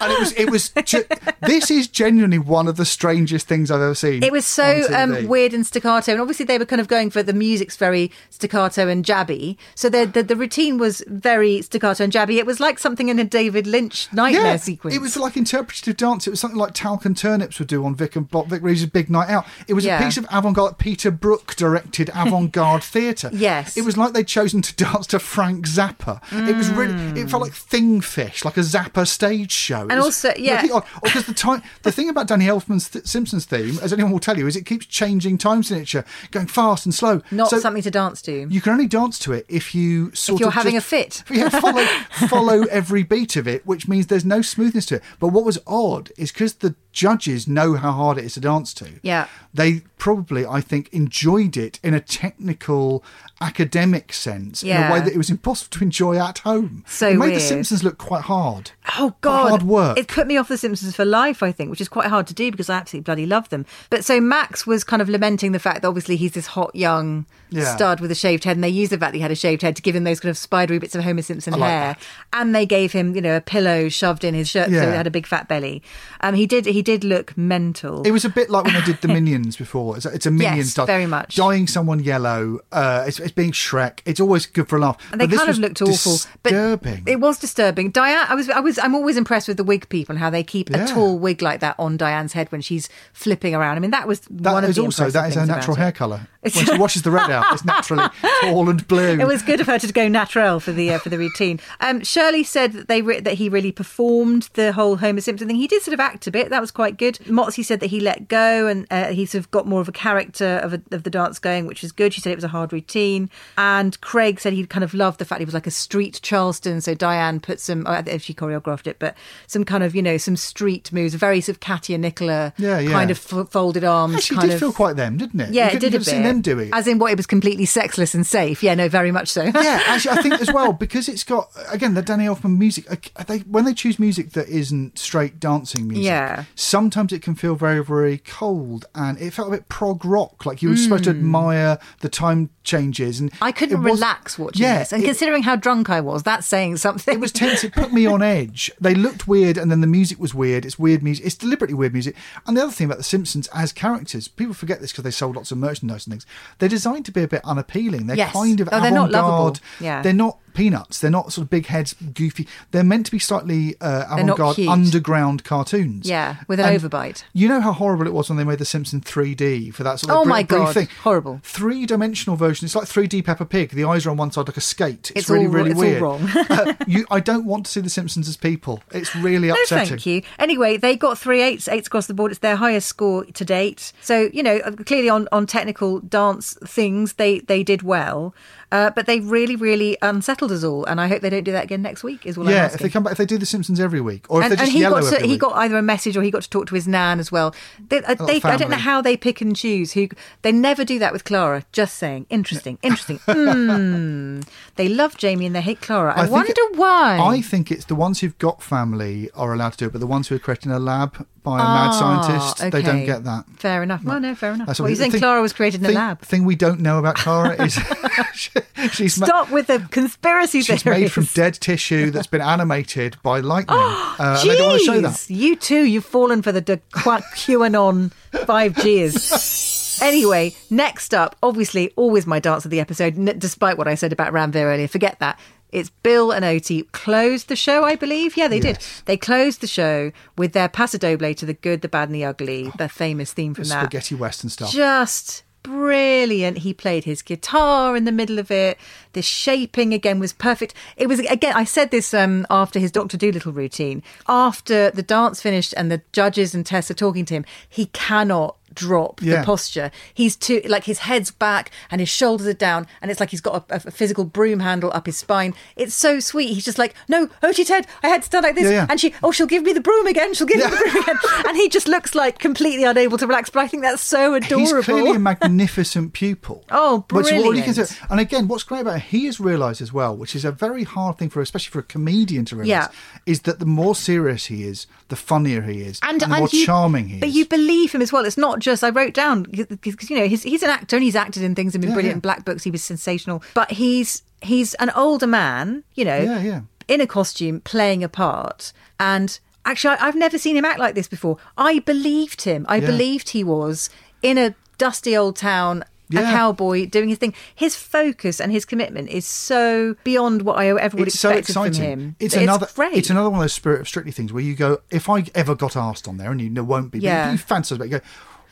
and 0.00 0.12
it 0.12 0.18
was 0.18 0.32
it 0.32 0.50
was. 0.50 0.68
Ge- 0.84 1.06
this 1.40 1.70
is 1.70 1.77
genuinely 1.86 2.38
one 2.38 2.66
of 2.66 2.76
the 2.76 2.84
strangest 2.84 3.46
things 3.46 3.70
I've 3.70 3.80
ever 3.80 3.94
seen. 3.94 4.22
It 4.24 4.32
was 4.32 4.46
so 4.46 4.82
um, 4.92 5.28
weird 5.28 5.54
and 5.54 5.66
staccato, 5.66 6.12
and 6.12 6.20
obviously 6.20 6.46
they 6.46 6.58
were 6.58 6.64
kind 6.64 6.80
of 6.80 6.88
going 6.88 7.10
for 7.10 7.22
the 7.22 7.32
music's 7.32 7.76
very 7.76 8.10
staccato 8.30 8.88
and 8.88 9.04
jabby. 9.04 9.56
So 9.74 9.88
the, 9.88 10.06
the 10.06 10.22
the 10.22 10.34
routine 10.36 10.78
was 10.78 11.04
very 11.06 11.62
staccato 11.62 12.04
and 12.04 12.12
jabby. 12.12 12.36
It 12.38 12.46
was 12.46 12.58
like 12.58 12.78
something 12.78 13.08
in 13.08 13.18
a 13.18 13.24
David 13.24 13.66
Lynch 13.66 14.12
nightmare 14.12 14.42
yeah, 14.42 14.56
sequence. 14.56 14.96
It 14.96 15.00
was 15.00 15.16
like 15.16 15.36
interpretative 15.36 15.96
dance. 15.96 16.26
It 16.26 16.30
was 16.30 16.40
something 16.40 16.58
like 16.58 16.74
Talc 16.74 17.04
and 17.04 17.16
Turnips 17.16 17.58
would 17.58 17.68
do 17.68 17.84
on 17.84 17.94
Vic 17.94 18.16
and 18.16 18.28
Bob 18.28 18.48
Vic 18.48 18.62
Reeves' 18.62 18.86
Big 18.86 19.10
Night 19.10 19.28
Out. 19.28 19.46
It 19.68 19.74
was 19.74 19.84
Yeah. 19.84 20.00
a 20.00 20.04
piece 20.04 20.16
of 20.16 20.26
avant-garde. 20.32 20.78
Peter 20.78 21.10
Brook 21.10 21.54
directed 21.56 22.10
avant-garde 22.14 22.82
theatre. 22.84 23.30
Yes. 23.32 23.76
it 23.76 23.82
was 23.84 23.96
like 23.96 24.14
they'd 24.14 24.26
chosen 24.26 24.62
to 24.62 24.74
dance 24.84 25.06
to 25.08 25.18
Frank 25.18 25.66
Zappa. 25.66 26.20
It 26.48 26.56
was 26.56 26.70
really. 26.70 27.20
It 27.20 27.30
felt 27.30 27.42
like 27.42 27.52
Thing 27.52 28.00
Fish, 28.00 28.44
like 28.44 28.56
a 28.56 28.60
Zappa 28.60 29.06
stage 29.06 29.52
show. 29.52 29.82
And 29.82 30.00
also- 30.00 30.32
yeah. 30.36 30.62
really. 30.62 30.80
Because 31.02 31.26
the 31.26 31.34
time, 31.34 31.62
the 31.82 31.92
thing 31.92 32.08
about 32.08 32.26
Danny 32.26 32.46
Elfman's 32.46 32.88
th- 32.88 33.06
Simpsons 33.06 33.44
theme, 33.44 33.78
as 33.82 33.92
anyone 33.92 34.12
will 34.12 34.18
tell 34.20 34.38
you, 34.38 34.46
is 34.46 34.56
it 34.56 34.66
keeps 34.66 34.86
changing 34.86 35.38
time 35.38 35.62
signature, 35.62 36.04
going 36.30 36.46
fast 36.46 36.86
and 36.86 36.94
slow. 36.94 37.22
not 37.30 37.50
So 37.50 37.58
something 37.58 37.82
to 37.82 37.90
dance 37.90 38.20
to. 38.22 38.46
You 38.50 38.60
can 38.60 38.72
only 38.72 38.86
dance 38.86 39.18
to 39.20 39.32
it 39.32 39.46
if 39.48 39.74
you 39.74 40.12
sort 40.14 40.40
you're 40.40 40.48
of 40.48 40.54
having 40.54 40.74
just- 40.74 40.86
a 40.86 40.88
fit. 40.88 41.24
Yeah, 41.30 41.48
follow 41.48 41.84
follow 42.28 42.62
every 42.64 43.02
beat 43.02 43.36
of 43.36 43.46
it, 43.46 43.66
which 43.66 43.86
means 43.88 44.06
there's 44.08 44.24
no 44.24 44.42
smoothness 44.42 44.86
to 44.86 44.96
it. 44.96 45.02
But 45.20 45.28
what 45.28 45.44
was 45.44 45.58
odd 45.66 46.10
is 46.16 46.32
because 46.32 46.54
the 46.54 46.74
judges 46.98 47.46
know 47.46 47.74
how 47.74 47.92
hard 47.92 48.18
it 48.18 48.24
is 48.24 48.34
to 48.34 48.40
dance 48.40 48.74
to. 48.74 48.98
Yeah. 49.02 49.28
They 49.54 49.82
probably, 49.98 50.44
I 50.44 50.60
think, 50.60 50.92
enjoyed 50.92 51.56
it 51.56 51.78
in 51.84 51.94
a 51.94 52.00
technical, 52.00 53.04
academic 53.40 54.12
sense 54.12 54.64
in 54.64 54.76
a 54.76 54.92
way 54.92 54.98
that 55.00 55.12
it 55.12 55.16
was 55.16 55.30
impossible 55.30 55.78
to 55.78 55.84
enjoy 55.84 56.18
at 56.18 56.38
home. 56.38 56.84
So 56.88 57.10
it 57.10 57.16
made 57.16 57.36
The. 57.36 57.40
Simpsons 57.40 57.84
look 57.84 57.98
quite 57.98 58.22
hard. 58.22 58.72
Oh 58.98 59.14
God, 59.20 59.48
hard 59.48 59.62
work. 59.62 59.96
It 59.96 60.08
put 60.08 60.26
me 60.26 60.36
off 60.36 60.48
The 60.48 60.58
Simpsons 60.58 60.96
for 60.96 61.04
life, 61.04 61.40
I 61.40 61.52
think, 61.52 61.70
which 61.70 61.80
is 61.80 61.88
quite 61.88 62.08
hard 62.08 62.26
to 62.26 62.34
do 62.34 62.50
because 62.50 62.68
I 62.68 62.76
absolutely 62.76 63.04
bloody 63.04 63.26
love 63.26 63.48
them. 63.48 63.64
But 63.90 64.04
so 64.04 64.20
Max 64.20 64.66
was 64.66 64.82
kind 64.82 65.00
of 65.00 65.08
lamenting 65.08 65.52
the 65.52 65.60
fact 65.60 65.82
that 65.82 65.88
obviously 65.88 66.16
he's 66.16 66.32
this 66.32 66.48
hot 66.48 66.74
young 66.74 67.26
Yeah. 67.50 67.74
stud 67.76 68.00
with 68.00 68.10
a 68.10 68.14
shaved 68.14 68.44
head, 68.44 68.56
and 68.56 68.64
they 68.64 68.68
used 68.68 68.92
the 68.92 68.98
fact 68.98 69.12
that 69.12 69.18
he 69.18 69.22
had 69.22 69.30
a 69.30 69.34
shaved 69.36 69.62
head 69.62 69.74
to 69.76 69.82
give 69.82 69.94
him 69.96 70.04
those 70.04 70.20
kind 70.20 70.30
of 70.30 70.36
spidery 70.38 70.78
bits 70.78 70.94
of 70.94 71.02
Homer 71.04 71.22
Simpson 71.22 71.54
like 71.54 71.70
hair, 71.70 71.80
that. 71.94 71.98
and 72.32 72.54
they 72.54 72.66
gave 72.66 72.92
him 72.92 73.14
you 73.14 73.20
know 73.20 73.36
a 73.36 73.40
pillow 73.40 73.88
shoved 73.88 74.24
in 74.24 74.34
his 74.34 74.48
shirt 74.48 74.66
so 74.68 74.72
he 74.72 74.76
had 74.96 75.06
a 75.06 75.10
big 75.10 75.26
fat 75.26 75.48
belly. 75.48 75.82
Um, 76.20 76.34
he 76.34 76.46
did 76.46 76.66
he 76.66 76.82
did 76.82 77.04
look 77.04 77.36
mental. 77.36 78.02
It 78.02 78.10
was 78.10 78.24
a 78.24 78.28
bit 78.28 78.50
like 78.50 78.64
when 78.64 78.74
they 78.74 78.80
did 78.82 79.00
the 79.00 79.08
Minions 79.18 79.56
before. 79.56 79.96
It's 79.96 80.06
a, 80.06 80.10
it's 80.10 80.26
a 80.26 80.30
Minion 80.30 80.56
Yes, 80.58 80.70
style. 80.70 80.86
very 80.86 81.06
much. 81.06 81.36
Dyeing 81.36 81.66
someone 81.66 82.00
yellow. 82.00 82.58
Uh, 82.72 83.04
it's, 83.06 83.18
it's 83.20 83.32
being 83.32 83.52
Shrek. 83.52 84.00
It's 84.04 84.20
always 84.20 84.46
good 84.46 84.68
for 84.68 84.76
a 84.76 84.80
laugh. 84.80 84.96
And 85.12 85.20
they 85.20 85.26
But 85.26 85.30
this 85.30 85.38
kind 85.38 85.48
of 85.50 85.52
was 85.54 85.58
looked 85.60 85.82
awful. 85.82 86.12
Disturbing. 86.42 87.02
But 87.04 87.12
it 87.12 87.20
was 87.20 87.38
disturbing. 87.38 87.90
Diane, 87.90 88.26
I 88.28 88.34
was, 88.34 88.48
I 88.50 88.60
was, 88.60 88.78
I'm 88.78 88.94
always 88.94 89.16
impressed 89.16 89.48
with 89.48 89.56
the 89.56 89.64
wig 89.64 89.88
people 89.88 90.14
and 90.14 90.18
how 90.20 90.30
they 90.30 90.42
keep 90.42 90.70
Yeah. 90.70 90.84
a 90.84 90.88
tall 90.88 91.18
wig 91.18 91.42
like 91.42 91.60
that 91.60 91.76
on 91.78 91.96
Diane's 91.96 92.32
head 92.32 92.50
when 92.52 92.60
she's 92.60 92.88
flipping 93.12 93.54
around. 93.54 93.76
I 93.76 93.80
mean, 93.80 93.90
that 93.92 94.06
was 94.08 94.20
That 94.30 94.52
one 94.52 94.64
of 94.64 94.74
the 94.74 94.80
also 94.82 95.10
that 95.10 95.28
is 95.28 95.34
her 95.34 95.46
natural 95.46 95.76
hair 95.76 95.92
colour. 95.92 96.26
When 96.40 96.64
she 96.64 96.78
washes 96.78 97.02
the 97.02 97.10
red 97.10 97.30
out, 97.30 97.37
it's 97.52 97.64
naturally 97.64 98.06
tall 98.42 98.68
and 98.68 98.86
blue. 98.88 99.18
It 99.20 99.26
was 99.26 99.42
good 99.42 99.60
of 99.60 99.66
her 99.66 99.78
to 99.78 99.92
go 99.92 100.08
natural 100.08 100.60
for 100.60 100.72
the 100.72 100.90
uh, 100.94 100.98
for 100.98 101.08
the 101.08 101.18
routine. 101.18 101.60
Um, 101.80 102.02
Shirley 102.04 102.44
said 102.44 102.72
that 102.72 102.88
they 102.88 103.02
re- 103.02 103.20
that 103.20 103.34
he 103.34 103.48
really 103.48 103.72
performed 103.72 104.48
the 104.54 104.72
whole 104.72 104.96
Homer 104.96 105.20
Simpson 105.20 105.48
thing. 105.48 105.56
He 105.56 105.66
did 105.66 105.82
sort 105.82 105.94
of 105.94 106.00
act 106.00 106.26
a 106.26 106.30
bit. 106.30 106.50
That 106.50 106.60
was 106.60 106.70
quite 106.70 106.96
good. 106.98 107.14
Motsy 107.26 107.64
said 107.64 107.80
that 107.80 107.86
he 107.88 108.00
let 108.00 108.28
go 108.28 108.66
and 108.66 108.86
uh, 108.90 109.06
he 109.08 109.26
sort 109.26 109.40
of 109.44 109.50
got 109.50 109.66
more 109.66 109.80
of 109.80 109.88
a 109.88 109.92
character 109.92 110.58
of, 110.62 110.74
a, 110.74 110.82
of 110.92 111.02
the 111.02 111.10
dance 111.10 111.38
going, 111.38 111.66
which 111.66 111.82
was 111.82 111.92
good. 111.92 112.12
She 112.14 112.20
said 112.20 112.32
it 112.32 112.36
was 112.36 112.44
a 112.44 112.48
hard 112.48 112.72
routine. 112.72 113.30
And 113.56 114.00
Craig 114.00 114.40
said 114.40 114.52
he 114.52 114.66
kind 114.66 114.84
of 114.84 114.94
loved 114.94 115.18
the 115.18 115.24
fact 115.24 115.40
he 115.40 115.44
was 115.44 115.54
like 115.54 115.66
a 115.66 115.70
street 115.70 116.20
Charleston. 116.22 116.80
So 116.80 116.94
Diane 116.94 117.40
put 117.40 117.60
some, 117.60 117.86
I 117.86 117.96
don't 117.96 118.06
know 118.08 118.12
if 118.14 118.22
she 118.22 118.34
choreographed 118.34 118.86
it, 118.86 118.98
but 118.98 119.16
some 119.46 119.64
kind 119.64 119.82
of 119.84 119.94
you 119.94 120.02
know 120.02 120.16
some 120.16 120.36
street 120.36 120.92
moves, 120.92 121.14
very 121.14 121.40
sort 121.40 121.56
of 121.56 121.60
Katya 121.60 121.98
Nicola 121.98 122.52
Yeah, 122.56 122.78
yeah. 122.78 122.90
kind 122.90 123.10
of 123.10 123.18
f- 123.32 123.48
folded 123.50 123.84
arms. 123.84 124.16
Actually, 124.16 124.36
kind 124.36 124.48
did 124.48 124.54
of, 124.54 124.60
feel 124.60 124.72
quite 124.72 124.96
them, 124.96 125.16
didn't 125.16 125.40
it? 125.40 125.50
Yeah, 125.50 125.70
you 125.70 125.76
it 125.76 125.80
did 125.80 125.92
you 125.92 125.96
a 125.98 126.00
bit. 126.00 126.06
seen 126.06 126.22
them 126.22 126.40
doing 126.40 126.68
it. 126.68 126.74
As 126.74 126.86
in 126.86 126.98
what 126.98 127.12
it 127.12 127.16
was 127.16 127.26
completely 127.28 127.64
sexless 127.66 128.14
and 128.14 128.26
safe. 128.26 128.62
Yeah, 128.62 128.74
no, 128.74 128.88
very 128.88 129.12
much 129.12 129.28
so. 129.28 129.44
yeah, 129.44 129.82
actually, 129.86 130.18
I 130.18 130.22
think 130.22 130.40
as 130.40 130.52
well 130.52 130.72
because 130.72 131.08
it's 131.08 131.24
got 131.24 131.48
again 131.70 131.94
the 131.94 132.02
Danny 132.02 132.24
Elfman 132.26 132.58
music. 132.58 132.86
uh, 132.90 133.22
They 133.24 133.38
when 133.40 133.64
they 133.64 133.74
choose 133.74 133.98
music 133.98 134.32
that 134.32 134.48
isn't 134.48 134.98
straight 134.98 135.38
dancing 135.38 135.86
music, 135.88 136.04
Yeah. 136.06 136.44
sometimes 136.54 137.12
it 137.12 137.22
can 137.22 137.34
feel 137.34 137.54
very 137.54 137.84
very 137.84 138.18
cold, 138.18 138.86
and 138.94 139.20
it 139.20 139.32
felt 139.32 139.48
a 139.48 139.50
bit 139.52 139.68
prog 139.68 140.04
rock. 140.04 140.44
Like 140.46 140.62
you 140.62 140.70
were 140.70 140.76
supposed 140.76 141.04
to 141.04 141.10
admire 141.10 141.78
the 142.00 142.08
time 142.08 142.50
changes, 142.64 143.20
and 143.20 143.30
Mm. 143.32 143.36
I 143.42 143.52
couldn't 143.52 143.82
was- 143.82 143.92
relax 143.94 144.38
watching 144.38 144.62
yeah, 144.62 144.78
this. 144.80 144.92
And 144.92 145.02
it- 145.02 145.06
considering 145.06 145.42
how 145.42 145.56
drunk 145.56 145.90
I 145.90 146.00
was, 146.00 146.22
that's 146.22 146.46
saying 146.46 146.78
something. 146.78 147.14
It 147.14 147.20
was 147.20 147.32
tense. 147.32 147.62
It 147.64 147.72
put 147.74 147.92
me 147.92 148.06
on 148.06 148.22
edge. 148.22 148.70
They 148.80 148.94
looked 148.94 149.28
weird, 149.28 149.56
and 149.58 149.70
then 149.70 149.80
the 149.80 149.86
music 149.86 150.18
was 150.18 150.34
weird. 150.34 150.64
It's 150.64 150.78
weird 150.78 151.02
music. 151.02 151.26
It's 151.26 151.34
deliberately 151.34 151.74
weird 151.74 151.92
music. 151.92 152.14
And 152.46 152.56
the 152.56 152.62
other 152.62 152.72
thing 152.72 152.86
about 152.86 152.98
The 152.98 153.04
Simpsons 153.04 153.48
as 153.54 153.72
characters, 153.72 154.28
people 154.28 154.54
forget 154.54 154.80
this 154.80 154.92
because 154.92 155.04
they 155.04 155.10
sold 155.10 155.36
lots 155.36 155.50
of 155.52 155.58
merchandise 155.58 156.06
and 156.06 156.12
things. 156.14 156.26
They're 156.58 156.68
designed 156.68 157.04
to 157.06 157.12
be 157.12 157.17
a 157.24 157.28
bit 157.28 157.40
unappealing. 157.44 158.06
They're 158.06 158.16
Yes. 158.16 158.32
kind 158.32 158.60
of 158.60 158.68
Oh, 158.72 158.80
they're 158.80 158.90
not 158.90 159.10
lovable. 159.10 159.56
Yeah. 159.80 160.02
They're 160.02 160.12
not 160.12 160.38
peanuts. 160.58 160.98
They're 161.00 161.10
not 161.10 161.32
sort 161.32 161.44
of 161.44 161.50
big 161.50 161.66
heads, 161.66 161.94
goofy. 161.94 162.46
They're 162.72 162.84
meant 162.84 163.06
to 163.06 163.12
be 163.12 163.18
slightly 163.18 163.76
uh, 163.80 164.04
avant-garde, 164.10 164.58
underground 164.60 165.44
cartoons. 165.44 166.08
Yeah, 166.08 166.36
with 166.48 166.58
an 166.60 166.66
And 166.66 166.82
overbite. 166.82 167.22
You 167.32 167.48
know 167.48 167.60
how 167.60 167.72
horrible 167.72 168.06
it 168.06 168.12
was 168.12 168.28
when 168.28 168.36
they 168.38 168.44
made 168.44 168.58
The 168.58 168.64
Simpsons 168.64 169.04
3D 169.04 169.72
for 169.72 169.84
that 169.84 170.00
sort 170.00 170.10
of 170.10 170.18
Oh 170.18 170.24
my 170.24 170.42
God, 170.42 170.74
thing. 170.74 170.88
horrible. 171.02 171.40
Three 171.42 171.86
dimensional 171.86 172.36
version. 172.36 172.64
It's 172.66 172.74
like 172.74 172.86
3D 172.86 173.24
Peppa 173.24 173.46
Pig. 173.46 173.70
The 173.70 173.84
eyes 173.84 174.04
are 174.06 174.10
on 174.10 174.16
one 174.16 174.30
side 174.32 174.48
like 174.48 174.56
a 174.56 174.60
skate. 174.60 175.10
It's, 175.10 175.20
It's 175.22 175.30
really 175.30 175.46
all- 175.46 175.52
really 175.52 175.70
it's 175.70 175.78
all 175.78 175.84
weird. 175.86 176.02
wrong. 176.02 176.28
Uh, 176.58 176.72
you, 176.86 177.06
I 177.10 177.20
don't 177.20 177.44
want 177.44 177.66
to 177.66 177.70
see 177.72 177.80
The 177.80 177.90
Simpsons 177.90 178.26
as 178.28 178.36
people. 178.36 178.82
It's 178.92 179.14
really 179.14 179.48
upsetting. 179.50 179.78
No, 179.78 179.84
thank 179.86 180.06
you. 180.06 180.22
Anyway, 180.38 180.76
they 180.76 180.96
got 180.96 181.18
three 181.18 181.40
eights, 181.42 181.68
eights 181.68 181.86
across 181.86 182.06
the 182.06 182.14
board. 182.14 182.32
It's 182.32 182.40
their 182.40 182.56
highest 182.56 182.88
score 182.88 183.24
to 183.24 183.44
date. 183.44 183.92
So 184.00 184.28
you 184.32 184.42
know, 184.42 184.58
clearly 184.86 185.08
on 185.08 185.28
on 185.30 185.46
technical 185.46 186.00
dance 186.00 186.56
things, 186.64 187.12
they 187.14 187.38
they 187.40 187.62
did 187.62 187.82
well. 187.82 188.34
Uh, 188.70 188.90
but 188.90 189.06
they 189.06 189.20
really, 189.20 189.56
really 189.56 189.96
unsettled 190.02 190.52
us 190.52 190.62
all, 190.62 190.84
and 190.84 191.00
I 191.00 191.06
hope 191.08 191.22
they 191.22 191.30
don't 191.30 191.44
do 191.44 191.52
that 191.52 191.64
again 191.64 191.80
next 191.80 192.04
week. 192.04 192.26
Is 192.26 192.36
all 192.36 192.44
I'm 192.46 192.50
yeah, 192.50 192.66
if 192.66 192.78
they 192.80 192.90
come 192.90 193.02
back, 193.02 193.12
if 193.12 193.18
they 193.18 193.24
do 193.24 193.38
The 193.38 193.46
Simpsons 193.46 193.80
every 193.80 194.00
week, 194.00 194.26
or 194.28 194.42
if 194.42 194.48
they're 194.48 194.56
just 194.58 194.68
and 194.68 194.72
he 194.72 194.80
yellow 194.80 195.00
got 195.00 195.16
to, 195.16 195.22
he 195.22 195.32
week. 195.32 195.40
got 195.40 195.56
either 195.56 195.76
a 195.78 195.82
message 195.82 196.16
or 196.18 196.22
he 196.22 196.30
got 196.30 196.42
to 196.42 196.50
talk 196.50 196.66
to 196.66 196.74
his 196.74 196.86
nan 196.86 197.18
as 197.18 197.32
well. 197.32 197.54
They, 197.88 198.02
uh, 198.02 198.14
they, 198.26 198.42
I 198.42 198.56
don't 198.56 198.70
know 198.70 198.76
how 198.76 199.00
they 199.00 199.16
pick 199.16 199.40
and 199.40 199.56
choose 199.56 199.92
who. 199.92 200.08
They 200.42 200.52
never 200.52 200.84
do 200.84 200.98
that 200.98 201.12
with 201.14 201.24
Clara. 201.24 201.64
Just 201.72 201.94
saying, 201.96 202.26
interesting, 202.28 202.78
interesting. 202.82 203.18
mm. 203.20 204.46
They 204.76 204.88
love 204.88 205.16
Jamie 205.16 205.46
and 205.46 205.54
they 205.54 205.60
hate 205.60 205.80
Clara. 205.80 206.12
I, 206.14 206.22
think 206.22 206.32
wonder 206.32 206.52
it- 206.54 206.76
why. 206.78 207.18
I 207.18 207.40
think 207.40 207.70
it's 207.70 207.86
the 207.86 207.94
ones 207.94 208.20
who've 208.20 208.36
got 208.38 208.62
family 208.62 209.30
are 209.34 209.52
allowed 209.54 209.70
to 209.72 209.78
do 209.78 209.86
it, 209.86 209.92
but 209.92 210.00
the 210.00 210.06
ones 210.06 210.28
who 210.28 210.34
are 210.34 210.38
created 210.38 210.66
in 210.66 210.72
a 210.72 210.78
lab 210.78 211.26
by 211.48 211.54
a 211.60 211.64
mad 211.64 211.90
Ah, 211.92 212.22
scientist, 212.26 212.58
they 212.58 212.82
don't 212.82 212.96
okay. 212.96 213.06
get 213.06 213.24
that. 213.24 213.44
Fair 213.56 213.82
enough. 213.82 214.04
Well, 214.04 214.20
no, 214.20 214.34
fair 214.34 214.52
enough. 214.52 214.66
That's 214.66 214.78
What 214.80 214.84
what 214.84 214.90
you 214.90 214.96
the 214.96 215.02
think? 215.02 215.12
thing- 215.14 215.20
Clara 215.20 215.40
was 215.42 215.52
created 215.52 215.80
in 215.80 215.84
a 215.86 215.88
thing, 215.88 215.96
lab. 215.96 216.20
Thing 216.22 216.44
we 216.44 216.56
don't 216.56 216.80
know 216.80 216.98
about 216.98 217.16
Clara 217.16 217.62
is 217.64 217.74
she- 218.34 218.50
she's 218.92 219.18
ma- 219.18 219.26
Stop 219.26 219.50
with 219.50 219.66
the 219.68 219.80
conspiracy 219.90 220.62
she's 220.62 220.82
theories. 220.82 221.00
made 221.02 221.12
from 221.12 221.24
dead 221.34 221.54
tissue 221.54 222.10
that's 222.10 222.26
been 222.26 222.40
animated 222.42 223.16
by 223.22 223.40
lightning. 223.40 223.76
uh, 223.80 224.16
and 224.40 224.50
they 224.50 224.56
don't 224.56 224.68
want 224.68 224.80
to 224.80 224.84
show 224.86 225.00
that. 225.00 225.10
Jeez, 225.12 225.36
You 225.36 225.56
too, 225.56 225.84
you've 225.84 226.04
fallen 226.04 226.42
for 226.42 226.52
the 226.52 226.60
de- 226.60 226.80
qua- 226.92 227.20
QAnon 227.34 228.12
5Gs. 228.32 230.02
anyway, 230.02 230.54
next 230.70 231.14
up, 231.14 231.36
obviously, 231.42 231.92
always 231.96 232.26
my 232.26 232.38
dance 232.38 232.64
of 232.64 232.70
the 232.70 232.80
episode, 232.80 233.18
n- 233.18 233.34
despite 233.38 233.78
what 233.78 233.88
I 233.88 233.94
said 233.94 234.12
about 234.12 234.32
Ranvir 234.32 234.64
earlier. 234.64 234.88
Forget 234.88 235.18
that. 235.20 235.38
It's 235.70 235.90
Bill 235.90 236.30
and 236.32 236.44
Oti 236.44 236.82
closed 236.92 237.48
the 237.48 237.56
show, 237.56 237.84
I 237.84 237.94
believe. 237.96 238.36
Yeah, 238.36 238.48
they 238.48 238.60
did. 238.60 238.78
They 239.04 239.16
closed 239.16 239.60
the 239.60 239.66
show 239.66 240.12
with 240.36 240.52
their 240.52 240.68
Paso 240.68 240.98
Doble 240.98 241.34
to 241.34 241.46
the 241.46 241.54
good, 241.54 241.82
the 241.82 241.88
bad, 241.88 242.08
and 242.08 242.14
the 242.14 242.24
ugly, 242.24 242.72
the 242.78 242.88
famous 242.88 243.32
theme 243.32 243.54
from 243.54 243.64
The 243.64 243.70
that. 243.70 243.80
spaghetti 243.84 244.14
western 244.14 244.50
stuff. 244.50 244.72
Just 244.72 245.42
brilliant. 245.62 246.58
He 246.58 246.72
played 246.72 247.04
his 247.04 247.20
guitar 247.22 247.96
in 247.96 248.04
the 248.04 248.12
middle 248.12 248.38
of 248.38 248.50
it. 248.50 248.78
The 249.12 249.22
shaping 249.22 249.92
again 249.92 250.18
was 250.18 250.32
perfect. 250.32 250.72
It 250.96 251.06
was 251.08 251.20
again. 251.20 251.52
I 251.54 251.64
said 251.64 251.90
this 251.90 252.14
um, 252.14 252.46
after 252.48 252.78
his 252.78 252.90
Doctor 252.90 253.16
Dolittle 253.16 253.52
routine. 253.52 254.02
After 254.28 254.90
the 254.90 255.02
dance 255.02 255.42
finished 255.42 255.74
and 255.76 255.90
the 255.92 256.02
judges 256.12 256.54
and 256.54 256.64
Tess 256.64 256.90
are 256.90 256.94
talking 256.94 257.24
to 257.26 257.34
him, 257.34 257.44
he 257.68 257.86
cannot 257.86 258.56
drop 258.78 259.20
Yeah. 259.22 259.40
the 259.40 259.44
posture. 259.46 259.90
He's 260.14 260.36
too 260.36 260.60
like 260.66 260.84
his 260.84 261.00
head's 261.00 261.30
back 261.30 261.70
and 261.90 262.00
his 262.00 262.08
shoulders 262.08 262.46
are 262.46 262.52
down, 262.54 262.86
and 263.02 263.10
it's 263.10 263.20
like 263.20 263.30
he's 263.30 263.40
got 263.40 263.66
a, 263.70 263.74
a 263.88 263.90
physical 263.90 264.24
broom 264.24 264.60
handle 264.60 264.90
up 264.94 265.06
his 265.06 265.16
spine. 265.16 265.54
It's 265.76 265.94
so 265.94 266.20
sweet. 266.20 266.54
He's 266.54 266.64
just 266.64 266.78
like, 266.78 266.94
no, 267.08 267.28
oh, 267.42 267.52
she 267.52 267.64
said 267.64 267.86
I 268.02 268.08
had 268.08 268.22
to 268.22 268.26
stand 268.26 268.44
like 268.44 268.54
this, 268.54 268.64
Yeah, 268.64 268.70
yeah. 268.70 268.86
and 268.88 269.00
she, 269.00 269.12
oh, 269.22 269.32
she'll 269.32 269.46
give 269.46 269.62
me 269.64 269.72
the 269.72 269.80
broom 269.80 270.06
again. 270.06 270.34
She'll 270.34 270.46
give 270.46 270.58
me 270.58 270.64
the 270.64 270.76
broom 270.76 271.02
again, 271.02 271.16
and 271.48 271.56
he 271.56 271.68
just 271.68 271.88
looks 271.88 272.14
like 272.14 272.38
completely 272.38 272.84
unable 272.84 273.18
to 273.18 273.26
relax. 273.26 273.50
But 273.50 273.60
I 273.60 273.68
think 273.68 273.82
that's 273.82 274.02
so 274.02 274.34
adorable. 274.34 274.76
He's 274.76 274.84
clearly 274.84 275.10
a 275.16 275.18
magnificent 275.18 276.12
pupil. 276.12 276.64
Oh, 276.80 277.04
Which 277.10 277.24
what 277.24 277.34
you 277.34 277.42
brilliant. 277.42 278.00
And 278.10 278.20
again, 278.20 278.46
what's 278.46 278.62
great 278.62 278.82
about 278.82 278.96
it, 278.98 279.02
he 279.04 279.26
has 279.26 279.40
realised 279.40 279.80
as 279.82 279.92
well, 279.92 280.16
which 280.16 280.36
is 280.36 280.44
a 280.44 280.52
very 280.52 280.84
hard 280.84 281.18
thing 281.18 281.28
for, 281.30 281.40
especially 281.40 281.70
for 281.72 281.78
a 281.80 281.82
comedian 281.82 282.44
to 282.46 282.56
realise, 282.56 282.88
is 283.26 283.40
that 283.40 283.58
the 283.58 283.66
more 283.66 283.94
serious 283.94 284.46
he 284.46 284.62
is, 284.64 284.86
the 285.08 285.16
funnier 285.16 285.62
he 285.62 285.80
is, 285.82 285.98
and, 286.02 286.20
the 286.20 286.28
more 286.28 286.48
you- 286.52 286.64
charming 286.66 287.08
he 287.08 287.18
But 287.18 287.28
is. 287.28 287.32
But 287.34 287.36
you 287.38 287.46
believe 287.46 287.92
him 287.92 288.02
as 288.02 288.12
well. 288.12 288.24
It's 288.24 288.36
not 288.38 288.60
just 288.60 288.67
I 288.82 288.90
wrote 288.90 289.14
down 289.14 289.42
because 289.44 290.10
you 290.10 290.16
know 290.16 290.26
he's 290.28 290.42
he's 290.42 290.62
an 290.62 290.70
actor 290.70 290.96
and 290.96 291.02
he's 291.02 291.16
acted 291.16 291.42
in 291.42 291.54
things 291.54 291.74
and 291.74 291.82
been 291.82 291.90
Yeah, 291.90 291.94
brilliant 291.94 292.12
yeah. 292.14 292.16
in 292.16 292.20
black 292.20 292.44
books. 292.44 292.64
He 292.64 292.70
was 292.70 292.82
sensational, 292.84 293.42
but 293.54 293.70
he's 293.72 294.22
he's 294.42 294.74
an 294.74 294.90
older 294.94 295.26
man, 295.26 295.84
you 295.94 296.04
know, 296.04 296.18
Yeah, 296.18 296.40
yeah. 296.40 296.60
in 296.86 297.00
a 297.00 297.06
costume 297.06 297.60
playing 297.60 298.02
a 298.04 298.08
part 298.08 298.72
and. 299.00 299.38
Actually, 299.64 299.96
I- 299.98 300.06
I've 300.08 300.14
never 300.14 300.38
seen 300.38 300.56
him 300.56 300.64
act 300.64 300.78
like 300.78 300.94
this 300.94 301.08
before. 301.08 301.36
I 301.58 301.80
believed 301.80 302.42
him. 302.42 302.64
I 302.70 302.76
Yeah. 302.76 302.86
believed 302.86 303.30
he 303.30 303.44
was 303.44 303.90
in 304.22 304.38
a 304.38 304.54
dusty 304.78 305.14
old 305.14 305.36
town, 305.36 305.84
a 306.10 306.22
cowboy 306.22 306.86
doing 306.86 307.10
his 307.10 307.18
thing. 307.18 307.34
His 307.54 307.76
focus 307.76 308.40
and 308.40 308.50
his 308.50 308.64
commitment 308.64 309.10
is 309.10 309.26
so 309.26 309.94
beyond 310.04 310.40
what 310.42 310.56
I 310.58 310.68
ever 310.68 310.96
would 310.96 311.08
it's 311.08 311.16
expect 311.16 311.50
exciting. 311.50 311.72
from 311.74 311.82
him. 311.82 312.16
It's, 312.18 312.34
another. 312.34 312.66
great. 312.74 312.94
It's 312.96 313.10
another 313.10 313.28
one 313.28 313.40
of 313.40 313.44
those 313.44 313.52
spirit 313.52 313.82
of 313.82 313.88
strictly 313.88 314.12
things 314.12 314.32
where 314.32 314.42
you 314.42 314.54
go, 314.54 314.78
if 314.90 315.10
I 315.10 315.26
ever 315.34 315.54
got 315.54 315.76
asked 315.76 316.08
on 316.08 316.16
there, 316.16 316.30
and 316.30 316.40
you 316.40 316.48
know 316.48 316.64
won't 316.64 316.90
be, 316.90 317.00
Yeah. 317.00 317.26
but 317.26 317.32
you 317.32 317.38
fantasize 317.38 317.72
about, 317.74 317.88
it, 317.88 317.90
you 317.92 317.98
go, 317.98 318.04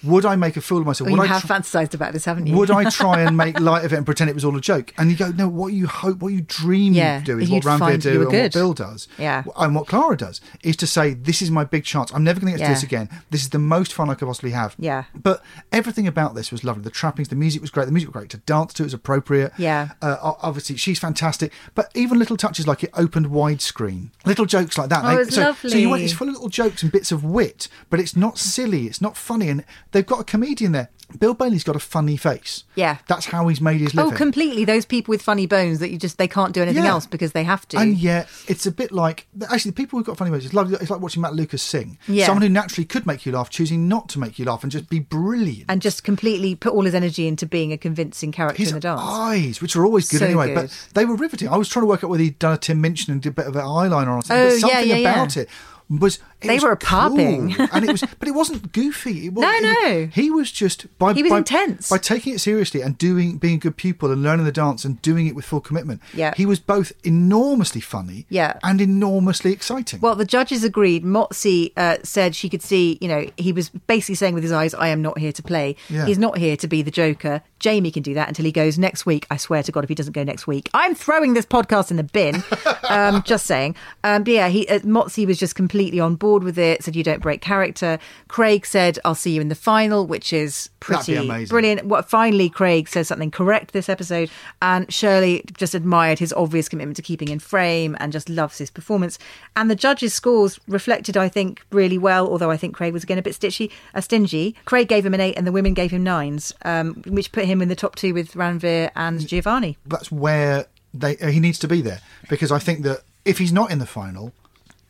would 0.03 0.25
I 0.25 0.37
make 0.37 0.57
a 0.57 0.61
fool 0.61 0.79
of 0.79 0.87
myself? 0.87 1.09
Well, 1.11 1.19
would 1.19 1.29
you 1.29 1.35
I 1.35 1.39
have 1.39 1.43
tr- 1.47 1.53
fantasized 1.53 1.95
about 1.95 2.13
this, 2.13 2.25
haven't 2.25 2.47
you? 2.47 2.57
Would 2.57 2.71
I 2.71 2.89
try 2.91 3.21
and 3.23 3.37
make 3.45 3.59
light 3.61 3.85
of 3.85 3.93
it 3.93 3.97
and 3.97 4.05
pretend 4.07 4.31
it 4.31 4.35
was 4.35 4.45
all 4.45 4.57
a 4.57 4.61
joke? 4.61 4.93
And 4.99 5.11
you 5.11 5.17
go, 5.17 5.29
no. 5.31 5.49
What 5.49 5.73
you 5.73 5.87
hope, 5.87 6.19
what 6.19 6.33
you 6.33 6.43
dream 6.43 6.93
Yeah, 6.93 7.19
of 7.19 7.25
do 7.25 7.39
is 7.39 7.51
what 7.51 7.63
Ranvir 7.63 8.01
do 8.03 8.23
and 8.23 8.31
good. 8.31 8.43
what 8.43 8.53
Bill 8.53 8.73
does. 8.75 9.09
Yeah. 9.19 9.45
and 9.57 9.75
what 9.75 9.87
Clara 9.87 10.17
does 10.17 10.41
is 10.63 10.77
to 10.77 10.87
say, 10.87 11.15
this 11.15 11.41
is 11.43 11.51
my 11.51 11.65
big 11.65 11.85
chance. 11.85 12.13
I'm 12.13 12.25
never 12.25 12.41
going 12.41 12.53
to 12.53 12.59
get 12.59 12.65
to 12.65 12.69
Yeah. 12.71 12.75
this 12.75 12.83
again. 12.83 13.09
This 13.31 13.43
is 13.43 13.51
the 13.51 13.59
most 13.59 13.93
fun 13.93 14.11
I 14.11 14.15
could 14.15 14.27
possibly 14.27 14.51
have. 14.53 14.75
Yeah. 14.79 15.05
But 15.15 15.43
everything 15.73 16.07
about 16.07 16.35
this 16.35 16.51
was 16.53 16.63
lovely. 16.65 16.83
The 16.83 16.91
trappings, 16.91 17.29
the 17.29 17.37
music 17.37 17.61
was 17.63 17.71
great. 17.71 17.87
The 17.87 17.93
music 17.93 18.09
was 18.09 18.21
great 18.21 18.31
to 18.31 18.39
dance 18.39 18.75
to. 18.75 18.83
It 18.83 18.87
was 18.87 18.95
appropriate. 18.95 19.53
Yeah. 19.59 19.91
Uh, 20.03 20.17
obviously, 20.43 20.77
she's 20.77 20.99
fantastic. 20.99 21.53
But 21.75 21.91
even 21.95 22.19
little 22.19 22.37
touches 22.37 22.67
like 22.67 22.85
it 22.85 22.91
opened 22.95 23.27
widescreen, 23.27 24.11
little 24.25 24.45
jokes 24.47 24.77
like 24.79 24.89
that. 24.91 25.05
Oh, 25.05 25.17
it's 25.19 25.35
so, 25.35 25.53
so 25.55 25.69
you 25.69 25.89
want 25.89 26.01
lovely. 26.01 26.05
it's 26.05 26.13
full 26.15 26.29
of 26.29 26.35
little 26.35 26.49
jokes 26.49 26.83
and 26.83 26.93
bits 26.93 27.11
of 27.13 27.25
wit, 27.25 27.69
but 27.91 28.01
it's 28.01 28.15
not 28.17 28.39
silly. 28.39 28.87
It's 28.87 29.01
not 29.01 29.17
funny, 29.17 29.49
and 29.49 29.65
they've 29.97 30.07
got 30.07 30.21
a 30.21 30.25
comedian 30.25 30.73
there. 30.73 30.91
Bill 31.21 31.35
Bailey's 31.35 31.63
got 31.65 31.77
a 31.77 31.79
funny 31.81 32.17
face. 32.17 32.65
Yeah. 32.75 32.99
That's 33.07 33.27
how 33.27 33.47
he's 33.47 33.61
made 33.61 33.81
his 33.81 33.95
oh, 33.95 34.03
living. 34.03 34.13
Oh, 34.13 34.17
completely. 34.17 34.65
Those 34.65 34.85
people 34.85 35.13
with 35.13 35.23
funny 35.23 35.47
bones 35.47 35.79
that 35.79 35.91
you 35.91 35.99
just 35.99 36.19
they 36.19 36.27
can't 36.29 36.53
do 36.53 36.63
anything 36.63 36.83
Yeah. 36.83 36.91
else 36.91 37.07
because 37.07 37.33
they 37.33 37.45
have 37.45 37.67
to. 37.69 37.79
And 37.79 37.97
yet, 37.97 38.29
it's 38.49 38.67
a 38.67 38.73
bit 38.73 38.91
like 38.93 39.27
actually 39.51 39.71
the 39.71 39.77
people 39.77 39.99
who've 39.99 40.07
got 40.07 40.19
funny 40.19 40.31
faces. 40.33 40.47
It's 40.47 40.55
like, 40.55 40.69
it's 40.69 40.91
like 40.91 41.01
watching 41.01 41.23
Matt 41.23 41.35
Lucas 41.35 41.63
sing. 41.63 41.97
Yeah. 42.09 42.27
Someone 42.27 42.43
who 42.43 42.49
naturally 42.49 42.85
could 42.85 43.07
make 43.07 43.25
you 43.25 43.33
laugh, 43.33 43.49
choosing 43.51 43.89
not 43.89 44.09
to 44.11 44.19
make 44.19 44.39
you 44.39 44.45
laugh 44.45 44.63
and 44.65 44.71
just 44.73 44.91
be 44.91 44.99
brilliant. 44.99 45.65
and 45.69 45.81
just 45.81 46.03
completely 46.05 46.55
put 46.57 46.73
all 46.73 46.83
his 46.85 46.95
energy 46.95 47.27
into 47.29 47.47
being 47.47 47.73
a 47.73 47.79
convincing 47.79 48.33
character 48.33 48.59
His 48.59 48.71
in 48.71 48.75
the 48.75 48.81
dance. 48.81 49.01
eyes, 49.03 49.63
which 49.63 49.77
are 49.77 49.85
always 49.87 50.11
good 50.11 50.19
So 50.19 50.27
anyway, 50.27 50.49
good. 50.49 50.55
but 50.57 50.89
they 50.95 51.05
were 51.05 51.17
riveting. 51.17 51.49
I 51.49 51.57
was 51.57 51.69
trying 51.69 51.85
to 51.85 51.89
work 51.89 52.03
out 52.03 52.11
whether 52.11 52.23
he'd 52.25 52.39
done 52.41 52.53
a 52.53 52.59
Tim 52.59 52.81
Minchin 52.83 53.13
and 53.13 53.23
did 53.23 53.31
a 53.31 53.33
bit 53.33 53.47
of 53.47 53.55
an 53.55 53.63
eyeliner 53.63 54.09
on 54.09 54.23
something. 54.23 54.45
Oh, 54.45 54.51
but 54.51 54.59
something 54.59 54.89
yeah, 54.89 54.97
yeah. 54.97 55.11
about 55.13 55.37
it 55.37 55.49
was 55.89 56.19
it 56.51 56.61
They 56.61 56.67
were 56.67 56.77
cool. 56.77 57.19
and 57.19 57.85
it 57.85 57.91
was, 57.93 58.03
but 58.19 58.29
it 58.29 58.33
wasn't 58.35 58.73
goofy. 58.73 59.27
It 59.27 59.35
was, 59.35 59.43
No, 59.43 59.59
no. 59.61 60.07
he 60.13 60.31
was 60.31 60.51
just 60.51 60.87
by 60.99 61.13
He 61.15 61.23
was 61.23 61.31
by, 61.31 61.39
intense. 61.39 61.89
by 61.91 61.99
taking 61.99 62.35
it 62.35 62.41
seriously 62.41 62.81
and 62.83 62.97
doing 62.99 63.39
being 63.39 63.55
a 63.57 63.59
good 63.59 63.77
pupil 63.77 64.11
and 64.13 64.23
learning 64.23 64.45
the 64.47 64.53
dance 64.53 64.85
and 64.85 65.01
doing 65.03 65.27
it 65.27 65.35
with 65.35 65.45
full 65.45 65.61
commitment. 65.61 66.01
Yeah. 66.15 66.33
he 66.37 66.47
was 66.47 66.59
both 66.61 66.93
enormously 67.05 67.81
funny, 67.81 68.27
Yeah. 68.29 68.59
and 68.63 68.81
enormously 68.81 69.53
exciting. 69.53 70.01
Well, 70.01 70.15
the 70.15 70.25
judges 70.25 70.65
agreed. 70.65 71.05
Motsi 71.05 71.73
uh, 71.77 71.97
said 72.03 72.35
she 72.35 72.49
could 72.49 72.63
see, 72.63 72.99
you 73.01 73.09
know, 73.09 73.27
he 73.37 73.53
was 73.53 73.69
basically 73.69 74.15
saying 74.15 74.35
with 74.35 74.43
his 74.43 74.53
eyes, 74.53 74.75
I 74.75 74.89
am 74.89 75.03
not 75.03 75.19
here 75.19 75.33
to 75.33 75.43
play. 75.43 75.77
Yeah. 75.89 76.07
He's 76.07 76.19
not 76.19 76.39
here 76.39 76.57
to 76.57 76.69
be 76.69 76.83
the 76.83 76.91
Joker. 76.91 77.43
Jamie 77.59 77.91
can 77.91 78.03
do 78.03 78.15
that 78.15 78.29
until 78.29 78.45
he 78.45 78.53
goes 78.53 78.79
next 78.79 79.07
week. 79.07 79.27
I 79.31 79.37
swear 79.39 79.63
to 79.63 79.73
God, 79.73 79.83
if 79.85 79.89
he 79.89 79.95
doesn't 79.95 80.13
go 80.13 80.23
next 80.25 80.47
week, 80.47 80.69
I'm 80.75 80.95
throwing 80.95 81.35
this 81.35 81.47
podcast 81.47 81.91
in 81.91 81.97
the 81.97 82.03
bin. 82.05 82.43
um, 82.89 83.23
just 83.23 83.47
saying. 83.47 83.77
Um, 84.05 84.25
but 84.25 84.33
yeah, 84.33 84.49
he, 84.49 84.69
uh, 84.69 84.81
Motsi 84.81 85.27
was 85.27 85.39
just 85.39 85.55
completely 85.55 85.99
on 86.01 86.17
board 86.17 86.36
with 86.45 86.59
it, 86.59 86.83
said, 86.83 86.97
you 86.97 87.03
don't 87.03 87.23
break 87.23 87.41
character. 87.41 87.99
Craig 88.29 88.67
said, 88.67 88.99
I'll 89.05 89.15
see 89.15 89.33
you 89.33 89.41
in 89.41 89.49
the 89.49 89.55
final, 89.55 90.07
which 90.07 90.33
is 90.33 90.71
pretty 90.81 91.15
amazing. 91.17 91.53
brilliant. 91.53 91.87
What 91.87 92.09
finally 92.09 92.49
Craig 92.49 92.89
says 92.89 93.09
something 93.09 93.31
correct 93.31 93.73
this 93.73 93.89
episode, 93.89 94.31
and 94.63 94.93
Shirley 94.93 95.45
just 95.57 95.75
admired 95.75 96.19
his 96.19 96.33
obvious 96.33 96.69
commitment 96.69 96.97
to 96.97 97.03
keeping 97.03 97.29
in 97.29 97.39
frame 97.39 97.97
and 98.01 98.13
just 98.13 98.29
loves 98.29 98.59
his 98.59 98.71
performance. 98.71 99.19
And 99.55 99.71
the 99.71 99.77
judges' 99.77 100.15
scores 100.15 100.59
reflected, 100.69 101.17
I 101.17 101.29
think, 101.29 101.65
really 101.71 101.99
well. 101.99 102.29
Although 102.29 102.51
I 102.51 102.57
think 102.57 102.75
Craig 102.75 102.93
was 102.93 103.05
again 103.05 103.19
a 103.19 103.23
bit 103.23 103.35
stitchy, 103.35 103.71
uh, 103.95 104.01
stingy. 104.01 104.55
Craig 104.65 104.89
gave 104.89 105.05
him 105.05 105.15
an 105.15 105.21
eight, 105.21 105.37
and 105.37 105.47
the 105.47 105.53
women 105.53 105.75
gave 105.75 105.91
him 105.91 106.03
nines, 106.03 106.53
um, 106.63 107.03
which 107.07 107.33
put 107.33 107.45
him 107.45 107.63
in 107.63 107.69
the 107.69 107.77
top 107.77 107.97
two 107.97 108.15
with 108.15 108.33
Ranvir 108.33 108.91
and 108.97 109.27
Giovanni. 109.27 109.79
That's 109.87 110.11
where 110.11 110.67
they 110.95 111.17
uh, 111.19 111.29
he 111.29 111.41
needs 111.41 111.59
to 111.61 111.69
be 111.69 111.81
there 111.81 112.01
because 112.29 112.51
I 112.51 112.59
think 112.59 112.83
that 112.83 113.01
if 113.25 113.39
he's 113.39 113.53
not 113.53 113.71
in 113.71 113.79
the 113.79 113.87
final, 113.87 114.33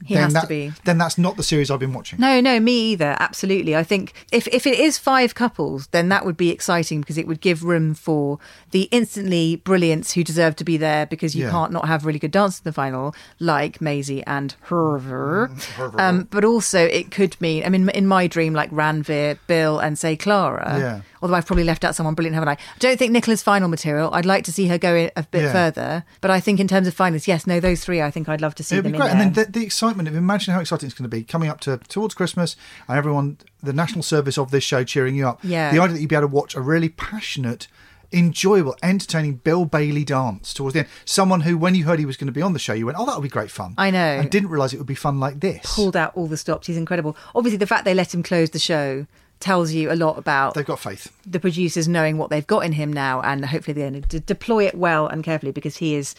He 0.05 0.15
then 0.15 0.31
has 0.35 0.43
to 0.43 0.47
be. 0.49 0.73
Then 0.85 0.99
that's 0.99 1.17
not 1.17 1.37
the 1.37 1.43
series 1.43 1.71
I've 1.71 1.81
been 1.81 1.95
watching. 1.95 2.21
No, 2.21 2.41
no, 2.41 2.61
me 2.61 2.93
either. 2.93 3.17
Absolutely. 3.19 3.75
I 3.75 3.83
think 3.83 4.13
if, 4.31 4.47
if 4.49 4.67
it 4.67 4.79
is 4.79 4.99
five 4.99 5.35
couples, 5.35 5.87
then 5.89 6.11
that 6.11 6.25
would 6.27 6.37
be 6.37 6.51
exciting 6.51 7.01
because 7.01 7.17
it 7.17 7.27
would 7.27 7.41
give 7.41 7.65
room 7.65 7.95
for 7.95 8.39
the 8.73 8.83
instantly 8.93 9.57
brilliants 9.57 10.13
who 10.13 10.23
deserve 10.23 10.55
to 10.57 10.65
be 10.65 10.77
there 10.77 11.07
because 11.07 11.35
you 11.35 11.45
Yeah. 11.47 11.51
can't 11.51 11.73
not 11.73 11.87
have 11.89 12.05
really 12.05 12.19
good 12.19 12.31
dance 12.31 12.59
in 12.59 12.65
the 12.65 12.73
final, 12.73 13.15
like 13.41 13.81
Maisie 13.81 14.23
and 14.27 14.55
HRVY. 14.69 15.49
HRVY. 15.77 16.01
Um, 16.01 16.29
but 16.31 16.45
also, 16.45 16.85
it 16.85 17.11
could 17.11 17.41
mean, 17.41 17.65
I 17.65 17.71
mean, 17.71 17.89
in 17.89 18.07
my 18.07 18.27
dream, 18.27 18.53
like 18.53 18.71
Ranvir, 18.71 19.39
Bill, 19.47 19.79
and 19.79 19.99
say 19.99 20.15
Clara. 20.15 20.77
Yeah. 20.79 21.01
Although 21.23 21.35
I've 21.35 21.47
probably 21.47 21.65
left 21.65 21.83
out 21.85 21.95
someone 21.95 22.15
brilliant, 22.15 22.35
haven't 22.35 22.51
I? 22.51 22.53
I 22.53 22.79
don't 22.79 22.99
think 22.99 23.13
Nicola's 23.13 23.43
final 23.43 23.69
material. 23.69 24.11
I'd 24.13 24.27
like 24.27 24.45
to 24.45 24.53
see 24.53 24.67
her 24.69 24.77
go 24.77 25.09
a 25.17 25.23
bit 25.23 25.45
Yeah. 25.45 25.53
further. 25.53 26.05
But 26.21 26.31
I 26.31 26.41
think 26.41 26.61
in 26.61 26.69
terms 26.69 26.87
of 26.87 26.95
finalists, 26.95 27.27
yes, 27.27 27.47
no, 27.47 27.59
those 27.61 27.83
three, 27.83 28.03
I 28.03 28.11
think 28.11 28.29
I'd 28.29 28.43
love 28.43 28.55
to 28.57 28.63
see 28.63 28.77
It'd 28.77 28.85
them 28.85 28.95
in 28.95 29.01
and 29.01 29.21
then 29.21 29.33
the, 29.33 29.51
the 29.51 29.65
excitement 29.65 29.86
of 29.91 30.17
imagine 30.17 30.55
how 30.55 30.61
exciting 30.61 30.87
it's 30.87 30.95
going 30.99 31.09
to 31.11 31.17
be 31.17 31.23
coming 31.25 31.49
up 31.49 31.61
to 31.61 31.79
towards 31.89 32.15
Christmas, 32.15 32.57
and 32.89 32.97
everyone, 32.99 33.39
the 33.63 33.73
national 33.73 34.03
service 34.03 34.37
of 34.39 34.51
this 34.51 34.65
show 34.65 34.85
cheering 34.85 35.15
you 35.15 35.27
up. 35.29 35.41
Yeah. 35.43 35.73
the 35.73 35.79
idea 35.81 35.95
that 35.95 36.01
you'd 36.01 36.09
be 36.09 36.17
able 36.17 36.29
to 36.29 36.35
watch 36.35 36.55
a 36.55 36.61
really 36.61 36.89
passionate, 36.89 37.69
enjoyable, 38.13 38.77
entertaining 38.83 39.37
Bill 39.37 39.65
Bailey 39.65 40.05
dance 40.05 40.55
towards 40.55 40.75
the 40.75 40.81
end. 40.81 40.89
Someone 41.05 41.41
who, 41.43 41.57
when 41.59 41.75
you 41.75 41.85
heard 41.85 41.99
he 41.99 42.07
was 42.07 42.17
going 42.17 42.27
to 42.27 42.33
be 42.33 42.43
on 42.43 42.53
the 42.53 42.59
show, 42.59 42.73
you 42.73 42.87
went, 42.87 42.99
"Oh, 42.99 43.07
that 43.07 43.17
would 43.17 43.23
be 43.23 43.29
great 43.29 43.51
fun." 43.51 43.75
I 43.79 43.91
know. 43.91 43.99
and 43.99 44.31
didn't 44.31 44.51
realise 44.51 44.73
it 44.73 44.79
would 44.79 44.87
be 44.87 44.95
fun 44.95 45.19
like 45.21 45.41
this. 45.41 45.75
pulled 45.75 45.97
out 45.97 46.13
all 46.17 46.27
the 46.27 46.37
stops. 46.37 46.67
He's 46.67 46.77
incredible. 46.77 47.17
Obviously, 47.35 47.59
the 47.59 47.67
fact 47.67 47.85
they 47.85 47.95
let 47.95 48.15
him 48.15 48.23
close 48.23 48.51
the 48.51 48.59
show 48.59 49.07
tells 49.39 49.73
you 49.73 49.93
a 49.93 49.95
lot 49.95 50.17
about 50.17 50.55
They've 50.55 50.65
got 50.65 50.81
faith. 50.81 51.13
the 51.27 51.39
producers 51.39 51.87
knowing 51.87 52.17
what 52.17 52.31
they've 52.31 52.47
got 52.47 52.61
in 52.61 52.73
him 52.73 52.91
now, 52.91 53.21
and 53.21 53.45
hopefully 53.45 53.75
they're 53.75 53.91
going 53.91 54.03
to 54.03 54.21
deploy 54.21 54.65
it 54.67 54.75
well 54.75 55.07
and 55.09 55.23
carefully 55.23 55.53
because 55.53 55.77
he 55.77 55.95
is 55.95 56.15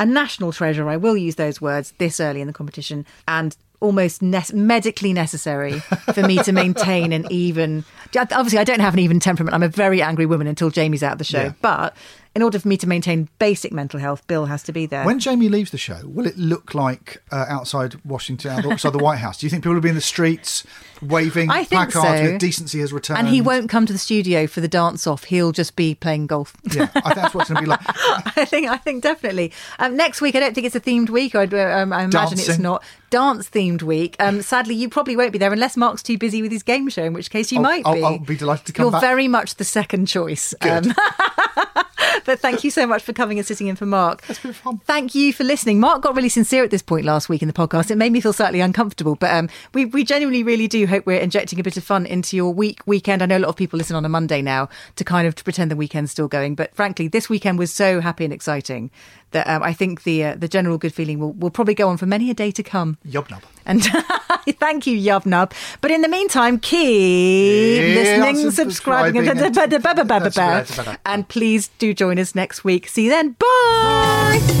a 0.00 0.06
national 0.06 0.50
treasure. 0.50 0.88
I 0.88 0.96
will 0.96 1.16
use 1.16 1.36
those 1.36 1.60
words 1.60 1.92
this 1.98 2.18
early 2.18 2.40
in 2.40 2.48
the 2.48 2.52
competition, 2.52 3.06
and 3.28 3.56
almost 3.80 4.20
ne- 4.22 4.42
medically 4.52 5.12
necessary 5.12 5.78
for 6.14 6.22
me 6.22 6.42
to 6.42 6.52
maintain 6.52 7.12
an 7.12 7.26
even. 7.30 7.84
Obviously, 8.16 8.58
I 8.58 8.64
don't 8.64 8.80
have 8.80 8.94
an 8.94 9.00
even 9.00 9.20
temperament. 9.20 9.54
I'm 9.54 9.62
a 9.62 9.68
very 9.68 10.02
angry 10.02 10.26
woman 10.26 10.46
until 10.46 10.70
Jamie's 10.70 11.02
out 11.02 11.12
of 11.12 11.18
the 11.18 11.24
show. 11.24 11.44
Yeah. 11.44 11.52
But 11.60 11.96
in 12.34 12.42
order 12.42 12.58
for 12.60 12.68
me 12.68 12.76
to 12.76 12.86
maintain 12.86 13.28
basic 13.40 13.72
mental 13.72 13.98
health, 13.98 14.24
Bill 14.28 14.46
has 14.46 14.62
to 14.64 14.72
be 14.72 14.86
there. 14.86 15.04
When 15.04 15.18
Jamie 15.18 15.48
leaves 15.48 15.72
the 15.72 15.78
show, 15.78 16.00
will 16.04 16.26
it 16.26 16.38
look 16.38 16.74
like 16.74 17.22
uh, 17.32 17.46
outside 17.48 17.96
Washington, 18.04 18.64
outside 18.70 18.92
the 18.92 18.98
White 18.98 19.18
House? 19.18 19.38
Do 19.38 19.46
you 19.46 19.50
think 19.50 19.64
people 19.64 19.74
will 19.74 19.80
be 19.80 19.88
in 19.88 19.96
the 19.96 20.00
streets 20.00 20.64
waving 21.02 21.50
I 21.50 21.64
think 21.64 21.90
placards 21.90 22.06
so. 22.06 22.32
with 22.32 22.40
"Decency 22.40 22.78
has 22.80 22.92
returned"? 22.92 23.18
and 23.18 23.28
he 23.28 23.40
won't 23.40 23.68
come 23.68 23.84
to 23.86 23.92
the 23.92 23.98
studio 23.98 24.46
for 24.46 24.60
the 24.60 24.68
dance 24.68 25.08
off. 25.08 25.24
He'll 25.24 25.50
just 25.50 25.74
be 25.74 25.96
playing 25.96 26.28
golf. 26.28 26.56
Yeah, 26.72 26.88
I 26.94 27.00
think 27.00 27.14
that's 27.16 27.34
what 27.34 27.42
it's 27.42 27.50
going 27.50 27.56
to 27.56 27.62
be 27.62 27.66
like. 27.66 27.80
I 28.36 28.44
think 28.44 28.68
I 28.68 28.76
think 28.76 29.02
definitely. 29.02 29.52
Um, 29.80 29.96
next 29.96 30.20
week, 30.20 30.36
I 30.36 30.40
don't 30.40 30.54
think 30.54 30.66
it's 30.66 30.76
a 30.76 30.80
themed 30.80 31.10
week. 31.10 31.34
I, 31.34 31.44
um, 31.44 31.92
I 31.92 32.04
imagine 32.04 32.38
it's 32.38 32.58
not 32.58 32.84
dance 33.10 33.48
themed 33.50 33.82
week. 33.82 34.16
Um, 34.18 34.42
sadly, 34.42 34.74
you 34.74 34.88
probably 34.88 35.16
won't 35.16 35.32
be 35.32 35.38
there 35.38 35.52
unless 35.52 35.76
Marc's 35.76 36.02
too 36.02 36.16
busy 36.18 36.42
with 36.42 36.52
his 36.52 36.62
game 36.62 36.88
show, 36.88 37.04
in 37.04 37.12
which 37.12 37.30
case 37.30 37.52
you 37.52 37.58
I'll- 37.58 37.62
might 37.62 37.82
I'll- 37.86 37.94
be. 37.94 38.02
I'll 38.04 38.18
be 38.18 38.36
delighted 38.36 38.66
to 38.66 38.72
come 38.72 38.84
You're 38.84 38.92
back. 38.92 39.00
very 39.02 39.28
much 39.28 39.56
the 39.56 39.64
second 39.64 40.06
choice. 40.06 40.54
Um, 40.62 40.94
but 42.24 42.40
thank 42.40 42.64
you 42.64 42.70
so 42.70 42.86
much 42.86 43.02
for 43.02 43.12
coming 43.12 43.38
and 43.38 43.46
sitting 43.46 43.66
in 43.66 43.76
for 43.76 43.86
Marc. 43.86 44.22
That's 44.26 44.40
been 44.40 44.52
fun. 44.52 44.78
Thank 44.84 45.14
you 45.14 45.32
for 45.32 45.44
listening. 45.44 45.80
Marc 45.80 46.02
got 46.02 46.14
really 46.14 46.28
sincere 46.28 46.64
at 46.64 46.70
this 46.70 46.82
point 46.82 47.04
last 47.04 47.28
week 47.28 47.42
in 47.42 47.48
the 47.48 47.54
podcast. 47.54 47.90
It 47.90 47.96
made 47.96 48.12
me 48.12 48.20
feel 48.20 48.32
slightly 48.32 48.60
uncomfortable, 48.60 49.14
but 49.16 49.30
um, 49.34 49.48
we, 49.74 49.84
we 49.84 50.04
genuinely 50.04 50.42
really 50.42 50.68
do 50.68 50.86
hope 50.86 51.06
we're 51.06 51.18
injecting 51.20 51.58
a 51.60 51.62
bit 51.62 51.76
of 51.76 51.84
fun 51.84 52.06
into 52.06 52.36
your 52.36 52.52
week, 52.52 52.80
weekend. 52.86 53.22
I 53.22 53.26
know 53.26 53.38
a 53.38 53.40
lot 53.40 53.48
of 53.48 53.56
people 53.56 53.76
listen 53.76 53.96
on 53.96 54.04
a 54.04 54.08
Monday 54.08 54.42
now 54.42 54.68
to 54.96 55.04
kind 55.04 55.26
of 55.26 55.34
to 55.36 55.44
pretend 55.44 55.70
the 55.70 55.76
weekend's 55.76 56.10
still 56.10 56.28
going, 56.28 56.54
but 56.54 56.74
frankly, 56.74 57.08
this 57.08 57.28
weekend 57.28 57.58
was 57.58 57.72
so 57.72 58.00
happy 58.00 58.24
and 58.24 58.32
exciting 58.32 58.90
that 59.32 59.46
um, 59.48 59.62
I 59.62 59.72
think 59.72 60.02
the 60.02 60.24
uh, 60.24 60.34
the 60.36 60.48
general 60.48 60.78
good 60.78 60.92
feeling 60.94 61.18
will, 61.18 61.32
will 61.32 61.50
probably 61.50 61.74
go 61.74 61.88
on 61.88 61.96
for 61.96 62.06
many 62.06 62.30
a 62.30 62.34
day 62.34 62.50
to 62.50 62.62
come. 62.62 62.98
Yobnub. 63.06 63.42
And 63.66 63.82
thank 64.58 64.86
you, 64.86 64.98
Yubnub. 64.98 65.52
But 65.80 65.90
in 65.90 66.02
the 66.02 66.08
meantime, 66.08 66.58
keep 66.58 67.82
Yeah, 67.82 67.94
listening, 67.94 68.50
subscribing, 68.50 68.52
subscribing, 68.52 69.28
and, 69.28 69.38
that's 69.54 70.78
right. 70.78 70.98
and 71.06 71.28
please 71.28 71.68
do 71.78 71.94
join 71.94 72.18
us 72.18 72.34
next 72.34 72.64
week. 72.64 72.88
See 72.88 73.04
you 73.04 73.10
then. 73.10 73.36
Bye. 73.38 74.59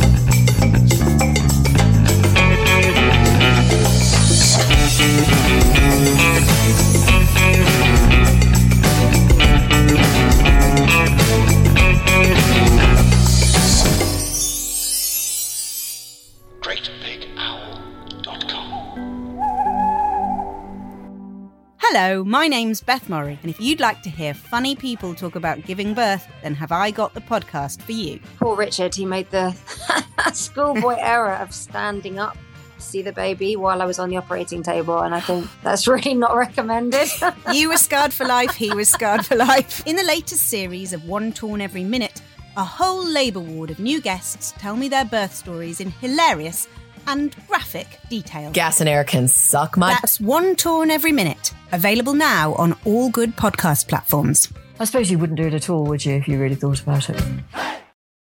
My 22.30 22.46
name's 22.46 22.80
Beth 22.80 23.08
Murray, 23.08 23.36
and 23.42 23.50
if 23.50 23.60
you'd 23.60 23.80
like 23.80 24.02
to 24.02 24.08
hear 24.08 24.32
funny 24.34 24.76
people 24.76 25.16
talk 25.16 25.34
about 25.34 25.64
giving 25.64 25.94
birth, 25.94 26.28
then 26.44 26.54
have 26.54 26.70
I 26.70 26.92
got 26.92 27.12
the 27.12 27.20
podcast 27.20 27.82
for 27.82 27.90
you. 27.90 28.20
Poor 28.38 28.56
Richard, 28.56 28.94
he 28.94 29.04
made 29.04 29.28
the 29.32 29.50
schoolboy 30.32 30.94
error 31.00 31.34
of 31.34 31.52
standing 31.52 32.20
up 32.20 32.38
to 32.76 32.80
see 32.80 33.02
the 33.02 33.12
baby 33.12 33.56
while 33.56 33.82
I 33.82 33.84
was 33.84 33.98
on 33.98 34.10
the 34.10 34.16
operating 34.16 34.62
table, 34.62 35.00
and 35.00 35.12
I 35.12 35.18
think 35.18 35.48
that's 35.64 35.88
really 35.88 36.14
not 36.14 36.36
recommended. 36.36 37.08
you 37.52 37.68
were 37.68 37.76
scarred 37.76 38.12
for 38.12 38.24
life, 38.24 38.54
he 38.54 38.72
was 38.72 38.88
scarred 38.88 39.26
for 39.26 39.34
life. 39.34 39.84
In 39.84 39.96
the 39.96 40.04
latest 40.04 40.44
series 40.44 40.92
of 40.92 41.04
One 41.06 41.32
Torn 41.32 41.60
Every 41.60 41.82
Minute, 41.82 42.22
a 42.56 42.62
whole 42.62 43.04
labour 43.04 43.40
ward 43.40 43.72
of 43.72 43.80
new 43.80 44.00
guests 44.00 44.54
tell 44.56 44.76
me 44.76 44.88
their 44.88 45.04
birth 45.04 45.34
stories 45.34 45.80
in 45.80 45.90
hilarious 45.90 46.68
and 47.10 47.34
graphic 47.48 47.98
detail. 48.08 48.52
Gas 48.52 48.80
and 48.80 48.88
air 48.88 49.02
can 49.04 49.26
suck 49.26 49.76
my. 49.76 49.90
That's 49.94 50.20
One 50.20 50.54
Torn 50.54 50.90
Every 50.90 51.12
Minute, 51.12 51.52
available 51.72 52.14
now 52.14 52.54
on 52.54 52.76
all 52.84 53.10
good 53.10 53.36
podcast 53.36 53.88
platforms. 53.88 54.52
I 54.78 54.84
suppose 54.84 55.10
you 55.10 55.18
wouldn't 55.18 55.36
do 55.36 55.46
it 55.48 55.54
at 55.54 55.68
all, 55.68 55.84
would 55.86 56.04
you, 56.04 56.14
if 56.14 56.28
you 56.28 56.40
really 56.40 56.54
thought 56.54 56.80
about 56.80 57.10
it? 57.10 57.20